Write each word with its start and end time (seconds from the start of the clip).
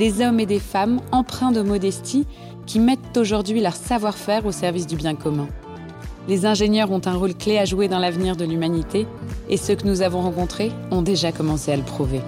Des 0.00 0.22
hommes 0.22 0.40
et 0.40 0.46
des 0.46 0.60
femmes 0.60 1.02
empreints 1.12 1.52
de 1.52 1.60
modestie 1.60 2.24
qui 2.64 2.80
mettent 2.80 3.18
aujourd'hui 3.18 3.60
leur 3.60 3.74
savoir-faire 3.74 4.46
au 4.46 4.50
service 4.50 4.86
du 4.86 4.96
bien 4.96 5.14
commun. 5.14 5.46
Les 6.26 6.46
ingénieurs 6.46 6.90
ont 6.90 7.02
un 7.04 7.16
rôle 7.16 7.34
clé 7.34 7.58
à 7.58 7.66
jouer 7.66 7.86
dans 7.86 7.98
l'avenir 7.98 8.34
de 8.34 8.46
l'humanité 8.46 9.06
et 9.50 9.58
ceux 9.58 9.74
que 9.74 9.86
nous 9.86 10.00
avons 10.00 10.22
rencontrés 10.22 10.72
ont 10.90 11.02
déjà 11.02 11.32
commencé 11.32 11.70
à 11.70 11.76
le 11.76 11.82
prouver. 11.82 12.22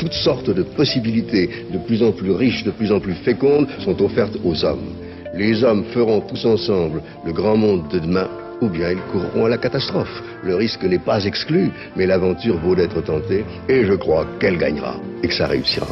Toutes 0.00 0.14
sortes 0.24 0.50
de 0.50 0.64
possibilités 0.64 1.48
de 1.72 1.78
plus 1.78 2.02
en 2.02 2.10
plus 2.10 2.32
riches, 2.32 2.64
de 2.64 2.72
plus 2.72 2.90
en 2.90 2.98
plus 2.98 3.14
fécondes 3.24 3.68
sont 3.84 4.02
offertes 4.02 4.36
aux 4.44 4.64
hommes. 4.64 4.96
Les 5.32 5.62
hommes 5.62 5.84
feront 5.94 6.22
tous 6.22 6.44
ensemble 6.44 7.04
le 7.24 7.32
grand 7.32 7.56
monde 7.56 7.88
de 7.92 8.00
demain 8.00 8.28
ou 8.60 8.68
bien 8.68 8.90
ils 8.90 9.02
courront 9.12 9.46
à 9.46 9.48
la 9.48 9.58
catastrophe. 9.58 10.22
Le 10.42 10.54
risque 10.54 10.84
n'est 10.84 10.98
pas 10.98 11.24
exclu, 11.24 11.70
mais 11.96 12.06
l'aventure 12.06 12.58
vaut 12.58 12.74
d'être 12.74 13.02
tentée 13.02 13.44
et 13.68 13.84
je 13.84 13.94
crois 13.94 14.26
qu'elle 14.40 14.58
gagnera 14.58 14.96
et 15.22 15.28
que 15.28 15.34
ça 15.34 15.46
réussira. 15.46 15.86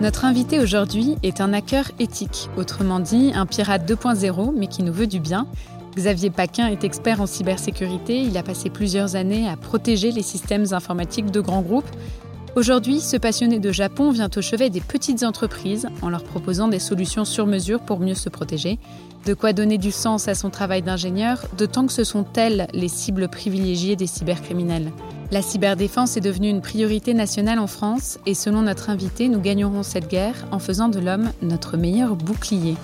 Notre 0.00 0.24
invité 0.24 0.58
aujourd'hui 0.58 1.16
est 1.22 1.40
un 1.40 1.52
hacker 1.52 1.92
éthique, 2.00 2.48
autrement 2.56 2.98
dit 2.98 3.30
un 3.36 3.46
pirate 3.46 3.88
2.0, 3.88 4.52
mais 4.56 4.66
qui 4.66 4.82
nous 4.82 4.92
veut 4.92 5.06
du 5.06 5.20
bien. 5.20 5.46
Xavier 5.94 6.30
Paquin 6.30 6.66
est 6.66 6.84
expert 6.84 7.20
en 7.20 7.26
cybersécurité. 7.26 8.20
Il 8.20 8.36
a 8.36 8.42
passé 8.42 8.70
plusieurs 8.70 9.14
années 9.14 9.48
à 9.48 9.56
protéger 9.56 10.10
les 10.10 10.22
systèmes 10.22 10.64
informatiques 10.72 11.30
de 11.30 11.40
grands 11.40 11.62
groupes. 11.62 11.88
Aujourd'hui, 12.54 13.00
ce 13.00 13.16
passionné 13.16 13.60
de 13.60 13.72
Japon 13.72 14.10
vient 14.10 14.28
au 14.36 14.42
chevet 14.42 14.68
des 14.68 14.82
petites 14.82 15.22
entreprises 15.22 15.88
en 16.02 16.10
leur 16.10 16.22
proposant 16.22 16.68
des 16.68 16.78
solutions 16.78 17.24
sur 17.24 17.46
mesure 17.46 17.80
pour 17.80 17.98
mieux 17.98 18.14
se 18.14 18.28
protéger. 18.28 18.78
De 19.24 19.32
quoi 19.32 19.54
donner 19.54 19.78
du 19.78 19.90
sens 19.90 20.28
à 20.28 20.34
son 20.34 20.50
travail 20.50 20.82
d'ingénieur, 20.82 21.46
d'autant 21.56 21.86
que 21.86 21.92
ce 21.92 22.04
sont 22.04 22.26
elles 22.36 22.68
les 22.74 22.88
cibles 22.88 23.28
privilégiées 23.28 23.96
des 23.96 24.06
cybercriminels. 24.06 24.92
La 25.30 25.40
cyberdéfense 25.40 26.18
est 26.18 26.20
devenue 26.20 26.50
une 26.50 26.60
priorité 26.60 27.14
nationale 27.14 27.58
en 27.58 27.66
France 27.66 28.18
et 28.26 28.34
selon 28.34 28.60
notre 28.60 28.90
invité, 28.90 29.28
nous 29.28 29.40
gagnerons 29.40 29.82
cette 29.82 30.08
guerre 30.08 30.46
en 30.50 30.58
faisant 30.58 30.88
de 30.88 30.98
l'homme 30.98 31.30
notre 31.40 31.78
meilleur 31.78 32.16
bouclier. 32.16 32.76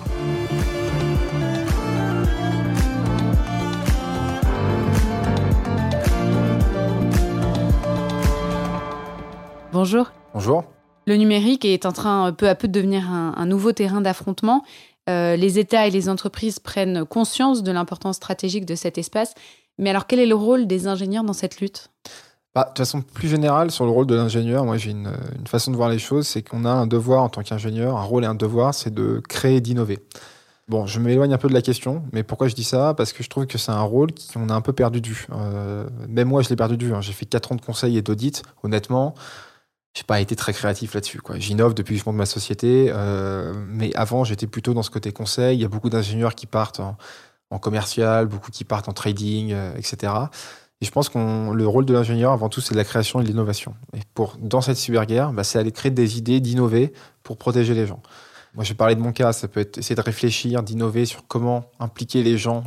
Bonjour. 9.81 10.11
Bonjour. 10.33 10.65
Le 11.07 11.15
numérique 11.15 11.63
est 11.63 11.85
en 11.85 11.93
train 11.93 12.33
peu 12.33 12.49
à 12.49 12.55
peu 12.55 12.67
de 12.67 12.73
devenir 12.73 13.09
un, 13.09 13.45
nouveau 13.45 13.71
terrain 13.71 14.01
d'affrontement. 14.01 14.65
Euh, 15.09 15.37
les 15.37 15.57
États 15.57 15.87
et 15.87 15.89
les 15.89 16.09
entreprises 16.09 16.59
prennent 16.59 17.05
conscience 17.05 17.63
de 17.63 17.71
l'importance 17.71 18.17
stratégique 18.17 18.65
de 18.65 18.75
cet 18.75 18.97
espace. 18.97 19.33
Mais 19.77 19.89
alors, 19.89 20.05
quel 20.05 20.19
est 20.19 20.25
le 20.25 20.35
rôle 20.35 20.67
des 20.67 20.87
ingénieurs 20.87 21.23
dans 21.23 21.31
cette 21.31 21.61
lutte? 21.61 21.91
Bah, 22.53 22.69
de 22.75 22.77
façon 22.77 23.01
plus 23.01 23.29
générale, 23.29 23.71
sur 23.71 23.85
le 23.85 23.91
rôle 23.91 24.05
de 24.05 24.15
l'ingénieur, 24.15 24.65
moi 24.65 24.75
j'ai 24.75 24.91
une, 24.91 25.13
une, 25.39 25.47
façon 25.47 25.71
de 25.71 25.77
voir 25.77 25.87
les 25.87 25.97
choses, 25.97 26.27
c'est 26.27 26.41
qu'on 26.41 26.65
a 26.65 26.71
un 26.71 26.85
devoir 26.85 27.23
en 27.23 27.29
tant 27.29 27.41
qu'ingénieur, 27.41 27.95
un 27.95 28.03
rôle 28.03 28.25
et 28.25 28.27
un 28.27 28.35
devoir, 28.35 28.73
c'est 28.73 28.93
de 28.93 29.21
créer 29.29 29.55
et 29.55 29.61
d'innover. 29.61 29.99
Bon, 30.67 30.87
je 30.87 30.99
m'éloigne 30.99 31.33
un 31.33 31.37
peu 31.37 31.47
de 31.47 31.53
la 31.53 31.61
question, 31.61 32.03
mais 32.11 32.23
pourquoi 32.23 32.49
je 32.49 32.53
dis 32.53 32.65
ça? 32.65 32.93
Parce 32.95 33.13
que 33.13 33.23
je 33.23 33.29
trouve 33.29 33.47
que 33.47 33.57
c'est 33.57 33.71
un 33.71 33.81
rôle 33.81 34.09
qu'on 34.33 34.49
a 34.49 34.53
un 34.53 34.61
peu 34.61 34.73
perdu 34.73 34.99
de 34.99 35.07
vue. 35.07 35.25
Euh, 35.31 35.87
même 36.09 36.27
moi, 36.27 36.41
je 36.41 36.49
l'ai 36.49 36.55
perdu 36.55 36.75
de 36.75 36.85
vue. 36.85 36.93
Hein. 36.93 37.01
J'ai 37.01 37.13
fait 37.13 37.25
4 37.25 37.53
ans 37.53 37.55
de 37.55 37.61
conseil 37.61 37.97
et 37.97 38.03
d'audit. 38.03 38.43
Honnêtement, 38.61 39.15
j'ai 39.93 40.03
pas 40.03 40.21
été 40.21 40.35
très 40.35 40.53
créatif 40.53 40.93
là-dessus. 40.93 41.19
J'innove 41.35 41.73
depuis 41.73 41.95
le 41.95 42.01
fond 42.01 42.13
de 42.13 42.17
ma 42.17 42.25
société, 42.25 42.91
euh, 42.93 43.53
mais 43.67 43.93
avant, 43.95 44.23
j'étais 44.23 44.47
plutôt 44.47 44.73
dans 44.73 44.83
ce 44.83 44.91
côté 44.91 45.11
conseil. 45.11 45.57
Il 45.57 45.61
y 45.61 45.65
a 45.65 45.67
beaucoup 45.67 45.89
d'ingénieurs 45.89 46.35
qui 46.35 46.45
partent 46.45 46.79
en, 46.79 47.59
commercial, 47.59 48.27
beaucoup 48.27 48.51
qui 48.51 48.63
partent 48.63 48.87
en 48.87 48.93
trading, 48.93 49.51
euh, 49.51 49.73
etc. 49.75 50.13
Et 50.81 50.85
je 50.85 50.91
pense 50.91 51.09
que 51.09 51.17
le 51.51 51.67
rôle 51.67 51.85
de 51.85 51.93
l'ingénieur, 51.93 52.31
avant 52.31 52.47
tout, 52.47 52.61
c'est 52.61 52.73
de 52.73 52.77
la 52.77 52.85
création 52.85 53.19
et 53.19 53.23
de 53.23 53.27
l'innovation. 53.27 53.75
Et 53.93 53.99
pour, 54.13 54.37
dans 54.39 54.61
cette 54.61 54.77
cyberguerre, 54.77 55.33
bah, 55.33 55.43
c'est 55.43 55.59
aller 55.59 55.71
créer 55.71 55.91
des 55.91 56.17
idées, 56.17 56.39
d'innover 56.39 56.93
pour 57.23 57.37
protéger 57.37 57.73
les 57.73 57.87
gens. 57.87 58.01
Moi, 58.55 58.63
j'ai 58.63 58.73
parlé 58.75 58.95
de 58.95 59.01
mon 59.01 59.11
cas, 59.11 59.33
ça 59.33 59.47
peut 59.47 59.59
être 59.59 59.77
essayer 59.77 59.95
de 59.95 60.01
réfléchir, 60.01 60.63
d'innover 60.63 61.05
sur 61.05 61.27
comment 61.27 61.65
impliquer 61.79 62.23
les 62.23 62.37
gens, 62.37 62.63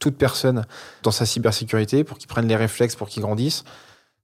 toute 0.00 0.16
personne 0.16 0.66
dans 1.02 1.10
sa 1.10 1.24
cybersécurité 1.24 2.04
pour 2.04 2.18
qu'ils 2.18 2.28
prennent 2.28 2.48
les 2.48 2.56
réflexes, 2.56 2.96
pour 2.96 3.08
qu'ils 3.08 3.22
grandissent. 3.22 3.64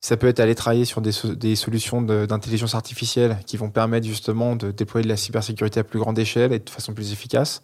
Ça 0.02 0.16
peut 0.16 0.28
être 0.28 0.40
aller 0.40 0.54
travailler 0.54 0.86
sur 0.86 1.02
des, 1.02 1.12
des 1.36 1.56
solutions 1.56 2.00
d'intelligence 2.00 2.74
artificielle 2.74 3.38
qui 3.46 3.58
vont 3.58 3.68
permettre 3.68 4.06
justement 4.06 4.56
de 4.56 4.70
déployer 4.70 5.04
de 5.04 5.10
la 5.10 5.16
cybersécurité 5.16 5.80
à 5.80 5.84
plus 5.84 5.98
grande 5.98 6.18
échelle 6.18 6.52
et 6.52 6.58
de 6.58 6.70
façon 6.70 6.94
plus 6.94 7.12
efficace. 7.12 7.60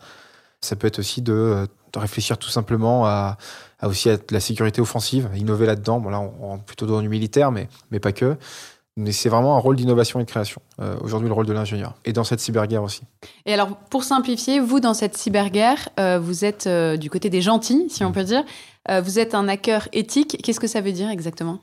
Ça 0.60 0.76
peut 0.76 0.86
être 0.86 0.98
aussi 0.98 1.22
de, 1.22 1.66
de 1.92 1.98
réfléchir 1.98 2.36
tout 2.36 2.50
simplement 2.50 3.06
à, 3.06 3.38
à 3.80 3.88
aussi 3.88 4.10
à 4.10 4.18
la 4.30 4.40
sécurité 4.40 4.80
offensive, 4.82 5.30
innover 5.34 5.66
là-dedans. 5.66 5.98
Bon, 6.00 6.10
là, 6.10 6.20
on 6.20 6.48
rentre 6.48 6.64
plutôt 6.64 6.86
dans 6.86 7.00
du 7.00 7.08
militaire, 7.08 7.52
mais, 7.52 7.68
mais 7.90 8.00
pas 8.00 8.12
que. 8.12 8.36
Mais 8.98 9.12
c'est 9.12 9.28
vraiment 9.28 9.56
un 9.56 9.58
rôle 9.58 9.76
d'innovation 9.76 10.20
et 10.20 10.24
de 10.24 10.28
création. 10.28 10.60
Euh, 10.80 10.96
Aujourd'hui, 11.02 11.28
le 11.28 11.34
rôle 11.34 11.44
de 11.46 11.52
l'ingénieur. 11.52 11.94
Et 12.06 12.14
dans 12.14 12.24
cette 12.24 12.40
cyberguerre 12.40 12.82
aussi. 12.82 13.02
Et 13.44 13.52
alors, 13.52 13.76
pour 13.90 14.04
simplifier, 14.04 14.58
vous, 14.58 14.80
dans 14.80 14.94
cette 14.94 15.16
cyberguerre, 15.16 15.90
euh, 16.00 16.18
vous 16.18 16.46
êtes 16.46 16.66
euh, 16.66 16.96
du 16.96 17.10
côté 17.10 17.28
des 17.28 17.42
gentils, 17.42 17.86
si 17.90 18.04
on 18.04 18.12
peut 18.12 18.24
dire. 18.24 18.44
Vous 19.02 19.18
êtes 19.18 19.34
un 19.34 19.48
hacker 19.48 19.88
éthique. 19.92 20.38
Qu'est-ce 20.44 20.60
que 20.60 20.68
ça 20.68 20.80
veut 20.80 20.92
dire 20.92 21.10
exactement? 21.10 21.58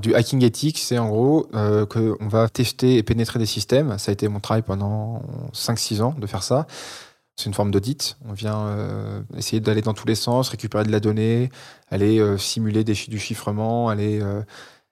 Du 0.00 0.14
hacking 0.14 0.42
éthique, 0.42 0.78
c'est 0.78 0.98
en 0.98 1.08
gros 1.08 1.46
euh, 1.54 1.86
qu'on 1.86 2.26
va 2.26 2.48
tester 2.48 2.96
et 2.96 3.02
pénétrer 3.02 3.38
des 3.38 3.46
systèmes. 3.46 3.96
Ça 3.98 4.10
a 4.10 4.12
été 4.12 4.26
mon 4.28 4.40
travail 4.40 4.62
pendant 4.62 5.22
5-6 5.52 6.02
ans 6.02 6.14
de 6.18 6.26
faire 6.26 6.42
ça. 6.42 6.66
C'est 7.36 7.46
une 7.46 7.54
forme 7.54 7.70
d'audit. 7.70 8.16
On 8.28 8.32
vient 8.32 8.66
euh, 8.66 9.22
essayer 9.36 9.60
d'aller 9.60 9.82
dans 9.82 9.94
tous 9.94 10.08
les 10.08 10.16
sens, 10.16 10.48
récupérer 10.48 10.82
de 10.84 10.90
la 10.90 10.98
donnée, 10.98 11.50
aller 11.90 12.18
euh, 12.18 12.36
simuler 12.36 12.82
du 12.82 13.18
chiffrement, 13.20 13.88
aller 13.88 14.20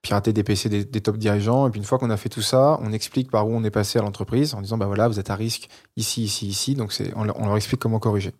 pirater 0.02 0.32
des 0.32 0.44
PC 0.44 0.69
des, 0.69 1.00
top 1.00 1.16
dirigeants. 1.16 1.66
Et 1.66 1.70
puis 1.70 1.80
une 1.80 1.86
fois 1.86 1.98
qu'on 1.98 2.10
a 2.10 2.16
fait 2.16 2.28
tout 2.28 2.42
ça, 2.42 2.78
on 2.80 2.92
explique 2.92 3.28
par 3.30 3.48
où 3.48 3.56
on 3.56 3.64
est 3.64 3.70
passé 3.70 3.98
à 3.98 4.03
l'entreprise 4.03 4.54
en 4.54 4.60
disant 4.60 4.78
bah 4.78 4.86
voilà, 4.86 5.08
vous 5.08 5.18
êtes 5.18 5.30
à 5.30 5.34
risque 5.34 5.68
ici, 5.97 6.22
ici, 6.22 6.47
ici. 6.47 6.74
Donc 6.76 6.97
on 7.16 7.24
leur 7.24 7.56
explique 7.56 7.80
comment 7.80 7.98
corriger. 7.98 8.32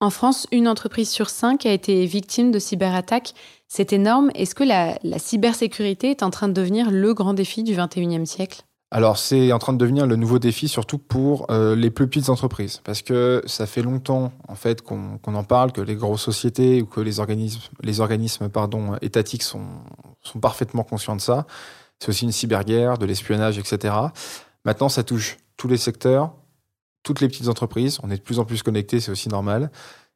En 0.00 0.10
France, 0.10 0.46
une 0.52 0.68
entreprise 0.68 1.10
sur 1.10 1.28
cinq 1.28 1.66
a 1.66 1.72
été 1.72 2.06
victime 2.06 2.52
de 2.52 2.60
cyberattaques. 2.60 3.34
C'est 3.66 3.92
énorme. 3.92 4.30
Est-ce 4.34 4.54
que 4.54 4.62
la, 4.62 4.96
la 5.02 5.18
cybersécurité 5.18 6.10
est 6.10 6.22
en 6.22 6.30
train 6.30 6.46
de 6.46 6.52
devenir 6.52 6.92
le 6.92 7.14
grand 7.14 7.34
défi 7.34 7.64
du 7.64 7.74
21e 7.74 8.24
siècle? 8.24 8.62
Alors, 8.90 9.18
c'est 9.18 9.52
en 9.52 9.58
train 9.58 9.74
de 9.74 9.78
devenir 9.78 10.06
le 10.06 10.16
nouveau 10.16 10.38
défi, 10.38 10.66
surtout 10.66 10.96
pour 10.96 11.50
euh, 11.50 11.76
les 11.76 11.90
plus 11.90 12.06
petites 12.08 12.30
entreprises, 12.30 12.80
parce 12.84 13.02
que 13.02 13.42
ça 13.44 13.66
fait 13.66 13.82
longtemps 13.82 14.32
en 14.46 14.54
fait 14.54 14.80
qu'on 14.80 15.18
qu 15.18 15.30
en 15.30 15.44
parle, 15.44 15.72
que 15.72 15.82
les 15.82 15.94
grosses 15.94 16.22
sociétés 16.22 16.80
ou 16.80 16.86
que 16.86 17.00
les 17.00 17.20
organismes, 17.20 17.60
les 17.82 18.00
organismes 18.00 18.48
pardon, 18.48 18.96
étatiques 19.02 19.42
sont, 19.42 19.66
sont 20.22 20.40
parfaitement 20.40 20.84
conscients 20.84 21.16
de 21.16 21.20
ça. 21.20 21.46
C'est 21.98 22.08
aussi 22.08 22.24
une 22.24 22.32
cyberguerre, 22.32 22.96
de 22.96 23.04
l'espionnage, 23.04 23.58
etc. 23.58 23.94
Maintenant, 24.64 24.88
ça 24.88 25.02
touche 25.02 25.36
tous 25.58 25.68
les 25.68 25.76
secteurs, 25.76 26.32
toutes 27.08 27.22
les 27.22 27.28
petites 27.28 27.48
entreprises. 27.48 27.98
On 28.02 28.10
est 28.10 28.18
de 28.18 28.22
plus 28.22 28.38
en 28.38 28.44
plus 28.44 28.62
connectés, 28.62 29.00
c'est 29.00 29.10
aussi 29.10 29.30
normal. 29.30 29.70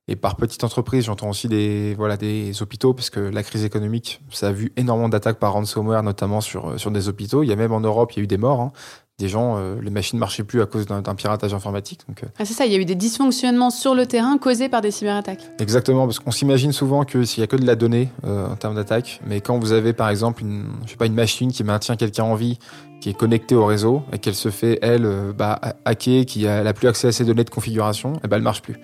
Et 0.08 0.16
par 0.16 0.36
petite 0.36 0.62
entreprise, 0.62 1.04
j'entends 1.06 1.30
aussi 1.30 1.48
des, 1.48 1.94
voilà, 1.94 2.18
des 2.18 2.60
hôpitaux, 2.60 2.92
parce 2.92 3.08
que 3.08 3.20
la 3.20 3.42
crise 3.42 3.64
économique, 3.64 4.20
ça 4.30 4.48
a 4.48 4.52
vu 4.52 4.72
énormément 4.76 5.08
d'attaques 5.08 5.38
par 5.38 5.54
ransomware, 5.54 6.02
notamment 6.02 6.42
sur, 6.42 6.78
sur 6.78 6.90
des 6.90 7.08
hôpitaux. 7.08 7.42
Il 7.44 7.48
y 7.48 7.52
a 7.52 7.56
même 7.56 7.72
en 7.72 7.80
Europe, 7.80 8.12
il 8.12 8.18
y 8.18 8.20
a 8.20 8.24
eu 8.24 8.26
des 8.26 8.36
morts. 8.36 8.60
Hein. 8.60 8.72
Des 9.18 9.28
gens, 9.28 9.56
euh, 9.56 9.80
les 9.80 9.90
machines 9.90 10.18
ne 10.18 10.20
marchaient 10.20 10.42
plus 10.42 10.62
à 10.62 10.66
cause 10.66 10.86
d'un 10.86 11.14
piratage 11.14 11.54
informatique. 11.54 12.00
Donc, 12.08 12.22
ah, 12.38 12.44
c'est 12.44 12.54
ça, 12.54 12.66
il 12.66 12.72
y 12.72 12.74
a 12.74 12.78
eu 12.78 12.84
des 12.84 12.94
dysfonctionnements 12.94 13.70
sur 13.70 13.94
le 13.94 14.06
terrain 14.06 14.38
causés 14.38 14.68
par 14.68 14.80
des 14.80 14.90
cyberattaques. 14.90 15.48
Exactement, 15.60 16.06
parce 16.06 16.18
qu'on 16.18 16.30
s'imagine 16.30 16.72
souvent 16.72 17.04
que 17.04 17.24
s'il 17.24 17.40
n'y 17.40 17.44
a 17.44 17.46
que 17.46 17.56
de 17.56 17.66
la 17.66 17.76
donnée 17.76 18.08
en 18.24 18.56
termes 18.56 18.74
d'attaque, 18.74 19.20
mais 19.26 19.40
quand 19.40 19.58
vous 19.58 19.72
avez 19.72 19.92
par 19.92 20.08
exemple 20.08 20.42
une, 20.42 20.66
je 20.86 20.90
sais 20.90 20.96
pas, 20.96 21.06
une 21.06 21.14
machine 21.14 21.52
qui 21.52 21.62
maintient 21.62 21.96
quelqu'un 21.96 22.24
en 22.24 22.34
vie, 22.34 22.58
qui 23.00 23.10
est 23.10 23.14
connectée 23.14 23.54
au 23.54 23.66
réseau 23.66 24.02
et 24.12 24.18
qu'elle 24.18 24.34
se 24.34 24.50
fait, 24.50 24.78
elle, 24.82 25.08
bah, 25.36 25.60
hacker, 25.84 26.24
qui 26.24 26.44
n'a 26.44 26.72
plus 26.72 26.88
accès 26.88 27.08
à 27.08 27.12
ses 27.12 27.24
données 27.24 27.44
de 27.44 27.50
configuration, 27.50 28.14
et 28.14 28.20
eh 28.24 28.28
ben, 28.28 28.38
elle 28.38 28.42
marche 28.42 28.62
plus. 28.62 28.80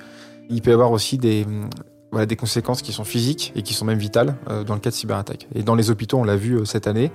Il 0.50 0.62
peut 0.62 0.70
y 0.70 0.74
avoir 0.74 0.92
aussi 0.92 1.18
des, 1.18 1.46
voilà, 2.10 2.26
des 2.26 2.36
conséquences 2.36 2.82
qui 2.82 2.92
sont 2.92 3.04
physiques 3.04 3.52
et 3.54 3.62
qui 3.62 3.74
sont 3.74 3.84
même 3.84 3.98
vitales 3.98 4.36
euh, 4.48 4.64
dans 4.64 4.74
le 4.74 4.80
cas 4.80 4.90
de 4.90 4.94
cyberattaque. 4.94 5.46
Et 5.54 5.62
dans 5.62 5.74
les 5.74 5.90
hôpitaux, 5.90 6.18
on 6.18 6.24
l'a 6.24 6.36
vu 6.36 6.54
euh, 6.54 6.64
cette 6.64 6.86
année, 6.86 7.10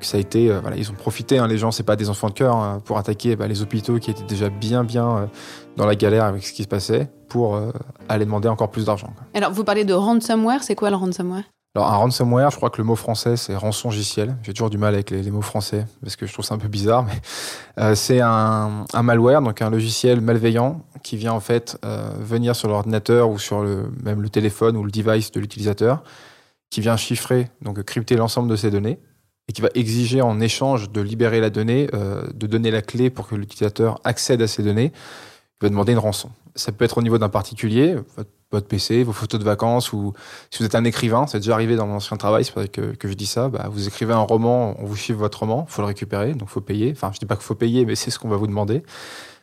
ça 0.00 0.16
a 0.16 0.20
été, 0.20 0.50
euh, 0.50 0.60
voilà, 0.60 0.76
ils 0.76 0.90
ont 0.90 0.94
profité, 0.94 1.38
hein, 1.38 1.46
les 1.46 1.58
gens, 1.58 1.70
c'est 1.70 1.82
pas 1.82 1.96
des 1.96 2.10
enfants 2.10 2.28
de 2.28 2.34
cœur, 2.34 2.56
hein, 2.56 2.80
pour 2.84 2.98
attaquer 2.98 3.36
bah, 3.36 3.46
les 3.46 3.62
hôpitaux 3.62 3.98
qui 3.98 4.10
étaient 4.10 4.24
déjà 4.24 4.48
bien, 4.48 4.84
bien 4.84 5.28
dans 5.76 5.86
la 5.86 5.94
galère 5.94 6.24
avec 6.24 6.44
ce 6.44 6.52
qui 6.52 6.62
se 6.62 6.68
passait, 6.68 7.10
pour 7.28 7.60
aller 8.08 8.24
demander 8.24 8.48
encore 8.48 8.70
plus 8.70 8.86
d'argent. 8.86 9.12
Alors, 9.34 9.52
vous 9.52 9.64
parlez 9.64 9.84
de 9.84 9.94
ransomware, 9.94 10.62
c'est 10.62 10.74
quoi 10.74 10.90
le 10.90 10.96
ransomware? 10.96 11.44
Alors, 11.76 11.92
un 11.92 11.96
ransomware, 11.96 12.50
je 12.50 12.56
crois 12.56 12.70
que 12.70 12.78
le 12.78 12.84
mot 12.84 12.96
français, 12.96 13.36
c'est 13.36 13.54
rançongiciel. 13.54 14.38
J'ai 14.42 14.54
toujours 14.54 14.70
du 14.70 14.78
mal 14.78 14.94
avec 14.94 15.10
les, 15.10 15.30
mots 15.30 15.42
français 15.42 15.84
parce 16.02 16.16
que 16.16 16.24
je 16.24 16.32
trouve 16.32 16.42
ça 16.42 16.54
un 16.54 16.58
peu 16.58 16.68
bizarre. 16.68 17.02
Mais 17.02 17.20
euh, 17.78 17.94
c'est 17.94 18.22
un, 18.22 18.86
malware, 19.02 19.42
donc 19.42 19.60
un 19.60 19.68
logiciel 19.68 20.22
malveillant 20.22 20.80
qui 21.02 21.18
vient 21.18 21.34
en 21.34 21.40
fait 21.40 21.78
euh, 21.84 22.08
venir 22.18 22.56
sur 22.56 22.68
l'ordinateur 22.68 23.28
ou 23.28 23.38
sur 23.38 23.60
le, 23.60 23.90
même 24.02 24.22
le 24.22 24.30
téléphone 24.30 24.74
ou 24.78 24.84
le 24.84 24.90
device 24.90 25.30
de 25.32 25.38
l'utilisateur, 25.38 26.02
qui 26.70 26.80
vient 26.80 26.96
chiffrer, 26.96 27.50
donc 27.60 27.82
crypter 27.82 28.16
l'ensemble 28.16 28.48
de 28.48 28.56
ces 28.56 28.70
données 28.70 28.98
et 29.48 29.52
qui 29.52 29.62
va 29.62 29.68
exiger 29.74 30.22
en 30.22 30.40
échange 30.40 30.90
de 30.90 31.00
libérer 31.00 31.40
la 31.40 31.50
donnée, 31.50 31.88
euh, 31.94 32.26
de 32.34 32.46
donner 32.46 32.70
la 32.70 32.82
clé 32.82 33.10
pour 33.10 33.28
que 33.28 33.34
l'utilisateur 33.34 34.00
accède 34.04 34.42
à 34.42 34.48
ces 34.48 34.62
données. 34.62 34.92
Il 35.60 35.64
va 35.64 35.68
demander 35.68 35.92
une 35.92 35.98
rançon. 35.98 36.30
Ça 36.54 36.72
peut 36.72 36.84
être 36.84 36.98
au 36.98 37.02
niveau 37.02 37.18
d'un 37.18 37.28
particulier, 37.28 37.96
votre 38.50 38.66
PC, 38.66 39.02
vos 39.02 39.12
photos 39.12 39.38
de 39.40 39.44
vacances, 39.44 39.92
ou 39.92 40.14
si 40.50 40.60
vous 40.60 40.64
êtes 40.66 40.74
un 40.74 40.84
écrivain, 40.84 41.26
c'est 41.26 41.38
déjà 41.38 41.54
arrivé 41.54 41.76
dans 41.76 41.86
mon 41.86 41.94
ancien 41.96 42.16
travail, 42.16 42.44
c'est 42.44 42.54
ça 42.54 42.66
que, 42.66 42.94
que, 42.94 43.08
je 43.08 43.14
dis 43.14 43.26
ça, 43.26 43.48
bah, 43.48 43.68
vous 43.70 43.86
écrivez 43.86 44.12
un 44.14 44.20
roman, 44.20 44.74
on 44.78 44.84
vous 44.84 44.96
chiffre 44.96 45.18
votre 45.18 45.40
roman, 45.40 45.66
il 45.68 45.72
faut 45.72 45.82
le 45.82 45.88
récupérer, 45.88 46.32
donc 46.32 46.48
il 46.48 46.52
faut 46.52 46.60
payer. 46.60 46.92
Enfin, 46.92 47.10
je 47.12 47.18
dis 47.18 47.26
pas 47.26 47.36
qu'il 47.36 47.44
faut 47.44 47.54
payer, 47.54 47.84
mais 47.84 47.94
c'est 47.94 48.10
ce 48.10 48.18
qu'on 48.18 48.28
va 48.28 48.36
vous 48.36 48.46
demander. 48.46 48.82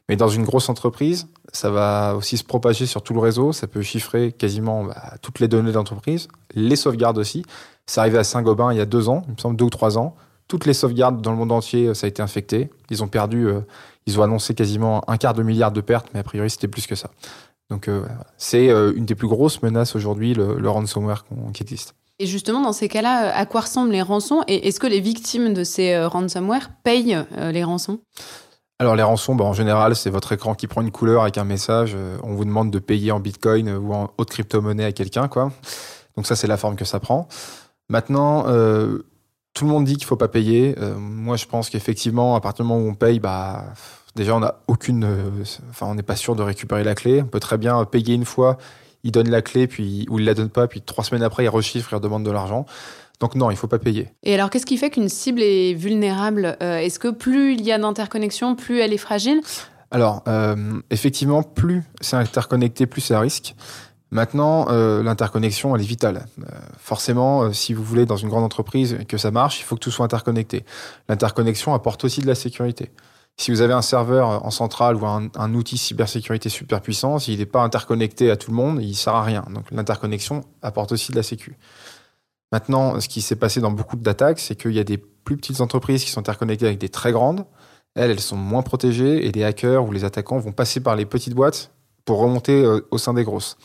Mais 0.10 0.16
dans 0.16 0.28
une 0.28 0.44
grosse 0.44 0.70
entreprise, 0.70 1.28
ça 1.52 1.70
va 1.70 2.16
aussi 2.16 2.38
se 2.38 2.44
propager 2.44 2.86
sur 2.86 3.02
tout 3.02 3.14
le 3.14 3.20
réseau, 3.20 3.54
ça 3.54 3.68
peut 3.68 3.82
chiffrer 3.82 4.32
quasiment 4.32 4.84
bah, 4.84 5.14
toutes 5.22 5.40
les 5.40 5.48
données 5.48 5.72
d'entreprise, 5.72 6.28
les 6.56 6.76
sauvegardes 6.76 7.18
aussi. 7.18 7.44
C'est 7.86 8.02
arrivé 8.02 8.18
à 8.18 8.24
Saint-Gobain 8.24 8.74
il 8.74 8.78
y 8.78 8.82
a 8.82 8.86
deux 8.86 9.08
ans, 9.08 9.24
il 9.28 9.34
me 9.34 9.38
semble 9.38 9.56
deux 9.56 9.66
ou 9.66 9.70
trois 9.70 9.98
ans. 9.98 10.16
Toutes 10.50 10.66
les 10.66 10.74
sauvegardes 10.74 11.22
dans 11.22 11.32
le 11.32 11.38
monde 11.38 11.54
entier, 11.54 11.94
ça 11.94 12.06
a 12.06 12.10
été 12.10 12.22
infecté. 12.22 12.70
Ils 12.90 13.02
ont 13.02 13.08
perdu, 13.08 13.48
euh, 13.48 13.62
ils 14.06 14.20
ont 14.20 14.24
annoncé 14.24 14.54
quasiment 14.54 15.10
un 15.10 15.18
quart 15.18 15.34
de 15.34 15.42
milliard 15.42 15.72
de 15.72 15.82
pertes, 15.82 16.08
mais 16.14 16.20
a 16.20 16.24
priori 16.24 16.50
c'était 16.50 16.68
plus 16.68 16.86
que 16.86 16.96
ça. 16.96 17.10
Donc 17.70 17.88
euh, 17.88 18.06
c'est 18.38 18.70
euh, 18.70 18.94
une 18.96 19.06
des 19.06 19.16
plus 19.16 19.28
grosses 19.28 19.62
menaces 19.64 19.96
aujourd'hui, 19.96 20.34
le, 20.36 20.70
ransomware 20.70 21.26
qui 21.54 21.64
existe. 21.64 21.96
Et 22.20 22.28
justement, 22.28 22.62
dans 22.62 22.72
ces 22.72 22.88
cas-là, 22.88 23.36
à 23.36 23.46
quoi 23.48 23.62
ressemblent 23.62 23.92
les 23.92 24.04
rançons? 24.04 24.44
Et 24.48 24.68
est-ce 24.68 24.80
que 24.80 24.86
les 24.86 25.00
victimes 25.00 25.54
de 25.54 25.64
ces 25.64 25.94
euh, 25.94 26.08
ransomware 26.08 26.70
payent 26.84 27.18
les 27.36 27.64
rançons? 27.64 28.00
Alors 28.80 28.96
les 28.96 29.04
rançons, 29.04 29.36
bah, 29.36 29.46
en 29.46 29.54
général, 29.54 29.96
c'est 29.96 30.10
votre 30.10 30.32
écran 30.32 30.56
qui 30.56 30.68
prend 30.68 30.82
une 30.82 30.92
couleur 30.92 31.22
avec 31.22 31.38
un 31.38 31.46
message. 31.46 31.96
on 32.24 32.34
vous 32.34 32.44
demande 32.46 32.72
de 32.72 32.80
payer 32.80 33.12
en 33.12 33.20
Bitcoin 33.20 33.70
ou 33.70 33.94
en 33.94 34.12
haute 34.18 34.30
crypto-monnaie 34.30 34.86
à 34.86 34.92
quelqu'un, 34.92 35.28
quoi. 35.28 35.52
Donc 36.18 36.26
ça, 36.28 36.36
c'est 36.36 36.48
la 36.48 36.58
forme 36.58 36.76
que 36.76 36.86
ça 36.86 37.00
prend. 37.00 37.28
Maintenant, 37.90 38.44
tout 38.44 39.66
le 39.66 39.70
monde 39.70 39.86
dit 39.86 39.96
qu'il 39.96 40.06
faut 40.06 40.18
pas 40.18 40.28
payer. 40.28 40.76
moi, 40.98 41.38
je 41.38 41.46
pense 41.46 41.70
qu'effectivement, 41.70 42.36
à 42.36 42.42
partir 42.42 42.66
du 42.66 42.70
moment 42.70 42.84
où 42.84 42.90
on 42.90 42.96
paye, 42.96 43.20
bah 43.20 43.74
Déjà, 44.16 44.36
on 44.36 44.42
n'a 44.42 44.56
aucune, 44.68 45.06
euh, 45.06 45.44
enfin, 45.70 45.88
on 45.88 45.96
n'est 45.96 46.04
pas 46.04 46.16
sûr 46.16 46.36
de 46.36 46.44
récupérer 46.44 46.84
la 46.84 46.94
clé. 46.94 47.22
On 47.24 47.28
peut 47.28 47.40
très 47.40 47.58
bien 47.58 47.84
payer 47.86 48.14
une 48.14 48.26
fois, 48.26 48.58
il 49.04 49.12
donne 49.12 49.30
la 49.30 49.42
clé, 49.42 49.68
puis 49.68 50.06
ou 50.10 50.20
il 50.20 50.26
la 50.26 50.36
donne 50.36 50.50
pas, 50.50 50.68
puis 50.68 50.82
trois 50.82 51.04
semaines 51.04 51.24
après, 51.24 51.46
il 51.46 51.50
rechiffre, 51.50 51.90
il 51.92 51.96
redemande 51.96 52.24
de 52.24 52.32
l'argent. 52.32 52.66
Donc 53.24 53.36
non, 53.36 53.50
il 53.52 53.56
faut 53.56 53.68
pas 53.68 53.80
payer. 53.80 54.10
Et 54.24 54.34
alors, 54.34 54.50
qu'est-ce 54.50 54.66
qui 54.66 54.76
fait 54.76 54.90
qu'une 54.90 55.08
cible 55.08 55.42
est 55.42 55.74
vulnérable 55.76 56.58
euh, 56.62 56.80
Est-ce 56.80 57.00
que 57.00 57.08
plus 57.08 57.54
il 57.54 57.62
y 57.62 57.72
a 57.72 57.78
d'interconnexion, 57.78 58.58
plus 58.58 58.82
elle 58.82 58.92
est 58.92 58.98
fragile? 58.98 59.40
Alors, 59.92 60.24
euh, 60.28 60.82
effectivement, 60.90 61.42
plus 61.42 61.84
c'est 62.02 62.18
interconnecté, 62.18 62.86
plus 62.86 63.00
c'est 63.00 63.14
à 63.14 63.22
risque. 63.22 63.56
Maintenant, 64.12 64.68
l'interconnexion, 65.02 65.74
elle 65.74 65.82
est 65.82 65.86
vitale. 65.86 66.26
forcément, 66.78 67.54
si 67.54 67.74
vous 67.74 67.84
voulez, 67.84 68.06
dans 68.06 68.18
une 68.18 68.28
grande 68.28 68.44
entreprise, 68.44 68.98
que 69.08 69.18
ça 69.18 69.32
marche, 69.32 69.62
il 69.62 69.64
faut 69.64 69.76
que 69.76 69.80
tout 69.80 69.90
soit 69.90 70.06
interconnecté. 70.06 70.66
L'interconnexion 71.08 71.74
apporte 71.74 72.04
aussi 72.04 72.20
de 72.20 72.28
la 72.28 72.36
sécurité. 72.36 72.92
Si 73.38 73.50
vous 73.50 73.62
avez 73.62 73.74
un 73.74 73.82
serveur 73.82 74.46
en 74.46 74.52
centrale 74.52 74.96
ou 74.96 75.06
un, 75.08 75.54
outil 75.56 75.78
cybersécurité 75.78 76.50
super 76.50 76.82
puissant, 76.82 77.18
s'il 77.18 77.40
n'est 77.40 77.48
pas 77.48 77.64
interconnecté 77.64 78.30
à 78.30 78.38
tout 78.38 78.52
le 78.52 78.58
monde, 78.58 78.80
il 78.82 78.90
ne 78.90 78.94
sert 78.94 79.16
à 79.16 79.24
rien. 79.24 79.44
Donc 79.50 79.72
l'interconnexion 79.72 80.44
apporte 80.62 80.92
aussi 80.92 81.12
de 81.12 81.18
la 81.18 81.24
sécu. 81.24 81.58
Maintenant, 82.54 83.00
ce 83.00 83.10
qui 83.10 83.22
s'est 83.22 83.36
passé 83.36 83.62
dans 83.62 83.72
beaucoup 83.72 83.96
d'attaques, 83.96 84.38
c'est 84.38 84.54
qu'il 84.54 84.74
y 84.74 84.80
a 84.80 84.84
des 84.84 85.00
plus 85.00 85.38
petites 85.38 85.60
entreprises 85.60 86.04
qui 86.04 86.12
sont 86.12 86.20
interconnectées 86.20 86.68
avec 86.68 86.78
des 86.78 86.88
très 86.88 87.12
grandes. 87.12 87.46
Elles, 87.96 88.12
elles 88.12 88.20
sont 88.20 88.36
moins 88.36 88.62
protégées 88.62 89.26
et 89.26 89.32
les 89.32 89.44
hackers 89.44 89.84
ou 89.84 89.92
les 89.92 90.04
attaquants 90.04 90.38
vont 90.38 90.52
passer 90.52 90.80
par 90.80 90.96
les 90.96 91.08
petites 91.08 91.34
boîtes 91.34 91.72
pour 92.06 92.20
remonter 92.20 92.64
euh, 92.64 92.88
au 92.92 93.00
sein 93.00 93.16
des 93.16 93.24
grosses. 93.24 93.58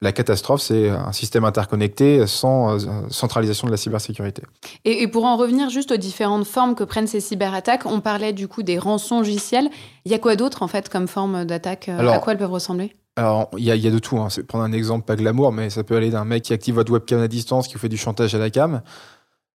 La 0.00 0.12
catastrophe, 0.12 0.60
c'est 0.60 0.88
un 0.88 1.10
système 1.10 1.44
interconnecté 1.44 2.28
sans 2.28 2.78
euh, 2.78 3.08
centralisation 3.10 3.66
de 3.66 3.72
la 3.72 3.76
cybersécurité. 3.76 4.42
Et, 4.84 5.08
pour 5.08 5.24
en 5.24 5.36
revenir 5.36 5.68
juste 5.68 5.90
aux 5.90 5.96
différentes 5.96 6.46
formes 6.46 6.76
que 6.76 6.84
prennent 6.84 7.08
ces 7.08 7.18
cyberattaques, 7.18 7.86
on 7.86 8.00
parlait 8.00 8.32
du 8.32 8.46
coup 8.46 8.62
des 8.62 8.78
rançons 8.78 9.18
logicielles. 9.18 9.68
Il 10.04 10.12
y 10.12 10.14
a 10.14 10.20
quoi 10.20 10.36
d'autre 10.36 10.62
en 10.62 10.68
fait 10.68 10.88
comme 10.88 11.08
forme 11.08 11.44
d'attaque 11.44 11.88
euh, 11.88 12.08
À 12.08 12.20
quoi 12.20 12.34
elles 12.34 12.38
peuvent 12.38 12.52
ressembler? 12.52 12.94
Alors, 13.18 13.50
il 13.58 13.64
y, 13.64 13.72
a, 13.72 13.90
de 13.90 13.98
tout. 13.98 14.16
Hein. 14.18 14.28
Prendre 14.46 14.62
un 14.62 14.70
exemple 14.70 15.04
pas 15.04 15.16
glamour, 15.16 15.50
mais 15.50 15.70
ça 15.70 15.82
peut 15.82 15.96
aller 15.96 16.10
d'un 16.10 16.24
mec 16.24 16.44
qui 16.44 16.52
active 16.52 16.76
votre 16.76 16.92
webcam 16.92 17.20
à 17.20 17.26
distance, 17.26 17.66
qui 17.66 17.74
vous 17.74 17.80
fait 17.80 17.88
du 17.88 17.96
chantage 17.96 18.32
à 18.36 18.38
la 18.38 18.48
cam, 18.48 18.80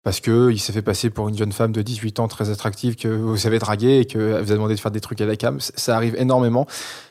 parce 0.02 0.20
que 0.20 0.50
il 0.50 0.58
s'est 0.58 0.72
fait 0.72 0.80
passer 0.80 1.10
pour 1.10 1.28
une 1.28 1.36
jeune 1.36 1.52
femme 1.52 1.72
de 1.72 1.82
18 1.82 2.20
ans 2.20 2.28
très 2.28 2.48
attractive 2.48 2.96
que 2.96 3.08
vous 3.08 3.46
avez 3.46 3.58
draguée 3.58 3.98
et 3.98 4.06
que 4.06 4.40
vous 4.40 4.50
a 4.50 4.54
demandé 4.54 4.76
de 4.76 4.80
faire 4.80 4.90
des 4.90 5.02
trucs 5.02 5.20
à 5.20 5.26
la 5.26 5.36
cam. 5.36 5.60
Ça 5.60 5.94
arrive 5.94 6.16
énormément. 6.16 6.66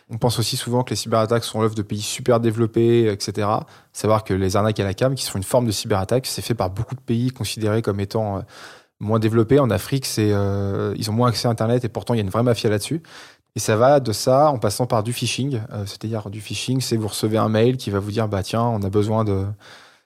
On 0.10 0.18
pense 0.18 0.40
aussi 0.40 0.58
souvent 0.58 0.82
que 0.82 0.90
les 0.90 0.96
cyberattaques 0.96 1.44
sont 1.44 1.62
l'œuvre 1.62 1.76
de 1.76 1.84
pays 1.84 2.02
super 2.02 2.40
développés, 2.40 3.12
etc. 3.12 3.48
Savoir 3.94 4.24
que 4.24 4.34
les 4.34 4.56
arnaques 4.56 4.80
à 4.80 4.84
la 4.84 4.96
cam, 4.96 5.14
qui 5.14 5.26
sont 5.26 5.38
une 5.38 5.44
forme 5.44 5.68
de 5.68 5.72
cyberattaque, 5.72 6.26
c'est 6.26 6.42
fait 6.42 6.56
par 6.56 6.72
beaucoup 6.72 6.96
de 6.96 7.00
pays 7.00 7.30
considérés 7.30 7.84
comme 7.84 8.00
étant 8.00 8.38
euh, 8.38 8.42
moins 9.00 9.20
développés. 9.20 9.60
En 9.60 9.70
Afrique, 9.70 10.08
c'est 10.08 10.32
euh, 10.32 10.96
ils 10.98 11.12
ont 11.12 11.14
moins 11.14 11.30
accès 11.30 11.48
à 11.48 11.52
Internet 11.52 11.86
et 11.86 11.90
pourtant 11.90 12.16
il 12.16 12.18
y 12.18 12.22
a 12.22 12.24
une 12.24 12.32
vraie 12.32 12.42
mafia 12.42 12.72
là-dessus. 12.72 13.04
Et 13.56 13.60
ça 13.60 13.76
va 13.76 14.00
de 14.00 14.12
ça 14.12 14.52
en 14.52 14.60
passant 14.60 14.86
par 14.86 15.04
du 15.04 15.14
phishing. 15.14 15.62
Euh, 15.72 15.86
c'est-à-dire 15.86 16.30
du 16.30 16.42
phishing, 16.42 16.82
c'est 16.82 16.98
vous 16.98 17.08
recevez 17.08 17.38
un 17.38 17.50
mail 17.50 17.78
qui 17.78 17.90
va 17.90 18.00
vous 18.00 18.12
dire 18.12 18.28
bah 18.28 18.44
tiens, 18.44 18.64
on 18.64 18.82
a 18.84 18.90
besoin 18.90 19.24
de 19.24 19.46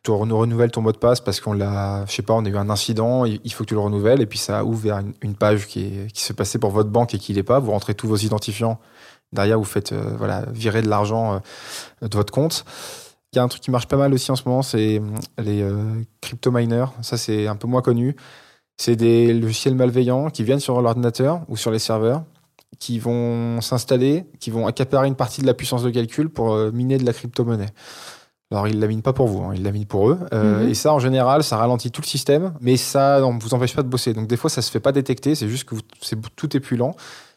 tu 0.04 0.12
renouvelles 0.12 0.72
ton 0.72 0.82
mot 0.82 0.92
de 0.92 0.98
passe 0.98 1.22
parce 1.22 1.40
qu'on 1.40 1.54
l'a, 1.54 2.06
je 2.08 2.12
sais 2.12 2.24
pas, 2.24 2.34
on 2.34 2.44
a 2.44 2.50
eu 2.50 2.58
un 2.58 2.70
incident, 2.70 3.24
il 3.26 3.54
faut 3.54 3.64
que 3.64 3.70
tu 3.70 3.74
le 3.74 3.80
renouvelles 3.80 4.22
et 4.22 4.26
puis 4.26 4.38
ça 4.38 4.66
ouvre 4.66 4.82
vers 4.82 5.02
une, 5.22 5.34
page 5.34 5.66
qui, 5.66 5.86
est, 5.86 6.12
qui 6.12 6.22
se 6.22 6.34
passait 6.34 6.60
pour 6.60 6.72
votre 6.72 6.90
banque 6.90 7.14
et 7.14 7.20
qui 7.20 7.32
l'est 7.32 7.42
pas. 7.42 7.60
Vous 7.60 7.72
rentrez 7.72 7.96
tous 7.96 8.08
vos 8.08 8.18
identifiants 8.18 8.80
Derrière, 9.34 9.58
vous 9.58 9.66
faites 9.66 9.92
euh, 9.92 10.16
voilà, 10.18 10.46
virer 10.52 10.82
de 10.84 10.88
l'argent 10.88 11.34
euh, 11.34 12.08
de 12.08 12.16
votre 12.16 12.32
compte. 12.32 12.66
Il 13.34 13.38
y 13.38 13.40
a 13.40 13.44
un 13.44 13.48
truc 13.48 13.64
qui 13.64 13.72
marche 13.72 13.88
pas 13.88 13.98
mal 13.98 14.14
aussi 14.14 14.32
en 14.32 14.36
ce 14.36 14.48
moment, 14.48 14.62
c'est 14.62 15.02
euh, 15.02 15.42
les 15.42 15.66
crypto 16.22 16.52
miners. 16.52 16.86
Ça, 17.02 17.18
c'est 17.18 17.48
un 17.48 17.56
peu 17.56 17.68
moins 17.68 17.82
connu. 17.82 18.16
C'est 18.78 18.96
des 18.96 19.34
logiciels 19.34 19.76
malveillants 19.76 20.30
qui 20.30 20.44
viennent 20.44 20.60
sur 20.60 20.80
l'ordinateur 20.82 21.42
ou 21.48 21.58
sur 21.58 21.72
les 21.72 21.80
serveurs, 21.80 22.24
qui 22.84 23.00
vont 23.00 23.62
s'installer, 23.62 24.26
qui 24.42 24.52
vont 24.52 24.68
accaparer 24.68 25.08
une 25.08 25.16
partie 25.16 25.42
de 25.42 25.46
la 25.46 25.54
puissance 25.54 25.84
de 25.84 25.90
calcul 25.90 26.30
pour 26.30 26.58
miner 26.74 26.98
de 26.98 27.06
la 27.06 27.14
crypto-monnaie. 27.14 27.70
Alors, 28.52 28.68
ils 28.68 28.76
ne 28.76 28.82
la 28.82 28.88
minent 28.88 29.02
pas 29.02 29.14
pour 29.14 29.28
vous, 29.28 29.42
hein, 29.42 29.54
ils 29.56 29.64
la 29.64 29.72
minent 29.72 29.86
pour 29.86 30.10
eux. 30.10 30.20
Mhm. 30.34 30.70
Et 30.70 30.74
ça, 30.74 30.94
en 30.94 31.00
général, 31.00 31.44
ça 31.44 31.56
ralentit 31.58 31.92
tout 31.92 32.02
le 32.02 32.08
système, 32.08 32.54
mais 32.60 32.76
ça 32.76 33.22
ne 33.22 33.40
vous 33.40 33.54
empêche 33.54 33.74
pas 33.74 33.84
de 33.84 33.88
bosser. 33.88 34.14
Donc, 34.14 34.28
des 34.28 34.36
fois, 34.36 34.50
ça 34.50 34.60
ne 34.60 34.64
se 34.64 34.70
fait 34.70 34.82
pas 34.82 34.92
détecter, 34.92 35.34
c'est 35.34 35.48
juste 35.48 35.64
que 35.64 35.76
tout 36.36 36.58
est 36.58 36.60
plus 36.60 36.76
lent. 36.76 36.94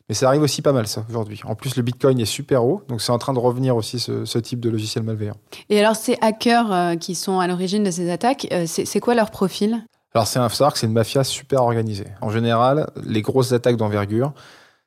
Mais 0.09 0.15
ça 0.15 0.27
arrive 0.29 0.43
aussi 0.43 0.63
pas 0.63 0.73
mal, 0.73 0.87
ça, 0.87 1.05
aujourd'hui. 1.09 1.41
En 1.45 1.55
plus, 1.55 1.77
le 1.77 1.83
Bitcoin 1.83 2.19
est 2.21 2.27
super 2.27 2.65
haut, 2.65 2.83
donc 2.89 3.01
c'est 3.01 3.13
en 3.13 3.19
train 3.19 3.33
de 3.33 3.39
revenir 3.39 3.77
aussi, 3.77 3.99
ce, 3.99 4.39
type 4.39 4.61
de 4.61 4.69
logiciel 4.69 5.05
malveillant. 5.05 5.37
Et 5.71 5.81
alors, 5.81 5.97
ces 5.97 6.19
hackers 6.21 6.73
euh, 6.73 6.97
qui 6.97 7.15
sont 7.15 7.41
à 7.41 7.47
l'origine 7.47 7.83
de 7.83 7.91
ces 7.91 8.11
attaques, 8.11 8.47
euh, 8.53 8.65
c'est 8.67 9.01
quoi 9.01 9.15
leur 9.15 9.31
profil? 9.31 9.85
Alors, 10.15 10.27
c'est 10.27 10.39
un 10.39 10.49
que 10.49 10.79
c'est 10.79 10.87
une 10.87 10.93
mafia 10.93 11.25
super 11.25 11.63
organisée. 11.63 12.07
En 12.21 12.31
général, 12.31 12.89
les 13.05 13.21
grosses 13.21 13.53
attaques 13.53 13.77
d'envergure, 13.77 14.33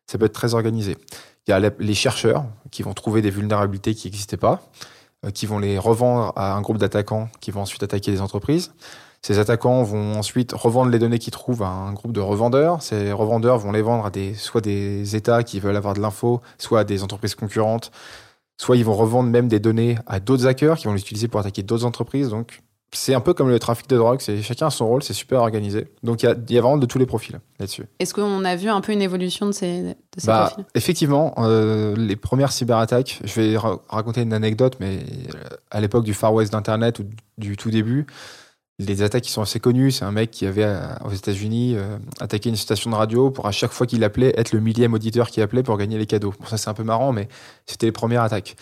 ça 0.09 0.17
peut 0.17 0.25
être 0.25 0.33
très 0.33 0.55
organisé. 0.55 0.97
Il 1.47 1.51
y 1.51 1.53
a 1.53 1.71
les 1.77 1.93
chercheurs 1.93 2.45
qui 2.71 2.81
vont 2.81 2.93
trouver 2.93 3.21
des 3.21 3.29
vulnérabilités 3.29 3.93
qui 3.93 4.07
n'existaient 4.07 4.37
pas, 4.37 4.63
euh, 5.23 5.29
qui 5.29 5.45
vont 5.45 5.59
les 5.59 5.77
revendre 5.77 6.33
à 6.35 6.53
un 6.55 6.61
groupe 6.61 6.79
d'attaquants 6.79 7.29
qui 7.41 7.51
vont 7.51 7.61
ensuite 7.61 7.83
attaquer 7.83 8.09
les 8.09 8.21
entreprises. 8.21 8.71
Ces 9.21 9.37
attaquants 9.37 9.83
vont 9.83 10.15
ensuite 10.17 10.53
revendre 10.53 10.89
les 10.89 10.97
données 10.97 11.19
qu'ils 11.19 11.33
trouvent 11.33 11.61
à 11.61 11.67
un 11.67 11.93
groupe 11.93 12.11
de 12.11 12.21
revendeurs. 12.21 12.81
Ces 12.81 13.11
revendeurs 13.11 13.59
vont 13.59 13.71
les 13.71 13.83
vendre 13.83 14.05
à 14.07 14.09
des, 14.09 14.33
soit 14.33 14.61
des 14.61 15.15
États 15.15 15.43
qui 15.43 15.59
veulent 15.59 15.75
avoir 15.75 15.93
de 15.93 16.01
l'info, 16.01 16.41
soit 16.57 16.79
à 16.79 16.83
des 16.83 17.03
entreprises 17.03 17.35
concurrentes, 17.35 17.91
soit 18.57 18.77
ils 18.77 18.85
vont 18.85 18.95
revendre 18.95 19.29
même 19.29 19.47
des 19.47 19.59
données 19.59 19.99
à 20.07 20.19
d'autres 20.19 20.47
hackers 20.47 20.77
qui 20.77 20.87
vont 20.87 20.93
l'utiliser 20.93 21.27
pour 21.27 21.39
attaquer 21.39 21.61
d'autres 21.61 21.85
entreprises. 21.85 22.29
Donc, 22.29 22.63
c'est 22.91 23.13
un 23.13 23.19
peu 23.19 23.33
comme 23.33 23.49
le 23.49 23.59
trafic 23.59 23.87
de 23.87 23.97
drogue, 23.97 24.19
c'est 24.19 24.41
chacun 24.41 24.67
a 24.67 24.69
son 24.69 24.87
rôle, 24.87 25.03
c'est 25.03 25.13
super 25.13 25.41
organisé. 25.41 25.87
Donc 26.01 26.23
il 26.23 26.25
y, 26.49 26.57
a 26.57 26.61
vraiment 26.61 26.77
de 26.77 26.85
tous 26.85 26.97
les 26.97 27.05
profils 27.05 27.39
là-dessus. 27.59 27.85
Est-ce 27.99 28.13
qu'on 28.13 28.43
a 28.43 28.55
vu 28.55 28.69
un 28.69 28.81
peu 28.81 28.91
une 28.91 29.01
évolution 29.01 29.45
de 29.45 29.51
ces, 29.51 29.81
de 29.83 29.95
ces 30.17 30.27
bah, 30.27 30.47
profils? 30.47 30.65
Effectivement, 30.73 31.33
euh, 31.37 31.95
les 31.95 32.15
premières 32.15 32.51
cyberattaques, 32.51 33.19
je 33.23 33.39
vais 33.39 33.57
raconter 33.89 34.21
une 34.21 34.33
anecdote, 34.33 34.77
mais 34.79 34.97
euh, 34.97 35.55
à 35.69 35.81
l'époque 35.81 36.03
du 36.03 36.13
Far 36.13 36.33
West 36.33 36.51
d'Internet 36.51 36.99
ou 36.99 37.05
du 37.37 37.57
tout 37.57 37.69
début, 37.69 38.07
les 38.79 39.03
attaques 39.03 39.23
qui 39.23 39.31
sont 39.31 39.41
assez 39.41 39.59
connues, 39.59 39.91
c'est 39.91 40.05
un 40.05 40.11
mec 40.11 40.31
qui 40.31 40.47
avait 40.47 40.63
euh, 40.63 40.81
aux 41.05 41.11
États-Unis 41.11 41.75
attaqué 42.19 42.49
une 42.49 42.55
station 42.55 42.89
de 42.89 42.95
radio 42.95 43.29
pour 43.29 43.45
à 43.45 43.51
chaque 43.51 43.71
fois 43.71 43.85
qu'il 43.85 44.03
appelait 44.03 44.33
être 44.35 44.51
le 44.51 44.61
millième 44.61 44.93
auditeur 44.95 45.29
qui 45.29 45.41
appelait 45.41 45.63
pour 45.63 45.77
gagner 45.77 45.99
les 45.99 46.07
cadeaux. 46.07 46.33
Bon, 46.39 46.47
ça 46.47 46.57
c'est 46.57 46.69
un 46.69 46.73
peu 46.73 46.83
marrant, 46.83 47.11
mais 47.11 47.27
c'était 47.67 47.85
les 47.85 47.91
premières 47.91 48.23
attaques. 48.23 48.55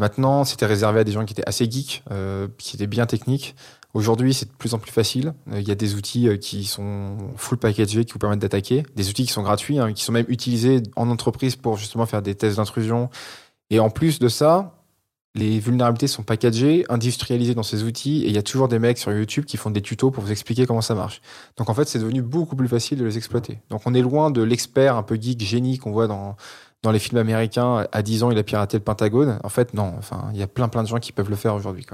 Maintenant, 0.00 0.44
c'était 0.44 0.64
réservé 0.64 1.00
à 1.00 1.04
des 1.04 1.12
gens 1.12 1.26
qui 1.26 1.34
étaient 1.34 1.46
assez 1.46 1.70
geeks, 1.70 2.02
euh, 2.10 2.48
qui 2.56 2.74
étaient 2.74 2.86
bien 2.86 3.04
techniques. 3.04 3.54
Aujourd'hui, 3.92 4.32
c'est 4.32 4.46
de 4.46 4.56
plus 4.56 4.72
en 4.72 4.78
plus 4.78 4.90
facile. 4.90 5.34
Euh, 5.52 5.60
il 5.60 5.68
y 5.68 5.70
a 5.70 5.74
des 5.74 5.94
outils 5.94 6.26
euh, 6.26 6.38
qui 6.38 6.64
sont 6.64 7.18
full 7.36 7.58
packagés, 7.58 8.06
qui 8.06 8.14
vous 8.14 8.18
permettent 8.18 8.38
d'attaquer. 8.38 8.82
Des 8.96 9.10
outils 9.10 9.26
qui 9.26 9.32
sont 9.32 9.42
gratuits, 9.42 9.78
hein, 9.78 9.92
qui 9.92 10.02
sont 10.02 10.12
même 10.12 10.24
utilisés 10.28 10.82
en 10.96 11.10
entreprise 11.10 11.54
pour 11.54 11.76
justement 11.76 12.06
faire 12.06 12.22
des 12.22 12.34
tests 12.34 12.56
d'intrusion. 12.56 13.10
Et 13.68 13.78
en 13.78 13.90
plus 13.90 14.20
de 14.20 14.28
ça, 14.28 14.80
les 15.34 15.60
vulnérabilités 15.60 16.06
sont 16.06 16.22
packagées, 16.22 16.86
industrialisées 16.88 17.54
dans 17.54 17.62
ces 17.62 17.82
outils, 17.84 18.24
et 18.24 18.28
il 18.28 18.34
y 18.34 18.38
a 18.38 18.42
toujours 18.42 18.68
des 18.68 18.78
mecs 18.78 18.96
sur 18.96 19.12
YouTube 19.12 19.44
qui 19.44 19.58
font 19.58 19.70
des 19.70 19.82
tutos 19.82 20.10
pour 20.10 20.24
vous 20.24 20.32
expliquer 20.32 20.64
comment 20.64 20.80
ça 20.80 20.94
marche. 20.94 21.20
Donc 21.58 21.68
en 21.68 21.74
fait, 21.74 21.86
c'est 21.86 21.98
devenu 21.98 22.22
beaucoup 22.22 22.56
plus 22.56 22.68
facile 22.68 22.98
de 22.98 23.04
les 23.04 23.18
exploiter. 23.18 23.58
Donc 23.68 23.82
on 23.84 23.92
est 23.92 24.00
loin 24.00 24.30
de 24.30 24.40
l'expert 24.40 24.96
un 24.96 25.02
peu 25.02 25.16
geek, 25.20 25.42
génie 25.42 25.76
qu'on 25.76 25.92
voit 25.92 26.06
dans 26.06 26.36
dans 26.82 26.92
les 26.92 26.98
films 26.98 27.18
américains, 27.18 27.86
à 27.92 28.02
10 28.02 28.22
ans, 28.22 28.30
il 28.30 28.38
a 28.38 28.42
piraté 28.42 28.78
le 28.78 28.82
Pentagone. 28.82 29.38
En 29.44 29.48
fait, 29.50 29.74
non. 29.74 29.92
Enfin, 29.98 30.30
il 30.32 30.40
y 30.40 30.42
a 30.42 30.46
plein, 30.46 30.68
plein 30.68 30.82
de 30.82 30.88
gens 30.88 30.98
qui 30.98 31.12
peuvent 31.12 31.28
le 31.28 31.36
faire 31.36 31.54
aujourd'hui. 31.54 31.84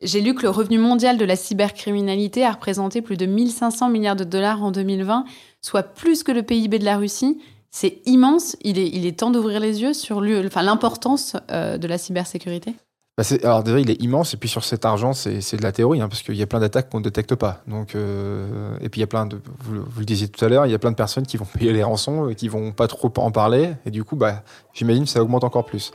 J'ai 0.00 0.20
lu 0.20 0.34
que 0.34 0.42
le 0.42 0.50
revenu 0.50 0.78
mondial 0.78 1.16
de 1.16 1.24
la 1.24 1.36
cybercriminalité 1.36 2.44
a 2.44 2.52
représenté 2.52 3.02
plus 3.02 3.16
de 3.16 3.26
1500 3.26 3.88
milliards 3.88 4.16
de 4.16 4.24
dollars 4.24 4.62
en 4.62 4.72
2020, 4.72 5.24
soit 5.60 5.84
plus 5.84 6.24
que 6.24 6.32
le 6.32 6.42
PIB 6.42 6.80
de 6.80 6.84
la 6.84 6.96
Russie. 6.96 7.40
C'est 7.70 8.00
immense. 8.04 8.56
Il 8.62 8.78
est, 8.78 8.88
il 8.88 9.06
est 9.06 9.18
temps 9.18 9.30
d'ouvrir 9.30 9.60
les 9.60 9.80
yeux 9.80 9.94
sur 9.94 10.20
l'importance 10.20 11.36
euh, 11.50 11.78
de 11.78 11.86
la 11.86 11.96
cybersécurité. 11.96 12.74
Bah 13.18 13.24
alors 13.42 13.62
déjà, 13.62 13.78
il 13.78 13.90
est 13.90 14.00
immense, 14.02 14.32
et 14.32 14.38
puis 14.38 14.48
sur 14.48 14.64
cet 14.64 14.86
argent, 14.86 15.12
c'est 15.12 15.56
de 15.56 15.62
la 15.62 15.70
théorie, 15.70 16.00
hein, 16.00 16.08
parce 16.08 16.22
qu'il 16.22 16.34
y 16.34 16.42
a 16.42 16.46
plein 16.46 16.60
d'attaques 16.60 16.88
qu'on 16.88 16.98
ne 16.98 17.04
détecte 17.04 17.34
pas. 17.34 17.62
Donc, 17.68 17.94
euh, 17.94 18.74
et 18.80 18.88
puis 18.88 19.00
il 19.00 19.02
y 19.02 19.04
a 19.04 19.06
plein 19.06 19.26
de, 19.26 19.38
vous, 19.60 19.82
le 19.98 20.04
disiez 20.06 20.28
tout 20.28 20.42
à 20.42 20.48
l'heure, 20.48 20.64
il 20.64 20.72
y 20.72 20.74
a 20.74 20.78
plein 20.78 20.92
de 20.92 20.96
personnes 20.96 21.26
qui 21.26 21.36
vont 21.36 21.44
payer 21.58 21.74
les 21.74 21.82
rançons, 21.82 22.30
et 22.30 22.34
qui 22.34 22.48
vont 22.48 22.72
pas 22.72 22.88
trop 22.88 23.12
en 23.18 23.30
parler, 23.30 23.74
et 23.84 23.90
du 23.90 24.02
coup, 24.02 24.16
bah, 24.16 24.42
j'imagine 24.72 25.04
que 25.04 25.10
ça 25.10 25.22
augmente 25.22 25.44
encore 25.44 25.66
plus. 25.66 25.92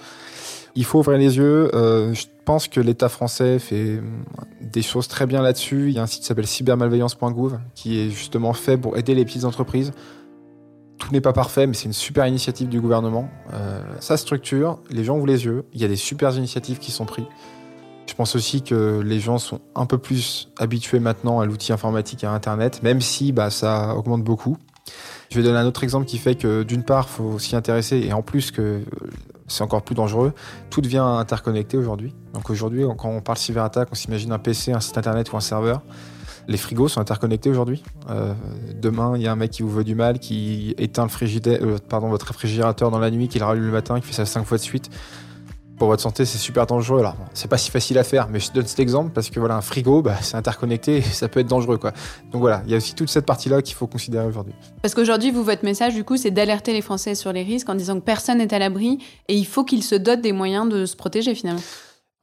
Il 0.75 0.86
faut 0.86 1.00
ouvrir 1.00 1.17
les 1.17 1.38
yeux. 1.38 1.75
Euh, 1.75 2.13
je 2.13 2.27
pense 2.45 2.67
que 2.67 2.79
l'État 2.79 3.09
français 3.09 3.57
fait 3.57 3.97
hum, 3.97 4.24
des 4.62 4.83
choses 4.83 5.07
très 5.07 5.25
bien 5.25 5.41
là-dessus. 5.41 5.88
Il 5.88 5.95
y 5.95 5.97
a 5.97 6.03
un 6.03 6.05
site 6.05 6.21
qui 6.21 6.27
s'appelle 6.27 6.45
cybermalveillance.gouv, 6.45 7.57
qui 7.74 8.00
est 8.00 8.12
justement 8.12 8.53
fait 8.53 8.77
pour 8.77 8.95
aider 8.95 9.15
les 9.15 9.25
petites 9.25 9.43
entreprises 9.43 9.91
tout 10.98 11.12
n'est 11.12 11.22
pas 11.22 11.34
parfait, 11.34 11.68
mais 11.68 11.74
c'est 11.74 11.86
une 11.86 11.94
super 11.94 12.25
initiative 12.25 12.70
du 12.70 12.82
gouvernement. 12.82 13.30
Euh, 13.54 13.82
ça 14.00 14.18
structure, 14.18 14.80
les 14.89 15.04
gens 15.04 15.18
ouvrent 15.18 15.27
les 15.27 15.46
yeux, 15.46 15.66
il 15.74 15.82
y 15.82 15.86
a 15.86 15.88
des 15.88 15.96
super 15.96 16.36
initiatives 16.36 16.80
qui 16.80 16.92
sont 16.92 17.06
prises. 17.06 17.25
Je 18.08 18.13
pense 18.13 18.36
aussi 18.36 18.62
que 18.62 19.01
les 19.06 19.20
gens 19.20 19.38
sont 19.38 19.60
un 19.75 19.86
peu 19.86 19.98
plus 19.98 20.50
habitués 20.58 21.00
maintenant 21.00 21.39
à 21.39 21.46
l'outil 21.46 21.74
informatique 21.74 22.24
et 22.24 22.27
à 22.27 22.32
Internet, 22.32 22.82
même 22.82 23.01
si 23.01 23.32
bah, 23.32 23.50
ça 23.50 23.96
augmente 23.96 24.24
beaucoup. 24.24 24.58
Je 25.30 25.38
vais 25.38 25.44
donner 25.44 25.58
un 25.58 25.66
autre 25.66 25.84
exemple 25.84 26.06
qui 26.06 26.18
fait 26.18 26.36
que 26.36 26.63
d'une 26.63 26.84
part, 26.84 27.08
il 27.12 27.16
faut 27.16 27.39
s'y 27.39 27.56
intéresser, 27.56 27.98
et 28.00 28.13
en 28.13 28.22
plus 28.22 28.51
que 28.51 28.82
c'est 29.48 29.63
encore 29.63 29.82
plus 29.82 29.96
dangereux, 29.96 30.34
tout 30.70 30.82
devient 30.82 30.98
interconnecté 30.98 31.77
aujourd'hui. 31.77 32.16
Donc 32.34 32.50
aujourd'hui, 32.50 32.84
quand 32.98 33.10
on 33.10 33.22
parle 33.22 33.38
cyberattaque, 33.38 33.89
on 33.92 33.96
s'imagine 33.96 34.32
un 34.32 34.39
PC, 34.39 34.72
un 34.72 34.80
site 34.80 34.98
Internet 34.98 35.32
ou 35.32 35.38
un 35.38 35.42
serveur. 35.42 35.82
Les 36.48 36.58
frigos 36.58 36.88
sont 36.88 37.01
interconnectés 37.01 37.50
aujourd'hui. 37.50 37.84
Euh, 38.10 38.34
demain, 38.82 39.13
il 39.18 39.22
y 39.22 39.27
a 39.27 39.32
un 39.32 39.36
mec 39.36 39.51
qui 39.51 39.63
vous 39.63 39.70
veut 39.70 39.84
du 39.84 39.96
mal, 39.96 40.18
qui 40.20 40.74
éteint 40.77 41.04
le 41.04 41.10
frigidaire, 41.10 41.60
euh, 41.62 41.77
votre 42.08 42.27
réfrigérateur 42.27 42.89
dans 42.89 43.00
la 43.00 43.12
nuit, 43.12 43.27
qui 43.27 43.38
le 43.38 43.46
rallume 43.46 43.66
le 43.66 43.72
matin, 43.72 44.00
qui 44.00 44.08
fait 44.08 44.13
ça 44.13 44.25
cinq 44.25 44.46
fois 44.46 44.58
de 44.58 44.63
suite. 44.63 44.89
Pour 45.77 45.89
votre 45.89 46.01
santé, 46.01 46.25
c'est 46.25 46.38
super 46.38 46.66
dangereux. 46.66 47.00
Alors, 47.01 47.16
c'est 47.34 47.50
pas 47.50 47.58
si 47.58 47.70
facile 47.70 48.00
à 48.00 48.04
faire, 48.04 48.30
mais 48.30 48.39
je 48.39 48.51
donne 48.51 48.66
cet 48.66 48.80
exemple 48.80 49.12
parce 49.13 49.30
que 49.30 49.39
voilà, 49.39 49.58
un 49.58 49.62
frigo, 49.62 50.01
bah, 50.01 50.16
c'est 50.22 50.36
interconnecté, 50.36 50.98
et 50.98 51.01
ça 51.01 51.27
peut 51.27 51.42
être 51.42 51.48
dangereux, 51.48 51.77
quoi. 51.77 51.92
Donc 52.32 52.42
voilà, 52.42 52.63
il 52.66 52.72
y 52.72 52.74
a 52.74 52.77
aussi 52.77 52.96
toute 52.96 53.10
cette 53.10 53.25
partie-là 53.25 53.62
qu'il 53.62 53.75
faut 53.75 53.86
considérer 53.86 54.25
aujourd'hui. 54.25 54.56
Parce 54.82 54.96
qu'aujourd'hui, 54.96 55.32
vous, 55.32 55.44
votre 55.44 55.66
message, 55.66 55.94
du 55.94 56.04
coup, 56.04 56.18
c'est 56.18 56.32
d'alerter 56.32 56.74
les 56.74 56.82
Français 56.82 57.13
sur 57.13 57.32
les 57.32 57.44
risques 57.44 57.70
en 57.70 57.75
disant 57.75 57.96
que 58.00 58.06
personne 58.06 58.39
n'est 58.39 58.54
à 58.54 58.58
l'abri 58.58 59.00
et 59.27 59.36
il 59.36 59.46
faut 59.46 59.63
qu'ils 59.63 59.84
se 59.84 59.96
dotent 59.96 60.22
des 60.22 60.32
moyens 60.32 60.68
de 60.68 60.86
se 60.86 60.96
protéger 60.96 61.36
finalement. 61.36 61.62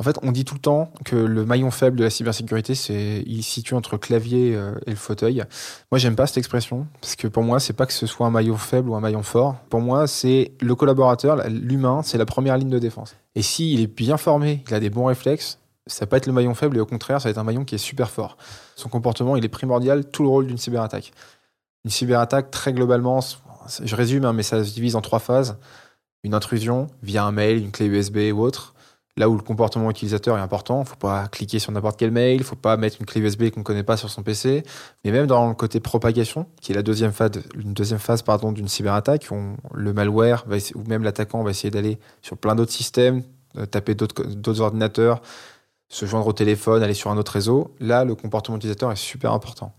En 0.00 0.02
fait, 0.02 0.18
on 0.22 0.32
dit 0.32 0.44
tout 0.44 0.54
le 0.54 0.60
temps 0.60 0.92
que 1.04 1.14
le 1.14 1.44
maillon 1.44 1.70
faible 1.70 1.96
de 1.96 2.02
la 2.02 2.10
cybersécurité, 2.10 2.74
c'est 2.74 3.22
il 3.26 3.44
situe 3.44 3.74
entre 3.74 3.94
le 3.94 3.98
clavier 3.98 4.56
euh, 4.56 4.74
et 4.86 4.90
le 4.90 4.96
fauteuil. 4.96 5.44
Moi, 5.92 5.98
j'aime 5.98 6.16
pas 6.16 6.26
cette 6.26 6.38
expression 6.38 6.88
parce 7.00 7.14
que 7.14 7.28
pour 7.28 7.44
moi, 7.44 7.60
c'est 7.60 7.74
pas 7.74 7.86
que 7.86 7.92
ce 7.92 8.06
soit 8.06 8.26
un 8.26 8.30
maillon 8.30 8.56
faible 8.56 8.88
ou 8.88 8.96
un 8.96 9.00
maillon 9.00 9.22
fort. 9.22 9.54
Pour 9.70 9.80
moi, 9.80 10.08
c'est 10.08 10.50
le 10.60 10.74
collaborateur, 10.74 11.48
l'humain, 11.48 12.02
c'est 12.02 12.18
la 12.18 12.26
première 12.26 12.58
ligne 12.58 12.70
de 12.70 12.80
défense. 12.80 13.14
Et 13.36 13.42
s'il 13.42 13.80
est 13.80 13.86
bien 13.86 14.16
formé, 14.16 14.64
il 14.66 14.74
a 14.74 14.80
des 14.80 14.90
bons 14.90 15.04
réflexes, 15.04 15.60
ça 15.86 16.06
peut 16.06 16.16
être 16.16 16.26
le 16.26 16.32
maillon 16.32 16.54
faible 16.54 16.76
et 16.76 16.80
au 16.80 16.86
contraire, 16.86 17.20
ça 17.20 17.28
va 17.28 17.30
être 17.30 17.38
un 17.38 17.44
maillon 17.44 17.64
qui 17.64 17.76
est 17.76 17.78
super 17.78 18.10
fort. 18.10 18.36
Son 18.74 18.88
comportement, 18.88 19.36
il 19.36 19.44
est 19.44 19.48
primordial, 19.48 20.10
tout 20.10 20.24
le 20.24 20.28
rôle 20.28 20.48
d'une 20.48 20.58
cyberattaque. 20.58 21.12
Une 21.84 21.92
cyberattaque, 21.92 22.50
très 22.50 22.72
globalement, 22.72 23.20
je 23.82 23.94
résume, 23.94 24.24
hein, 24.24 24.32
mais 24.32 24.42
ça 24.42 24.64
se 24.64 24.72
divise 24.72 24.96
en 24.96 25.02
trois 25.02 25.20
phases. 25.20 25.56
Une 26.24 26.34
intrusion 26.34 26.88
via 27.02 27.24
un 27.24 27.32
mail, 27.32 27.58
une 27.58 27.70
clé 27.70 27.86
USB 27.86 28.32
ou 28.34 28.40
autre 28.40 28.74
là 29.16 29.28
où 29.28 29.37
le 29.37 29.42
comportement 29.42 29.90
utilisateur 29.90 30.37
est 30.37 30.40
important. 30.40 30.83
Il 30.83 30.88
faut 30.88 30.97
pas 30.97 31.28
cliquer 31.28 31.59
sur 31.59 31.73
n'importe 31.73 31.99
quel 31.99 32.11
mail, 32.11 32.38
il 32.38 32.44
faut 32.44 32.56
pas 32.56 32.76
mettre 32.76 32.97
une 33.00 33.06
clé 33.06 33.21
USB 33.21 33.50
qu'on 33.50 33.61
ne 33.61 33.64
connaît 33.64 33.83
pas 33.83 33.97
sur 33.97 34.11
son 34.11 34.23
PC. 34.23 34.64
Mais 35.04 35.12
même 35.12 35.26
dans 35.26 35.49
le 35.49 35.54
côté 35.54 35.80
propagation, 35.80 36.47
qui 36.61 36.73
est 36.73 36.75
la 36.75 36.83
deuxième 36.83 37.12
phase, 37.12 37.30
une 37.54 37.75
deuxième 37.75 38.00
phase 38.00 38.23
pardon, 38.23 38.52
d'une 38.52 38.68
cyberattaque, 38.68 39.28
où 39.30 39.56
le 39.75 39.92
malware 39.92 40.44
ou 40.75 40.83
même 40.88 41.04
l'attaquant 41.04 41.42
va 41.42 41.50
essayer 41.50 41.71
d'aller 41.71 41.99
sur 42.23 42.37
plein 42.37 42.54
d'autres 42.54 42.73
systèmes, 42.73 43.23
euh, 43.56 43.66
taper 43.66 43.94
d'autres 43.94 44.61
ordinateurs, 44.61 45.23
se 45.88 46.06
joindre 46.06 46.26
au 46.26 46.33
téléphone, 46.33 46.83
aller 46.83 46.94
sur 46.94 47.11
un 47.11 47.16
autre 47.16 47.33
réseau. 47.33 47.73
Là, 47.78 48.04
le 48.04 48.14
comportement 48.14 48.56
utilisateur 48.56 48.90
est 48.90 48.97
super 48.97 49.33
important 49.33 49.75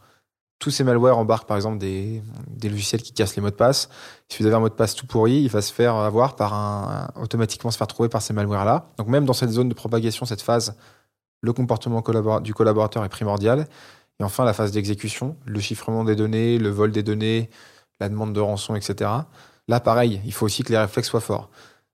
tous 0.59 0.71
ces 0.71 0.83
malwares 0.83 1.17
embarquent 1.17 1.47
par 1.47 1.57
exemple 1.57 1.77
des, 1.77 2.21
logiciels 2.63 3.01
qui 3.01 3.13
cassent 3.13 3.35
les 3.35 3.41
mots 3.41 3.49
de 3.49 3.55
passe. 3.55 3.89
Si 4.29 4.41
vous 4.41 4.47
avez 4.47 4.55
un 4.55 4.59
mot 4.59 4.69
de 4.69 4.73
passe 4.73 4.95
tout 4.95 5.05
pourri, 5.05 5.41
il 5.41 5.49
va 5.49 5.61
se 5.61 5.73
faire 5.73 5.95
avoir 5.95 6.35
par 6.35 7.11
automatiquement 7.21 7.71
se 7.71 7.77
faire 7.77 7.87
trouver 7.87 8.09
par 8.09 8.21
ces 8.21 8.33
malwares 8.33 8.65
là. 8.65 8.89
Donc 8.97 9.07
même 9.07 9.25
dans 9.25 9.33
cette 9.33 9.49
zone 9.49 9.69
de 9.69 9.73
propagation, 9.73 10.25
cette 10.25 10.41
phase, 10.41 10.75
le 11.41 11.53
comportement 11.53 12.01
du 12.41 12.53
collaborateur 12.53 13.03
est 13.03 13.09
primordial. 13.09 13.67
Et 14.19 14.23
enfin 14.23 14.45
la 14.45 14.53
phase 14.53 14.71
d'exécution, 14.71 15.35
le 15.45 15.59
chiffrement 15.59 16.05
des 16.05 16.15
données, 16.15 16.57
le 16.57 16.69
vol 16.69 16.91
des 16.91 17.03
données, 17.03 17.49
la 17.99 18.07
demande 18.07 18.33
de 18.33 18.39
rançon, 18.39 18.75
etc. 18.75 19.11
Là 19.67 19.79
pareil, 19.79 20.21
il 20.25 20.33
faut 20.33 20.45
aussi 20.45 20.63
que 20.63 20.71
les 20.71 20.77
réflexes 20.77 21.09
soient 21.09 21.19
forts. 21.19 21.49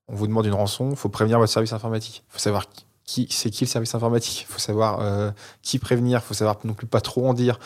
On 0.08 0.14
vous 0.14 0.26
demande 0.26 0.46
une 0.46 0.54
rançon, 0.54 0.90
il 0.90 0.96
faut 0.96 1.08
prévenir 1.08 1.38
votre 1.38 1.52
service 1.52 1.72
informatique. 1.72 2.22
Il 2.28 2.32
faut 2.32 2.38
savoir 2.38 2.66
qui, 3.04 3.26
c'est 3.30 3.50
qui 3.50 3.64
le 3.64 3.68
service 3.68 3.94
informatique. 3.94 4.42
Il 4.42 4.52
faut 4.52 4.58
savoir 4.58 5.00
euh, 5.00 5.30
qui 5.62 5.78
prévenir. 5.78 6.20
Il 6.20 6.26
faut 6.26 6.34
savoir 6.34 6.58
non 6.64 6.74
plus 6.74 6.86
pas 6.86 7.00
trop 7.00 7.28
en 7.28 7.34
dire. 7.34 7.58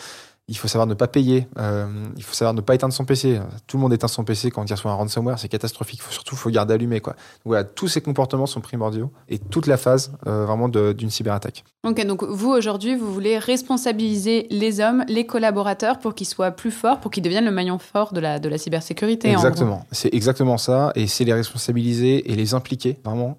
Il 0.49 0.57
faut 0.57 0.69
savoir 0.69 0.87
ne 0.87 0.93
pas 0.93 1.07
payer. 1.07 1.47
Euh, 1.59 1.87
il 2.15 2.23
faut 2.23 2.33
savoir 2.33 2.53
ne 2.53 2.61
pas 2.61 2.73
éteindre 2.73 2.93
son 2.93 3.03
PC. 3.03 3.41
Tout 3.67 3.75
le 3.75 3.81
monde 3.81 3.93
éteint 3.93 4.07
son 4.07 4.23
PC 4.23 4.49
quand 4.49 4.63
il 4.63 4.71
reçoit 4.71 4.91
un 4.91 4.95
ransomware. 4.95 5.37
C'est 5.37 5.49
catastrophique. 5.49 6.01
Faut, 6.01 6.11
surtout, 6.13 6.35
il 6.35 6.37
faut 6.37 6.49
garder 6.49 6.73
allumé. 6.73 7.01
Quoi. 7.01 7.15
voilà, 7.43 7.65
tous 7.65 7.89
ces 7.89 7.99
comportements 7.99 8.45
sont 8.45 8.61
primordiaux 8.61 9.11
et 9.27 9.39
toute 9.39 9.67
la 9.67 9.75
phase 9.75 10.13
euh, 10.25 10.45
vraiment 10.45 10.69
d'une 10.69 11.09
cyberattaque. 11.09 11.65
Ok, 11.85 12.05
donc 12.05 12.23
vous 12.23 12.49
aujourd'hui, 12.49 12.95
vous 12.95 13.13
voulez 13.13 13.37
responsabiliser 13.37 14.47
les 14.49 14.79
hommes, 14.79 15.03
les 15.09 15.25
collaborateurs 15.25 15.99
pour 15.99 16.15
qu'ils 16.15 16.27
soient 16.27 16.51
plus 16.51 16.71
forts, 16.71 17.01
pour 17.01 17.11
qu'ils 17.11 17.23
deviennent 17.23 17.45
le 17.45 17.51
maillon 17.51 17.77
fort 17.77 18.13
de 18.13 18.21
la, 18.21 18.39
de 18.39 18.47
la 18.47 18.57
cybersécurité. 18.57 19.31
Exactement. 19.31 19.85
C'est 19.91 20.13
exactement 20.13 20.57
ça. 20.57 20.93
Et 20.95 21.07
c'est 21.07 21.25
les 21.25 21.33
responsabiliser 21.33 22.31
et 22.31 22.35
les 22.35 22.53
impliquer 22.53 22.97
vraiment 23.03 23.37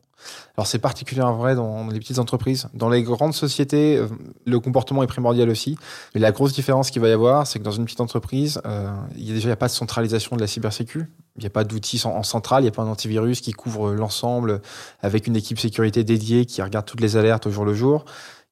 alors 0.57 0.67
c'est 0.67 0.79
particulièrement 0.79 1.37
vrai 1.37 1.55
dans 1.55 1.87
les 1.89 1.99
petites 2.01 2.19
entreprises. 2.19 2.69
Dans 2.75 2.89
les 2.89 3.03
grandes 3.03 3.35
sociétés, 3.35 3.97
euh, 3.97 4.09
le 4.47 4.61
comportement 4.61 5.03
est 5.03 5.07
primordial 5.07 5.49
aussi. 5.51 5.79
Mais 6.15 6.21
la 6.21 6.33
grosse 6.33 6.53
différence 6.53 6.91
qu'il 6.91 7.01
va 7.01 7.09
y 7.09 7.13
avoir, 7.13 7.47
c'est 7.47 7.59
que 7.59 7.65
dans 7.65 7.71
une 7.71 7.85
petite 7.85 8.01
entreprise, 8.01 8.61
euh, 8.67 8.91
il 9.17 9.25
y 9.25 9.31
a 9.31 9.35
déjà 9.35 9.45
il 9.45 9.51
n'y 9.51 9.53
a 9.53 9.57
pas 9.57 9.69
de 9.69 9.73
centralisation 9.73 10.37
de 10.37 10.41
la 10.41 10.47
cybersécu. 10.47 11.07
Il 11.37 11.41
n'y 11.41 11.47
a 11.47 11.51
pas 11.51 11.65
d'outils 11.65 12.03
en 12.05 12.23
centrale, 12.25 12.63
il 12.63 12.65
n'y 12.65 12.71
a 12.71 12.73
pas 12.73 12.85
d'antivirus 12.85 13.41
qui 13.41 13.53
couvre 13.53 13.93
l'ensemble 13.93 14.61
avec 15.01 15.29
une 15.29 15.37
équipe 15.37 15.61
sécurité 15.61 16.03
dédiée 16.03 16.47
qui 16.47 16.61
regarde 16.63 16.85
toutes 16.85 17.01
les 17.01 17.17
alertes 17.17 17.47
au 17.47 17.51
jour 17.51 17.65
le 17.65 17.75
jour. 17.75 18.05